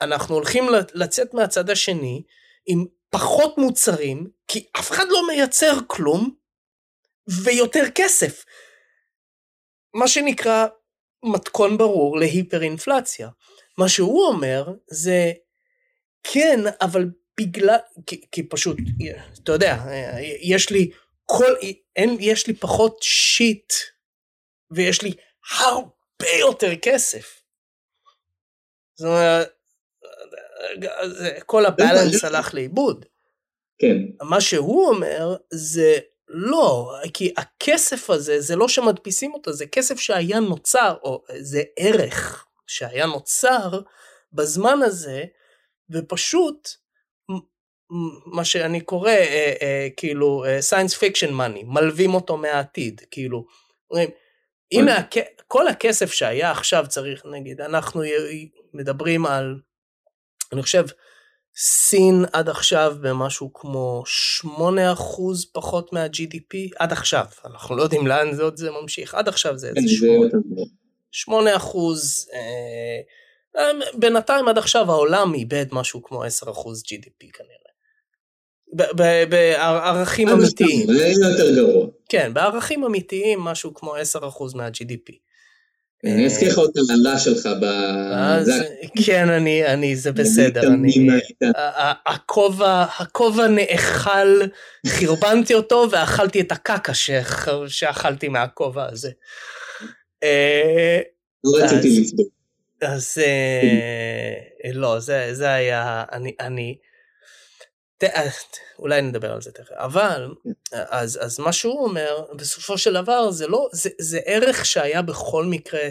אנחנו 0.00 0.34
הולכים 0.34 0.66
לצאת 0.94 1.34
מהצד 1.34 1.70
השני 1.70 2.22
עם 2.66 2.86
פחות 3.10 3.58
מוצרים, 3.58 4.26
כי 4.48 4.66
אף 4.78 4.90
אחד 4.90 5.04
לא 5.08 5.26
מייצר 5.26 5.72
כלום, 5.86 6.34
ויותר 7.44 7.84
כסף. 7.94 8.44
מה 9.94 10.08
שנקרא 10.08 10.66
מתכון 11.24 11.78
ברור 11.78 12.18
להיפר 12.18 12.62
אינפלציה. 12.62 13.28
מה 13.78 13.88
שהוא 13.88 14.26
אומר 14.26 14.74
זה, 14.90 15.32
כן, 16.22 16.60
אבל 16.80 17.04
בגלל, 17.40 17.76
כי, 18.06 18.26
כי 18.32 18.48
פשוט, 18.48 18.76
אתה 19.42 19.52
יודע, 19.52 19.76
יש 20.40 20.70
לי 20.70 20.90
כל, 21.26 21.54
אין, 21.96 22.16
יש 22.20 22.46
לי 22.46 22.54
פחות 22.54 22.98
שיט, 23.02 23.72
ויש 24.70 25.02
לי 25.02 25.12
הרבה 25.50 26.30
יותר 26.40 26.76
כסף. 26.82 27.42
זאת 28.94 29.06
אומרת, 29.06 29.52
כל 31.46 31.66
הבאלנס 31.66 32.24
הלך 32.24 32.54
לאיבוד. 32.54 33.06
כן. 33.78 33.96
מה 34.22 34.40
שהוא 34.40 34.88
אומר 34.88 35.36
זה 35.50 35.98
לא, 36.28 36.94
כי 37.14 37.32
הכסף 37.36 38.10
הזה 38.10 38.40
זה 38.40 38.56
לא 38.56 38.68
שמדפיסים 38.68 39.34
אותו, 39.34 39.52
זה 39.52 39.66
כסף 39.66 40.00
שהיה 40.00 40.40
נוצר, 40.40 40.96
או 41.02 41.24
זה 41.38 41.62
ערך 41.78 42.46
שהיה 42.66 43.06
נוצר 43.06 43.80
בזמן 44.32 44.78
הזה, 44.82 45.24
ופשוט 45.90 46.68
מה 48.26 48.44
שאני 48.44 48.80
קורא 48.80 49.10
אה, 49.10 49.52
אה, 49.62 49.88
כאילו 49.96 50.44
science 50.60 50.94
fiction 50.94 51.32
money, 51.32 51.64
מלווים 51.66 52.14
אותו 52.14 52.36
מהעתיד, 52.36 53.00
כאילו, 53.10 53.46
אומרים, 53.90 54.10
אם 54.72 54.88
הכ... 54.88 55.16
כל 55.46 55.68
הכסף 55.68 56.12
שהיה 56.12 56.50
עכשיו 56.50 56.84
צריך, 56.88 57.22
נגיד, 57.26 57.60
אנחנו 57.60 58.02
מדברים 58.74 59.26
על, 59.26 59.60
אני 60.52 60.62
חושב, 60.62 60.84
סין 61.60 62.24
עד 62.32 62.48
עכשיו 62.48 62.96
במשהו 63.00 63.52
כמו 63.52 64.02
8% 64.44 64.48
פחות 65.52 65.92
מה-GDP, 65.92 66.56
עד 66.78 66.92
עכשיו, 66.92 67.24
אנחנו 67.44 67.76
לא 67.76 67.82
יודעים 67.82 68.06
לאן 68.06 68.32
זה 68.32 68.42
עוד 68.42 68.56
זה 68.56 68.70
ממשיך, 68.82 69.14
עד 69.14 69.28
עכשיו 69.28 69.58
זה 69.58 69.68
איזה 69.68 69.88
8, 69.88 70.26
8 71.10 71.56
אחוז, 71.56 72.28
אה, 72.34 73.70
בינתיים 73.94 74.48
עד 74.48 74.58
עכשיו 74.58 74.90
העולם 74.90 75.34
איבד 75.34 75.66
משהו 75.72 76.02
כמו 76.02 76.22
10 76.24 76.50
אחוז 76.50 76.82
GDP 76.82 77.30
כנראה. 77.32 77.68
בערכים 79.28 80.28
אמיתיים. 80.28 80.86
זה 80.86 81.08
יותר 81.08 81.54
גרוע. 81.54 81.86
כן, 82.08 82.34
בערכים 82.34 82.84
אמיתיים 82.84 83.40
משהו 83.40 83.74
כמו 83.74 83.96
10% 83.96 84.54
מה-GDP. 84.54 85.27
אני 86.04 86.26
אזכיר 86.26 86.48
לך 86.48 86.58
עוד 86.58 86.70
את 86.70 86.76
המעלה 86.76 87.18
שלך 87.18 87.46
ב... 87.46 87.64
כן, 89.04 89.28
אני, 89.28 89.66
אני, 89.66 89.96
זה 89.96 90.12
בסדר, 90.12 90.66
אני... 90.66 91.08
הכובע, 92.06 93.46
נאכל, 93.48 94.40
חרבנתי 94.86 95.54
אותו 95.54 95.86
ואכלתי 95.90 96.40
את 96.40 96.52
הקקה 96.52 96.94
שאכלתי 97.66 98.28
מהכובע 98.28 98.86
הזה. 98.88 99.10
אה, 100.22 101.00
לא 101.44 101.64
רציתי 101.64 102.00
לבדוק. 102.00 102.28
אז 102.82 103.18
אה, 103.18 104.70
לא, 104.72 104.98
זה 105.32 105.48
היה, 105.52 106.04
אני... 106.40 106.76
אה, 108.02 108.28
אולי 108.78 109.02
נדבר 109.02 109.32
על 109.32 109.40
זה 109.40 109.52
תכף, 109.52 109.72
אבל 109.72 110.34
אז, 110.72 111.18
אז 111.22 111.40
מה 111.40 111.52
שהוא 111.52 111.84
אומר 111.84 112.24
בסופו 112.36 112.78
של 112.78 112.92
דבר 112.92 113.30
זה 113.30 113.46
לא, 113.46 113.68
זה, 113.72 113.90
זה 113.98 114.20
ערך 114.24 114.66
שהיה 114.66 115.02
בכל 115.02 115.44
מקרה, 115.44 115.88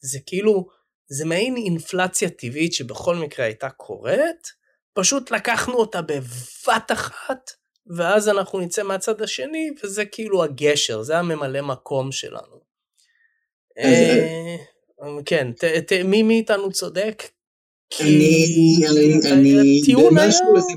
זה 0.00 0.18
כאילו, 0.26 0.68
זה 1.08 1.24
מעין 1.24 1.56
אינפלציה 1.56 2.30
טבעית 2.30 2.72
שבכל 2.72 3.16
מקרה 3.16 3.44
הייתה 3.44 3.70
קורית, 3.70 4.52
פשוט 4.92 5.30
לקחנו 5.30 5.74
אותה 5.74 6.02
בבת 6.02 6.92
אחת, 6.92 7.50
ואז 7.96 8.28
אנחנו 8.28 8.60
נצא 8.60 8.82
מהצד 8.82 9.22
השני, 9.22 9.70
וזה 9.82 10.04
כאילו 10.04 10.44
הגשר, 10.44 11.02
זה 11.02 11.18
הממלא 11.18 11.60
מקום 11.62 12.12
שלנו. 12.12 12.60
אה, 13.78 14.56
כן, 15.26 15.48
מי 16.04 16.22
מאיתנו 16.22 16.72
צודק? 16.72 17.22
אני, 18.00 18.76
אני, 18.90 19.20
אני, 19.32 19.80
זה 19.86 19.92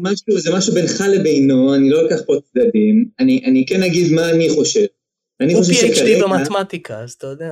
משהו, 0.03 0.39
זה 0.39 0.51
משהו, 0.53 0.73
בינך 0.73 1.03
לבינו, 1.09 1.75
אני 1.75 1.89
לא 1.89 2.07
אקח 2.07 2.21
פה 2.25 2.35
צדדים, 2.43 3.05
אני, 3.19 3.43
אני 3.45 3.65
כן 3.65 3.83
אגיד 3.83 4.11
מה 4.11 4.29
אני 4.29 4.49
חושב. 4.49 4.85
אני 5.41 5.55
חושב 5.55 5.73
שכרגע... 5.73 6.25
הוא 6.25 6.35
PhD 6.35 6.37
במתמטיקה, 6.37 6.99
אז 6.99 7.11
אתה 7.11 7.27
יודע. 7.27 7.51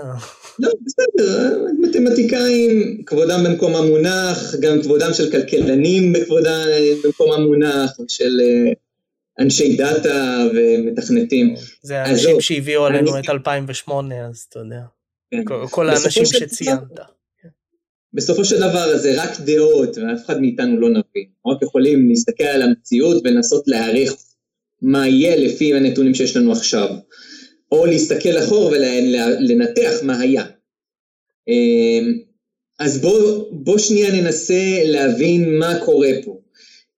לא, 0.59 0.69
בסדר, 0.85 1.57
מתמטיקאים, 1.79 3.03
כבודם 3.05 3.43
במקום 3.43 3.75
המונח, 3.75 4.55
גם 4.59 4.81
כבודם 4.81 5.13
של 5.13 5.31
כלכלנים 5.31 6.13
בכבודם 6.13 6.61
במקום 7.03 7.31
המונח, 7.31 7.91
של 8.07 8.39
אה, 8.41 8.71
אנשי 9.39 9.75
דאטה 9.77 10.43
ומתכנתים. 10.55 11.55
זה 11.81 12.05
אנשים 12.05 12.41
שהביאו 12.41 12.85
עלינו 12.85 13.19
את 13.19 13.29
2008, 13.29 14.15
אז 14.27 14.45
אתה 14.49 14.59
יודע. 14.59 14.81
כן. 15.31 15.43
כל 15.69 15.89
האנשים 15.89 16.25
שציינת. 16.25 16.99
בסופו 18.13 18.45
של 18.45 18.57
דבר 18.57 18.97
זה 18.97 19.23
רק 19.23 19.39
דעות, 19.39 19.97
ואף 19.97 20.25
אחד 20.25 20.41
מאיתנו 20.41 20.79
לא 20.79 20.89
נבין. 20.89 21.27
רק 21.47 21.61
יכולים 21.61 22.09
להסתכל 22.09 22.43
על 22.43 22.61
המציאות 22.61 23.21
ולנסות 23.23 23.67
להעריך 23.67 24.13
מה 24.81 25.07
יהיה 25.07 25.35
לפי 25.35 25.73
הנתונים 25.73 26.13
שיש 26.13 26.37
לנו 26.37 26.51
עכשיו. 26.51 26.89
או 27.71 27.85
להסתכל 27.85 28.37
אחור 28.37 28.71
ולנתח 28.71 29.91
מה 30.03 30.19
היה. 30.19 30.45
אמ, 31.47 32.19
אז 32.79 33.01
בוא, 33.01 33.45
בוא 33.51 33.77
שנייה 33.77 34.21
ננסה 34.21 34.81
להבין 34.83 35.57
מה 35.57 35.79
קורה 35.85 36.09
פה. 36.25 36.39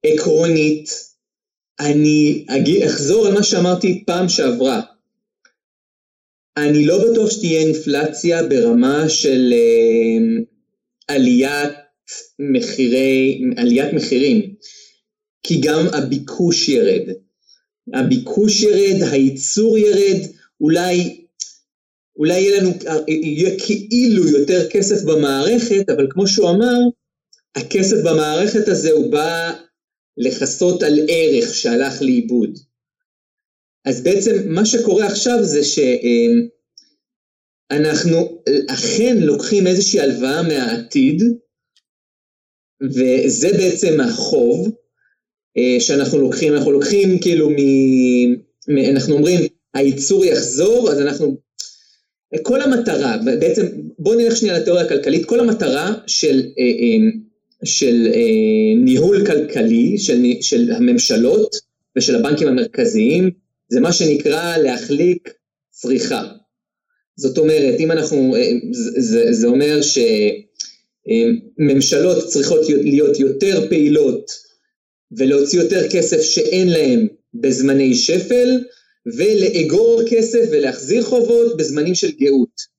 עקרונית, 0.04 0.90
אני 1.80 2.46
אחזור 2.86 3.28
על 3.28 3.34
מה 3.34 3.44
שאמרתי 3.44 4.04
פעם 4.08 4.30
שעברה. 4.30 4.82
אני 6.58 6.86
לא 6.86 7.12
בטוח 7.12 7.32
שתהיה 7.32 7.60
אינפלציה 7.60 8.44
ברמה 8.44 9.10
של 9.10 9.54
אמ, 9.54 10.44
עליית 11.08 11.74
מחירי, 12.40 13.42
עליית 13.58 13.94
מחירים, 13.94 14.56
כי 15.44 15.62
גם 15.62 15.88
הביקוש 15.94 16.70
ירד. 16.70 17.10
הביקוש 17.94 18.64
ירד, 18.64 19.04
הייצור 19.12 19.78
ירד, 19.78 20.28
אולי, 20.62 21.26
אולי 22.16 22.40
יהיה 22.40 22.62
לנו, 22.62 22.72
יהיה 23.08 23.60
כאילו 23.60 24.28
יותר 24.28 24.70
כסף 24.70 25.04
במערכת, 25.04 25.90
אבל 25.90 26.08
כמו 26.10 26.28
שהוא 26.28 26.50
אמר, 26.50 26.78
הכסף 27.56 27.98
במערכת 28.04 28.68
הזה 28.68 28.92
הוא 28.92 29.12
בא 29.12 29.54
לכסות 30.18 30.84
על 30.84 31.00
ערך 31.10 31.56
שהלך 31.56 32.02
לאיבוד. 32.02 32.60
אז 33.86 34.04
בעצם 34.04 34.32
מה 34.46 34.66
שקורה 34.66 35.06
עכשיו 35.06 35.44
זה 35.44 35.64
ש... 35.64 35.80
אנחנו 37.72 38.42
אכן 38.68 39.18
לוקחים 39.20 39.68
איזושהי 39.68 40.00
הלוואה 40.00 40.42
מהעתיד, 40.42 41.24
וזה 42.84 43.50
בעצם 43.58 44.02
החוב 44.02 44.72
אה, 45.58 45.80
שאנחנו 45.80 46.20
לוקחים, 46.20 46.54
אנחנו 46.54 46.72
לוקחים 46.72 47.20
כאילו 47.20 47.50
מ... 47.50 47.56
אנחנו 48.90 49.14
אומרים 49.14 49.40
הייצור 49.74 50.26
יחזור, 50.26 50.92
אז 50.92 51.02
אנחנו... 51.02 51.38
כל 52.42 52.62
המטרה, 52.62 53.18
בעצם 53.40 53.66
בואו 54.00 54.20
נלך 54.20 54.38
שנייה 54.38 54.60
לתיאוריה 54.60 54.86
הכלכלית, 54.86 55.26
כל 55.26 55.40
המטרה 55.40 55.94
של, 56.08 56.44
אה, 56.60 56.64
אה, 56.64 57.10
של 57.64 58.08
ניהול 58.78 59.26
כלכלי, 59.26 59.98
של, 59.98 60.24
של 60.42 60.72
הממשלות 60.72 61.56
ושל 61.98 62.16
הבנקים 62.16 62.48
המרכזיים, 62.48 63.30
זה 63.70 63.80
מה 63.80 63.94
שנקרא 63.94 64.58
להחליק 64.58 65.34
צריכה. 65.70 66.24
זאת 67.18 67.38
אומרת, 67.38 67.80
אם 67.80 67.92
אנחנו, 67.92 68.36
אה, 68.36 68.52
זה, 69.00 69.34
זה 69.34 69.48
אומר 69.48 69.80
שממשלות 71.10 72.28
צריכות 72.28 72.70
להיות 72.70 73.20
יותר 73.20 73.66
פעילות 73.70 74.32
ולהוציא 75.18 75.62
יותר 75.62 75.90
כסף 75.90 76.22
שאין 76.22 76.70
להם 76.70 77.08
בזמני 77.34 77.96
שפל, 77.96 78.64
ולאגור 79.06 80.02
כסף 80.10 80.48
ולהחזיר 80.52 81.04
חובות 81.04 81.58
בזמנים 81.58 81.96
של 81.96 82.12
גאות. 82.12 82.74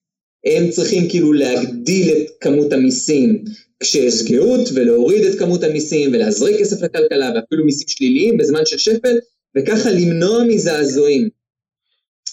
הם 0.45 0.71
צריכים 0.71 1.09
כאילו 1.09 1.33
להגדיל 1.33 2.17
את 2.17 2.27
כמות 2.41 2.73
המיסים 2.73 3.45
כשיש 3.81 4.23
גאות, 4.23 4.69
ולהוריד 4.75 5.25
את 5.25 5.39
כמות 5.39 5.63
המיסים, 5.65 6.11
ולהזריק 6.13 6.61
כסף 6.61 6.83
לכלכלה, 6.83 7.31
ואפילו 7.35 7.65
מיסים 7.65 7.89
שליליים 7.89 8.37
בזמן 8.37 8.67
של 8.67 8.79
שפל, 8.79 9.19
וככה 9.57 9.91
למנוע 9.91 10.45
מזעזועים. 10.45 11.29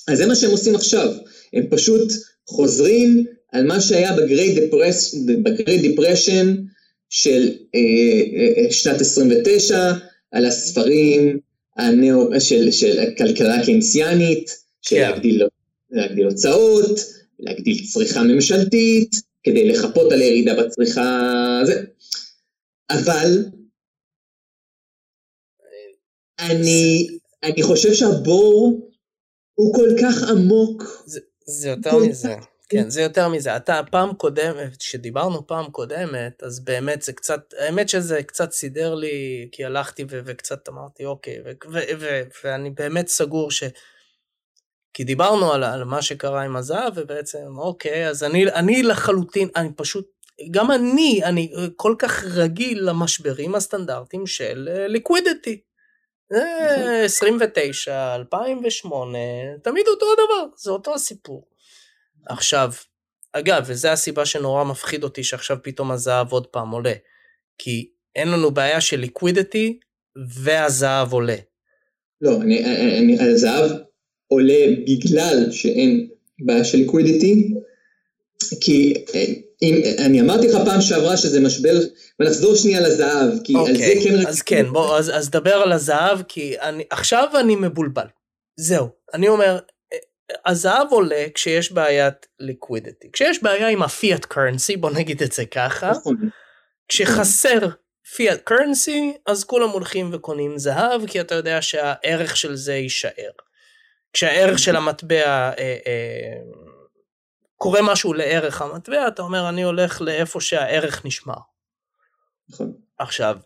אז 0.08 0.18
זה 0.18 0.26
מה 0.26 0.36
שהם 0.36 0.52
עושים 0.52 0.76
עכשיו. 0.76 1.14
הם 1.54 1.64
פשוט 1.70 2.12
חוזרים 2.48 3.26
על 3.52 3.66
מה 3.68 3.82
שהיה 3.82 4.16
ב 4.16 4.43
Great 4.43 5.82
Depression 5.82 6.56
של 7.10 7.52
אה, 7.76 7.80
אה, 8.66 8.72
שנת 8.72 9.02
29, 9.02 9.94
על 10.32 10.46
הספרים 10.46 11.40
ה 11.78 11.90
neo, 11.90 12.42
של, 12.42 12.72
של 12.72 13.00
הכלכלה 13.00 13.56
הקיינסיאנית, 13.56 14.52
של 14.82 14.96
כן. 14.96 15.02
להגדיל, 15.02 15.44
להגדיל 15.92 16.26
הוצאות, 16.26 17.00
להגדיל 17.40 17.78
צריכה 17.94 18.24
ממשלתית, 18.24 19.16
כדי 19.44 19.68
לחפות 19.68 20.12
על 20.12 20.22
הירידה 20.22 20.64
בצריכה, 20.64 21.62
זה. 21.66 21.84
אבל 22.90 23.46
אני, 26.40 27.08
אני 27.44 27.64
חושב 27.64 27.94
שהבור 27.94 28.90
הוא 29.54 29.76
כל 29.76 29.90
כך 30.02 30.30
עמוק, 30.30 31.04
זה, 31.06 31.20
זה 31.46 31.70
יותר 31.70 31.98
מזה. 31.98 32.36
כן, 32.70 32.90
זה 32.90 33.02
יותר 33.02 33.30
מזה. 33.30 33.56
אתה 33.56 33.82
פעם 33.92 34.14
קודמת, 34.14 34.78
כשדיברנו 34.78 35.48
פעם 35.48 35.72
קודמת, 35.72 36.44
אז 36.44 36.60
באמת 36.60 37.02
זה 37.02 37.14
קצת, 37.14 37.54
האמת 37.60 37.90
שזה 37.90 38.24
קצת 38.24 38.52
סידר 38.52 38.96
לי, 38.96 39.50
כי 39.52 39.66
הלכתי 39.66 40.04
ו- 40.10 40.20
וקצת 40.26 40.70
אמרתי, 40.70 41.06
אוקיי, 41.06 41.42
ו- 41.46 41.72
ו- 41.72 42.00
ו- 42.00 42.22
ואני 42.44 42.70
באמת 42.70 43.08
סגור 43.08 43.52
ש... 43.52 43.64
כי 44.94 45.04
דיברנו 45.04 45.54
על, 45.54 45.64
על 45.64 45.84
מה 45.84 46.02
שקרה 46.02 46.44
עם 46.44 46.56
הזהב, 46.56 46.94
ובעצם, 46.96 47.58
אוקיי, 47.58 48.08
אז 48.08 48.24
אני, 48.24 48.52
אני 48.52 48.84
לחלוטין, 48.84 49.50
אני 49.56 49.70
פשוט, 49.76 50.08
גם 50.52 50.72
אני, 50.72 51.22
אני 51.24 51.54
כל 51.76 51.96
כך 52.00 52.24
רגיל 52.24 52.90
למשברים 52.90 53.56
הסטנדרטיים 53.56 54.28
של 54.28 54.70
ליקווידיטי. 54.88 55.62
29, 57.06 58.16
2008, 58.16 59.18
תמיד 59.64 59.88
אותו 59.88 60.06
הדבר, 60.12 60.56
זה 60.58 60.72
אותו 60.72 60.94
הסיפור. 60.94 61.48
עכשיו, 62.26 62.72
אגב, 63.34 63.64
וזו 63.68 63.88
הסיבה 63.88 64.26
שנורא 64.26 64.64
מפחיד 64.64 65.04
אותי 65.04 65.24
שעכשיו 65.24 65.58
פתאום 65.64 65.92
הזהב 65.92 66.32
עוד 66.32 66.48
פעם 66.48 66.72
עולה. 66.72 66.94
כי 67.58 67.90
אין 68.16 68.28
לנו 68.28 68.52
בעיה 68.52 68.82
של 68.82 69.00
ליקווידיטי 69.00 69.80
והזהב 70.44 71.14
עולה. 71.14 71.36
לא, 72.22 72.42
אני, 72.42 72.66
אני, 73.00 73.18
הזהב 73.20 73.72
עולה 74.28 74.66
בגלל 74.88 75.52
שאין 75.52 76.10
בעיה 76.40 76.64
של 76.64 76.78
ליקווידיטי, 76.78 77.54
כי 78.62 78.94
אם, 79.62 79.82
אני 80.06 80.22
אמרתי 80.22 80.48
לך 80.48 80.58
פעם 80.66 80.82
שעברה 80.82 81.18
שזה 81.18 81.40
משבר, 81.40 81.80
ונחזור 82.20 82.56
שנייה 82.56 82.82
לזהב, 82.82 83.30
כי 83.44 83.54
okay, 83.56 83.60
על 83.60 83.66
זה 83.66 83.72
אוקיי, 83.72 84.04
כן... 84.04 84.28
אז 84.28 84.42
כן, 84.42 84.66
בוא, 84.74 84.98
אז, 84.98 85.12
אז 85.16 85.30
דבר 85.30 85.54
על 85.54 85.72
הזהב, 85.72 86.22
כי 86.28 86.60
אני, 86.60 86.84
עכשיו 86.90 87.28
אני 87.40 87.56
מבולבל. 87.56 88.06
זהו, 88.60 88.90
אני 89.14 89.28
אומר, 89.28 89.60
הזהב 90.46 90.88
עולה 90.92 91.26
כשיש 91.36 91.72
בעיית 91.72 92.28
ליקווידיטי. 92.40 93.12
כשיש 93.14 93.44
בעיה 93.44 93.68
עם 93.68 93.84
הפיאט 93.84 94.26
קרנסי, 94.26 94.78
בוא 94.78 94.92
נגיד 94.92 95.24
את 95.24 95.32
זה 95.32 95.46
ככה, 95.46 95.92
נכון. 95.92 96.30
כשחסר 96.88 97.70
פיאט 98.16 98.42
קרנסי, 98.44 99.14
אז 99.26 99.44
כולם 99.44 99.70
הולכים 99.70 100.10
וקונים 100.14 100.58
זהב, 100.58 101.08
כי 101.08 101.22
אתה 101.22 101.36
יודע 101.36 101.62
שהערך 101.62 102.38
של 102.38 102.56
זה 102.56 102.74
יישאר. 102.74 103.32
כשהערך 104.14 104.60
של 104.60 104.76
המטבע 104.76 105.26
אה, 105.26 105.54
אה, 105.60 105.78
קורה 107.62 107.80
משהו 107.84 108.14
לערך 108.14 108.62
המטבע, 108.62 109.08
אתה 109.08 109.22
אומר, 109.22 109.50
אני 109.50 109.64
הולך 109.64 110.02
לאיפה 110.02 110.42
שהערך 110.42 111.06
נשמר. 111.06 111.34
נכון. 112.50 112.74
עכשיו, 112.98 113.38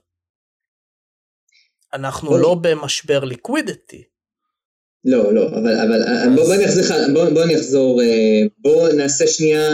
אנחנו 1.93 2.37
לא 2.37 2.55
במשבר 2.61 3.23
ליקווידיטי. 3.23 4.03
לא, 5.03 5.33
לא, 5.33 5.47
אבל, 5.47 5.79
אבל 5.79 6.03
אז... 6.03 6.35
בוא, 6.35 6.45
בוא, 6.45 6.53
אני 6.55 6.65
אחזור, 6.65 7.11
בוא, 7.13 7.29
בוא 7.29 7.43
אני 7.43 7.55
אחזור, 7.55 8.01
אה, 8.01 8.41
בוא 8.57 8.89
נעשה 8.89 9.27
שנייה 9.27 9.69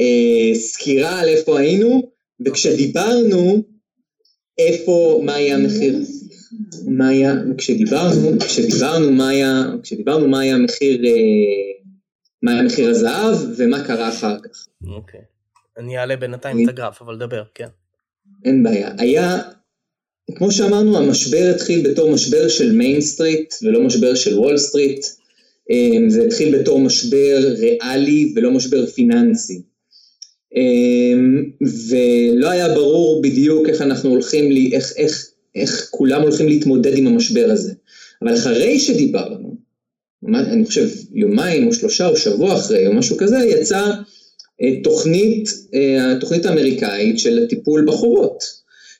אה, 0.00 0.54
סקירה 0.54 1.20
על 1.20 1.28
איפה 1.28 1.58
היינו, 1.58 2.12
וכשדיברנו, 2.46 3.62
איפה, 4.58 5.20
מה 5.24 5.34
היה 5.34 5.54
המחיר, 5.54 5.98
מה 6.86 7.08
היה, 7.08 7.34
כשדיברנו, 7.58 8.38
כשדיברנו 8.38 9.12
מה 9.12 9.28
היה, 9.28 9.62
כשדיברנו 9.82 10.28
מה 10.28 10.40
היה 10.40 10.54
המחיר, 10.54 11.04
אה, 11.04 11.73
מה 12.44 12.52
היה 12.52 12.62
מחיר 12.62 12.90
הזהב 12.90 13.36
ומה 13.56 13.84
קרה 13.86 14.08
אחר 14.08 14.36
כך. 14.38 14.66
אוקיי. 14.86 15.20
אני 15.78 15.98
אעלה 15.98 16.16
בינתיים 16.16 16.64
את 16.64 16.68
הגרף, 16.68 17.02
אבל 17.02 17.18
דבר, 17.18 17.42
כן. 17.54 17.68
אין 18.44 18.62
בעיה. 18.62 18.90
היה, 18.98 19.42
כמו 20.34 20.50
שאמרנו, 20.52 20.98
המשבר 20.98 21.52
התחיל 21.54 21.90
בתור 21.90 22.10
משבר 22.10 22.48
של 22.48 22.72
Main 22.72 23.00
Street 23.00 23.54
ולא 23.62 23.80
משבר 23.80 24.14
של 24.14 24.38
Wall 24.38 24.58
Street. 24.58 25.06
אמ, 25.70 26.10
זה 26.10 26.24
התחיל 26.24 26.58
בתור 26.58 26.80
משבר 26.80 27.54
ריאלי 27.58 28.32
ולא 28.36 28.50
משבר 28.50 28.86
פיננסי. 28.86 29.62
אמ, 30.56 31.50
ולא 31.90 32.50
היה 32.50 32.68
ברור 32.74 33.22
בדיוק 33.22 33.68
איך 33.68 33.82
אנחנו 33.82 34.10
הולכים, 34.10 34.50
לי, 34.52 34.70
איך, 34.72 34.92
איך, 34.96 35.28
איך 35.54 35.88
כולם 35.90 36.22
הולכים 36.22 36.48
להתמודד 36.48 36.96
עם 36.96 37.06
המשבר 37.06 37.48
הזה. 37.50 37.72
אבל 38.22 38.34
אחרי 38.34 38.78
שדיברנו, 38.78 39.56
אני 40.28 40.64
חושב 40.66 40.88
יומיים 41.12 41.66
או 41.66 41.74
שלושה 41.74 42.06
או 42.06 42.16
שבוע 42.16 42.54
אחרי 42.54 42.86
או 42.86 42.92
משהו 42.92 43.16
כזה, 43.16 43.36
יצאה 43.38 43.90
אה, 44.62 44.82
תוכנית, 44.82 45.48
אה, 45.74 46.12
התוכנית 46.12 46.46
האמריקאית 46.46 47.18
של 47.18 47.46
טיפול 47.48 47.84
בחורות. 47.86 48.38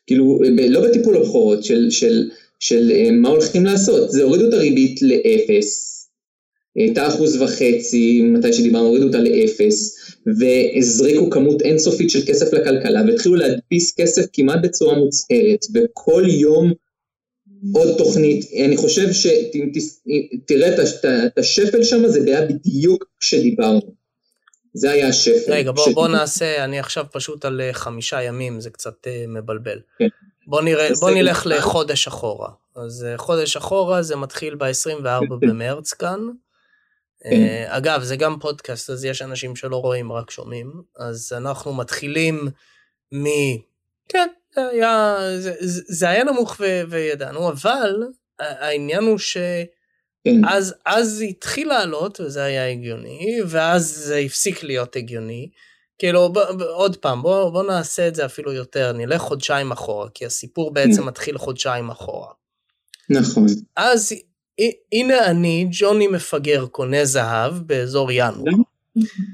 כאילו, 0.06 0.40
לא 0.68 0.88
בטיפול 0.88 1.18
בחורות, 1.20 1.64
של, 1.64 1.90
של, 1.90 2.30
של 2.60 2.90
אה, 2.94 3.10
מה 3.10 3.28
הולכים 3.28 3.64
לעשות. 3.64 4.10
זה 4.10 4.22
הורידו 4.22 4.48
את 4.48 4.54
הריבית 4.54 5.02
לאפס, 5.02 5.94
הייתה 6.76 7.08
אחוז 7.08 7.42
וחצי, 7.42 8.22
מתי 8.22 8.52
שדיברנו, 8.52 8.86
הורידו 8.86 9.06
אותה 9.06 9.18
לאפס, 9.18 9.96
והזריקו 10.38 11.30
כמות 11.30 11.62
אינסופית 11.62 12.10
של 12.10 12.26
כסף 12.26 12.52
לכלכלה, 12.52 13.02
והתחילו 13.06 13.34
להדפיס 13.34 13.94
כסף 13.96 14.22
כמעט 14.32 14.58
בצורה 14.62 14.98
מוצהרת, 14.98 15.64
וכל 15.74 16.24
יום 16.26 16.72
עוד 17.72 17.98
תוכנית. 17.98 18.50
אני 18.64 18.76
חושב 18.76 19.12
שתראה 19.12 20.74
את 21.26 21.38
השפל 21.38 21.84
שם, 21.84 22.08
זה 22.08 22.20
היה 22.26 22.46
בדיוק 22.46 23.04
כשדיברנו. 23.20 23.94
זה 24.74 24.90
היה 24.90 25.08
השפל. 25.08 25.52
רגע, 25.52 25.72
בוא, 25.72 25.92
בוא 25.94 26.08
נעשה, 26.08 26.64
אני 26.64 26.78
עכשיו 26.78 27.04
פשוט 27.12 27.44
על 27.44 27.60
אה, 27.60 27.72
חמישה 27.72 28.22
ימים, 28.22 28.60
זה 28.60 28.70
קצת 28.70 29.06
uh, 29.06 29.28
מבלבל. 29.28 29.80
כן. 29.98 30.08
בוא, 30.46 30.62
נראה, 30.62 30.88
בוא 31.00 31.10
נלך 31.10 31.46
לחודש 31.46 32.06
אחורה. 32.06 32.48
אז 32.76 33.06
uh, 33.14 33.18
חודש 33.18 33.56
אחורה 33.56 34.02
זה 34.02 34.16
מתחיל 34.16 34.54
ב-24 34.54 35.34
במרץ 35.40 35.92
כאן. 35.92 36.20
Uh, 37.24 37.26
אגב, 37.66 38.02
זה 38.02 38.16
גם 38.16 38.38
פודקאסט, 38.40 38.90
אז 38.90 39.04
יש 39.04 39.22
אנשים 39.22 39.56
שלא 39.56 39.76
רואים, 39.76 40.12
רק 40.12 40.30
שומעים. 40.30 40.72
אז 40.96 41.32
אנחנו 41.36 41.74
מתחילים 41.74 42.48
מ... 43.14 43.24
כן, 44.08 44.28
זה 44.56 44.68
היה, 44.68 45.16
זה, 45.38 45.54
זה 45.88 46.08
היה 46.08 46.24
נמוך 46.24 46.56
ו, 46.60 46.82
וידענו, 46.88 47.48
אבל 47.48 48.02
העניין 48.38 49.04
הוא 49.04 49.18
ש... 49.18 49.36
כן. 50.24 50.40
אז, 50.84 51.24
התחיל 51.28 51.68
לעלות 51.68 52.20
וזה 52.20 52.44
היה 52.44 52.70
הגיוני, 52.70 53.38
ואז 53.46 53.84
זה 53.96 54.16
הפסיק 54.16 54.62
להיות 54.62 54.96
הגיוני. 54.96 55.50
כאילו, 55.98 56.32
ב, 56.32 56.38
ב, 56.38 56.62
עוד 56.62 56.96
פעם, 56.96 57.22
בוא, 57.22 57.50
בוא 57.50 57.62
נעשה 57.62 58.08
את 58.08 58.14
זה 58.14 58.24
אפילו 58.24 58.52
יותר, 58.52 58.92
נלך 58.92 59.20
חודשיים 59.20 59.72
אחורה, 59.72 60.08
כי 60.14 60.26
הסיפור 60.26 60.72
בעצם 60.72 61.00
כן. 61.00 61.08
מתחיל 61.08 61.38
חודשיים 61.38 61.90
אחורה. 61.90 62.32
נכון. 63.10 63.46
אז 63.76 64.12
הנה 64.92 65.26
אני, 65.26 65.68
ג'וני 65.70 66.06
מפגר, 66.06 66.66
קונה 66.66 67.04
זהב 67.04 67.52
באזור 67.54 68.12
ינואר. 68.12 68.52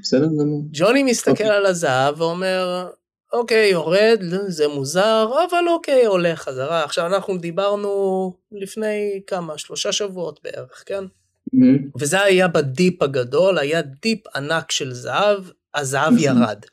בסדר 0.01 0.25
גמור. 0.39 0.63
ג'וני 0.71 1.03
מסתכל 1.03 1.31
אוקיי. 1.31 1.49
על 1.49 1.65
הזהב 1.65 2.21
ואומר, 2.21 2.89
אוקיי, 3.33 3.69
יורד, 3.69 4.21
זה 4.47 4.67
מוזר, 4.67 5.29
אבל 5.49 5.67
אוקיי, 5.69 6.05
עולה 6.05 6.35
חזרה. 6.35 6.83
עכשיו, 6.83 7.05
אנחנו 7.05 7.37
דיברנו 7.37 8.33
לפני 8.51 9.21
כמה, 9.27 9.57
שלושה 9.57 9.91
שבועות 9.91 10.39
בערך, 10.43 10.83
כן? 10.85 11.03
Mm-hmm. 11.03 11.99
וזה 11.99 12.21
היה 12.21 12.47
ב 12.47 12.61
dip 12.61 13.01
הגדול, 13.01 13.57
היה 13.57 13.81
dip 13.81 14.27
ענק 14.35 14.71
של 14.71 14.93
זהב, 14.93 15.43
הזהב 15.75 16.13
mm-hmm. 16.13 16.21
ירד. 16.21 16.65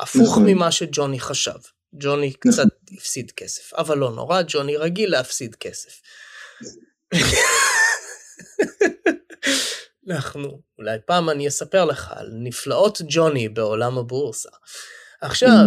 הפוך 0.00 0.28
נכון. 0.28 0.46
ממה 0.46 0.72
שג'וני 0.72 1.20
חשב. 1.20 1.58
ג'וני 1.94 2.28
נכון. 2.28 2.52
קצת 2.52 2.68
הפסיד 2.96 3.30
כסף, 3.30 3.74
אבל 3.74 3.98
לא 3.98 4.10
נורא, 4.10 4.42
ג'וני 4.48 4.76
רגיל 4.76 5.10
להפסיד 5.10 5.54
כסף. 5.54 6.00
אנחנו, 10.10 10.60
אולי 10.78 10.98
פעם 11.06 11.30
אני 11.30 11.48
אספר 11.48 11.84
לך 11.84 12.12
על 12.16 12.30
נפלאות 12.32 13.00
ג'וני 13.08 13.48
בעולם 13.48 13.98
הבורסה. 13.98 14.50
עכשיו, 15.24 15.66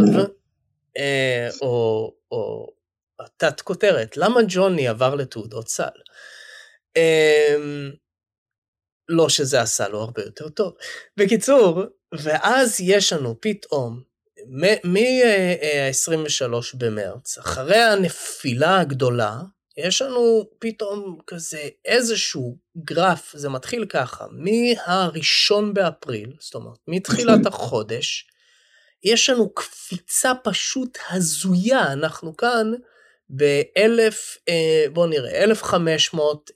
אה, 0.98 1.50
או, 1.62 2.14
או 2.32 2.68
תת 3.38 3.62
כותרת, 3.62 4.18
למה 4.18 4.42
ג'וני 4.48 4.88
עבר 4.88 5.16
לתעודות 5.16 5.68
סל? 5.68 5.98
אה, 6.98 7.56
לא 9.10 9.30
שזה 9.30 9.62
עשה 9.62 9.88
לו 9.88 10.02
הרבה 10.02 10.22
יותר 10.22 10.50
טוב. 10.50 10.74
בקיצור, 11.18 11.84
ואז 12.12 12.76
יש 12.80 13.14
לנו 13.14 13.36
פתאום, 13.42 14.02
מ-23 14.48 16.42
אה, 16.44 16.60
במרץ, 16.78 17.38
אחרי 17.38 17.78
הנפילה 17.78 18.80
הגדולה, 18.80 19.40
יש 19.78 20.02
לנו 20.02 20.50
פתאום 20.60 21.20
כזה 21.28 21.68
איזשהו 21.86 22.58
גרף, 22.78 23.34
זה 23.36 23.50
מתחיל 23.50 23.86
ככה, 23.86 24.26
מהראשון 24.32 25.74
באפריל, 25.74 26.34
זאת 26.40 26.56
אומרת, 26.56 26.78
מתחילת 26.88 27.46
החודש, 27.46 28.28
יש 29.04 29.30
לנו 29.30 29.54
קפיצה 29.54 30.32
פשוט 30.44 30.98
הזויה, 31.10 31.94
אנחנו 31.94 32.38
כאן 32.38 32.72
באלף, 33.30 34.38
אה, 34.50 34.86
בואו 34.94 35.08
נראה, 35.08 35.44
1,500, 35.44 36.52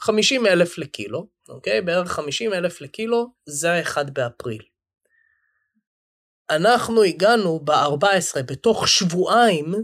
50 0.00 0.46
אה, 0.46 0.52
אלף 0.52 0.78
לקילו, 0.78 1.26
אוקיי? 1.48 1.80
בערך 1.80 2.12
50 2.12 2.54
אלף 2.54 2.80
לקילו, 2.80 3.26
זה 3.46 3.72
ה-1 3.72 4.10
באפריל. 4.12 4.62
אנחנו 6.50 7.02
הגענו 7.02 7.60
ב-14, 7.64 8.42
בתוך 8.46 8.88
שבועיים, 8.88 9.74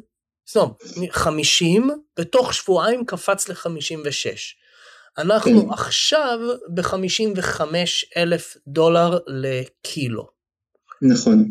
אומרת, 0.57 1.13
50, 1.13 1.91
בתוך 2.19 2.55
שבועיים 2.55 3.07
קפץ 3.07 3.49
ל-56. 3.49 4.37
אנחנו 5.19 5.67
כן. 5.67 5.73
עכשיו 5.73 6.39
ב-55 6.75 7.61
אלף 8.17 8.57
דולר 8.67 9.19
לקילו. 9.27 10.36
נכון. 11.03 11.51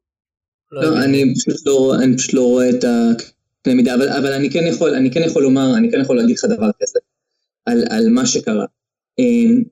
לא, 0.72 0.82
יודע. 0.82 1.04
אני 1.04 1.34
פשוט 1.36 1.66
לא, 1.66 1.96
אני 2.04 2.18
פשוט 2.18 2.34
לא 2.34 2.42
רואה 2.42 2.70
את 2.70 2.84
הקנה 2.84 3.37
מידה, 3.76 3.96
אבל, 3.96 4.10
אבל 4.10 4.34
אני 4.34 4.50
כן 4.50 4.68
יכול, 4.68 4.94
אני 4.94 5.12
כן 5.12 5.22
יכול 5.26 5.44
לומר, 5.44 5.78
אני 5.78 5.92
כן 5.92 6.02
יכול 6.02 6.18
להגיד 6.18 6.38
לך 6.38 6.46
דבר 6.46 6.70
כזה, 6.82 7.00
על, 7.66 7.84
על 7.90 8.10
מה 8.10 8.26
שקרה. 8.26 8.66
אמ, 9.20 9.64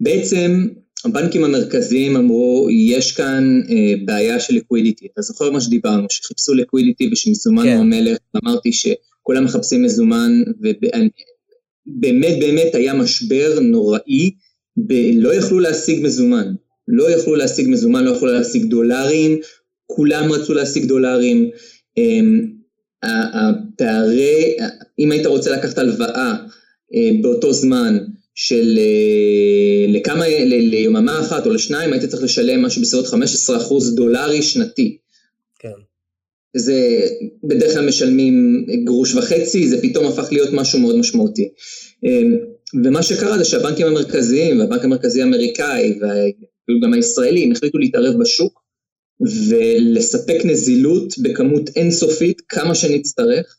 בעצם 0.00 0.66
הבנקים 1.04 1.44
המרכזיים 1.44 2.16
אמרו, 2.16 2.68
יש 2.70 3.12
כאן 3.12 3.60
אה, 3.70 3.94
בעיה 4.04 4.40
של 4.40 4.54
ליקווידיטי. 4.54 5.06
אתה 5.12 5.22
זוכר 5.22 5.50
מה 5.50 5.60
שדיברנו, 5.60 6.06
שחיפשו 6.10 6.54
ליקווידיטי 6.54 7.08
ושמזומן 7.12 7.62
כן. 7.64 7.72
הוא 7.72 7.80
המלך, 7.80 8.18
אמרתי 8.44 8.70
שכולם 8.72 9.44
מחפשים 9.44 9.82
מזומן, 9.82 10.42
ובאמת 10.60 12.38
באמת 12.38 12.74
היה 12.74 12.94
משבר 12.94 13.58
נוראי, 13.60 14.30
ב- 14.76 15.10
לא 15.14 15.34
יכלו 15.34 15.60
להשיג 15.60 16.02
מזומן. 16.02 16.54
לא 16.88 17.10
יכלו 17.10 17.34
להשיג 17.34 17.68
מזומן, 17.68 18.04
לא 18.04 18.10
יכלו 18.10 18.28
להשיג 18.28 18.64
דולרים, 18.64 19.38
כולם 19.86 20.32
רצו 20.32 20.54
להשיג 20.54 20.84
דולרים. 20.84 21.50
אמ, 21.96 22.46
ה- 22.46 22.61
הפערי, 23.02 24.56
אם 24.98 25.12
היית 25.12 25.26
רוצה 25.26 25.50
לקחת 25.50 25.78
הלוואה 25.78 26.34
אה, 26.94 27.10
באותו 27.22 27.52
זמן 27.52 27.98
של 28.34 28.78
אה, 28.78 29.92
לכמה, 29.92 30.28
ל- 30.28 30.70
ליממה 30.70 31.20
אחת 31.20 31.46
או 31.46 31.50
לשניים, 31.50 31.92
היית 31.92 32.04
צריך 32.04 32.22
לשלם 32.22 32.62
משהו 32.62 32.82
בסביבות 32.82 33.06
15% 33.06 33.94
דולרי 33.94 34.42
שנתי. 34.42 34.96
כן. 35.58 35.68
זה 36.56 37.00
בדרך 37.44 37.74
כלל 37.74 37.86
משלמים 37.88 38.66
גרוש 38.84 39.14
וחצי, 39.14 39.68
זה 39.68 39.82
פתאום 39.82 40.06
הפך 40.06 40.32
להיות 40.32 40.48
משהו 40.52 40.78
מאוד 40.78 40.96
משמעותי. 40.96 41.48
אמ, 42.04 42.36
ומה 42.84 43.02
שקרה 43.02 43.38
זה 43.38 43.44
שהבנקים 43.44 43.86
המרכזיים, 43.86 44.60
והבנק 44.60 44.84
המרכזי 44.84 45.22
האמריקאי, 45.22 45.98
ואפילו 46.00 46.80
גם 46.82 46.92
הישראלים, 46.94 47.52
החליטו 47.52 47.78
להתערב 47.78 48.14
בשוק 48.20 48.61
ולספק 49.48 50.44
נזילות 50.44 51.18
בכמות 51.18 51.70
אינסופית 51.76 52.42
כמה 52.48 52.74
שנצטרך, 52.74 53.56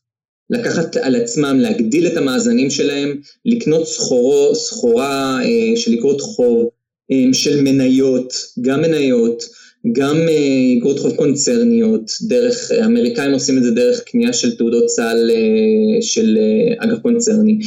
לקחת 0.49 0.95
על 0.97 1.15
עצמם, 1.15 1.59
להגדיל 1.59 2.07
את 2.07 2.17
המאזנים 2.17 2.69
שלהם, 2.69 3.21
לקנות 3.45 3.87
סחורו, 3.87 4.55
סחורה 4.55 5.39
אה, 5.43 5.77
של 5.77 5.93
אגרות 5.93 6.21
חוב, 6.21 6.69
אה, 7.11 7.33
של 7.33 7.61
מניות, 7.61 8.33
גם 8.61 8.81
מניות, 8.81 9.43
גם 9.91 10.15
אה, 10.15 10.77
אגרות 10.77 10.99
חוב 10.99 11.15
קונצרניות, 11.15 12.11
דרך, 12.21 12.71
האמריקאים 12.71 13.33
עושים 13.33 13.57
את 13.57 13.63
זה 13.63 13.71
דרך 13.71 14.03
קנייה 14.03 14.33
של 14.33 14.57
תעודות 14.57 14.89
סל 14.89 15.31
אה, 15.33 16.01
של 16.01 16.37
אה, 16.37 16.85
אג"ח 16.85 16.99
קונצרני, 17.01 17.59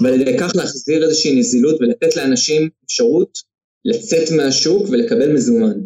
ועל 0.00 0.20
ידי 0.20 0.38
כך 0.38 0.52
להחזיר 0.54 1.04
איזושהי 1.04 1.38
נזילות 1.38 1.80
ולתת 1.80 2.16
לאנשים 2.16 2.68
אפשרות 2.86 3.38
לצאת 3.84 4.30
מהשוק 4.30 4.88
ולקבל 4.90 5.32
מזומן. 5.32 5.80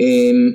אמ, 0.00 0.52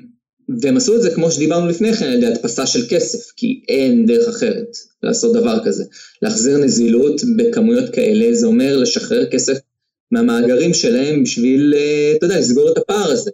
והם 0.61 0.77
עשו 0.77 0.95
את 0.95 1.01
זה 1.01 1.11
כמו 1.11 1.31
שדיברנו 1.31 1.67
לפני 1.67 1.93
כן 1.93 2.05
על 2.05 2.13
ידי 2.13 2.25
הדפסה 2.25 2.67
של 2.67 2.85
כסף, 2.89 3.31
כי 3.35 3.61
אין 3.67 4.05
דרך 4.05 4.27
אחרת 4.27 4.77
לעשות 5.03 5.35
דבר 5.35 5.65
כזה. 5.65 5.83
להחזיר 6.21 6.57
נזילות 6.57 7.21
בכמויות 7.37 7.89
כאלה 7.89 8.35
זה 8.35 8.47
אומר 8.47 8.77
לשחרר 8.77 9.25
כסף 9.25 9.57
מהמאגרים 10.11 10.73
שלהם 10.73 11.23
בשביל, 11.23 11.73
אה, 11.77 12.13
אתה 12.17 12.25
יודע, 12.25 12.39
לסגור 12.39 12.71
את 12.71 12.77
הפער 12.77 13.11
הזה. 13.11 13.31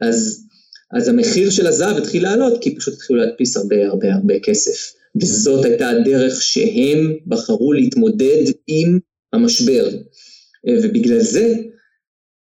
אז, 0.00 0.46
אז 0.92 1.08
המחיר 1.08 1.50
של 1.50 1.66
הזהב 1.66 1.96
התחיל 1.96 2.22
לעלות, 2.22 2.62
כי 2.62 2.76
פשוט 2.76 2.94
התחילו 2.94 3.18
להדפיס 3.18 3.56
הרבה 3.56 3.86
הרבה 3.86 4.14
הרבה 4.14 4.34
כסף. 4.40 4.92
וזאת 5.22 5.64
הייתה 5.64 5.88
הדרך 5.88 6.42
שהם 6.42 7.16
בחרו 7.26 7.72
להתמודד 7.72 8.44
עם 8.66 8.98
המשבר. 9.32 9.88
אה, 10.68 10.74
ובגלל 10.82 11.20
זה, 11.20 11.54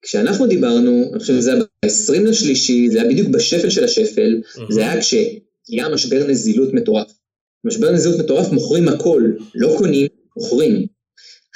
כשאנחנו 0.01 0.47
דיברנו, 0.47 1.09
אני 1.11 1.19
חושב 1.19 1.33
שזה 1.33 1.51
היה 1.85 1.93
ב-20 1.93 2.29
לשלישי, 2.29 2.89
זה 2.89 3.01
היה 3.01 3.09
בדיוק 3.09 3.27
בשפל 3.27 3.69
של 3.69 3.83
השפל, 3.83 4.41
זה 4.69 4.81
היה 4.81 5.01
כשהיה 5.01 5.89
משבר 5.93 6.27
נזילות 6.27 6.73
מטורף. 6.73 7.11
משבר 7.63 7.91
נזילות 7.91 8.19
מטורף, 8.19 8.51
מוכרים 8.51 8.87
הכל, 8.87 9.23
לא 9.55 9.75
קונים, 9.77 10.07
מוכרים. 10.37 10.85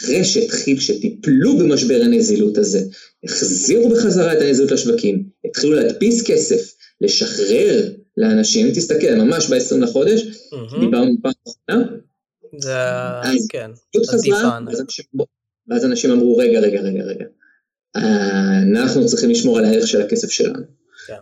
אחרי 0.02 0.24
שהתחיל, 0.24 0.80
שטיפלו 0.80 1.58
במשבר 1.58 2.02
הנזילות 2.04 2.58
הזה, 2.58 2.82
החזירו 3.24 3.90
בחזרה 3.90 4.34
את 4.34 4.42
הנזילות 4.42 4.72
לשווקים, 4.72 5.24
התחילו 5.46 5.74
להדפיס 5.74 6.28
כסף, 6.28 6.76
לשחרר 7.02 7.92
לאנשים, 8.18 8.72
תסתכל, 8.72 9.16
ממש 9.16 9.50
ב-20 9.50 9.78
לחודש, 9.78 10.22
מהמם. 10.52 10.86
דיברנו 10.86 11.12
פעם 11.22 11.32
אחרונה, 11.48 11.88
זה, 12.60 12.72
אז- 13.24 13.48
כן. 13.50 13.72
ואז 15.68 15.86
אנשים, 15.86 16.12
אמרו, 16.12 16.38
רגע, 16.38 16.60
רגע, 16.60 16.82
רגע, 16.82 17.04
רגע, 17.04 17.26
אנחנו 17.96 19.06
צריכים 19.06 19.30
לשמור 19.30 19.58
על 19.58 19.66
הערך 19.66 19.88
של 19.88 20.02
הכסף 20.02 20.30
שלנו. 20.30 20.60
כן. 21.08 21.14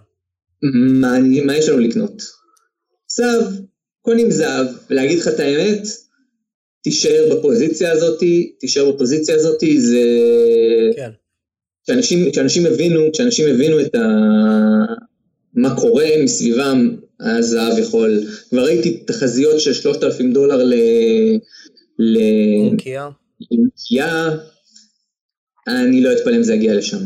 מה, 1.01 1.19
מה 1.45 1.57
יש 1.57 1.69
לנו 1.69 1.79
לקנות? 1.79 2.23
זהב, 3.07 3.43
קונים 4.01 4.31
זהב, 4.31 4.67
ולהגיד 4.89 5.19
לך 5.19 5.27
את 5.27 5.39
האמת, 5.39 5.87
תישאר 6.83 7.29
בפוזיציה 7.31 7.91
הזאת, 7.91 8.23
תישאר 8.59 8.91
בפוזיציה 8.91 9.35
הזאת, 9.35 9.63
זה... 9.77 10.01
כן, 10.95 11.09
כשאנשים, 11.83 12.31
כשאנשים 12.31 12.65
הבינו, 12.65 13.01
כשאנשים 13.13 13.55
הבינו 13.55 13.79
את 13.79 13.95
ה... 13.95 13.99
מה 15.53 15.75
קורה 15.79 16.05
מסביבם, 16.23 16.95
הזהב 17.19 17.77
יכול... 17.77 18.23
כבר 18.49 18.65
ראיתי 18.65 18.97
תחזיות 18.97 19.59
של 19.59 19.73
3,000 19.73 20.33
דולר 20.33 20.63
ל... 20.63 20.73
ל... 21.99 22.17
אונקיה. 22.69 23.09
נקייה, 23.51 24.29
אני 25.67 26.01
לא 26.01 26.13
אתפלא 26.13 26.35
אם 26.35 26.43
זה 26.43 26.53
יגיע 26.53 26.75
לשם. 26.75 26.97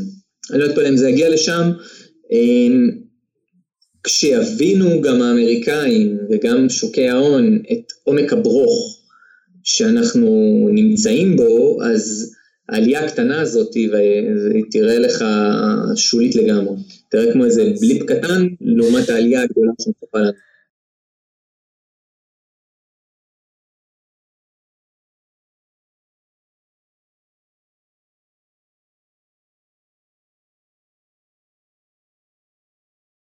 אני 0.51 0.59
לא 0.59 0.65
אתפלא 0.65 0.89
אם 0.89 0.97
זה 0.97 1.09
יגיע 1.09 1.29
לשם. 1.29 1.71
אמ, 2.31 2.91
כשיבינו 4.03 5.01
גם 5.01 5.21
האמריקאים 5.21 6.17
וגם 6.29 6.69
שוקי 6.69 7.09
ההון 7.09 7.61
את 7.71 7.91
עומק 8.03 8.33
הברוך 8.33 9.03
שאנחנו 9.63 10.29
נמצאים 10.71 11.35
בו, 11.35 11.83
אז 11.83 12.33
העלייה 12.69 13.05
הקטנה 13.05 13.41
הזאת 13.41 13.71
תראה 14.71 14.99
לך 14.99 15.25
שולית 15.95 16.35
לגמרי. 16.35 16.75
תראה 17.11 17.33
כמו 17.33 17.45
איזה 17.45 17.71
בליפ 17.81 18.03
קטן 18.03 18.47
לעומת 18.61 19.09
העלייה 19.09 19.41
הגדולה 19.41 19.71
שמצפה 19.81 20.19
לנו. 20.19 20.46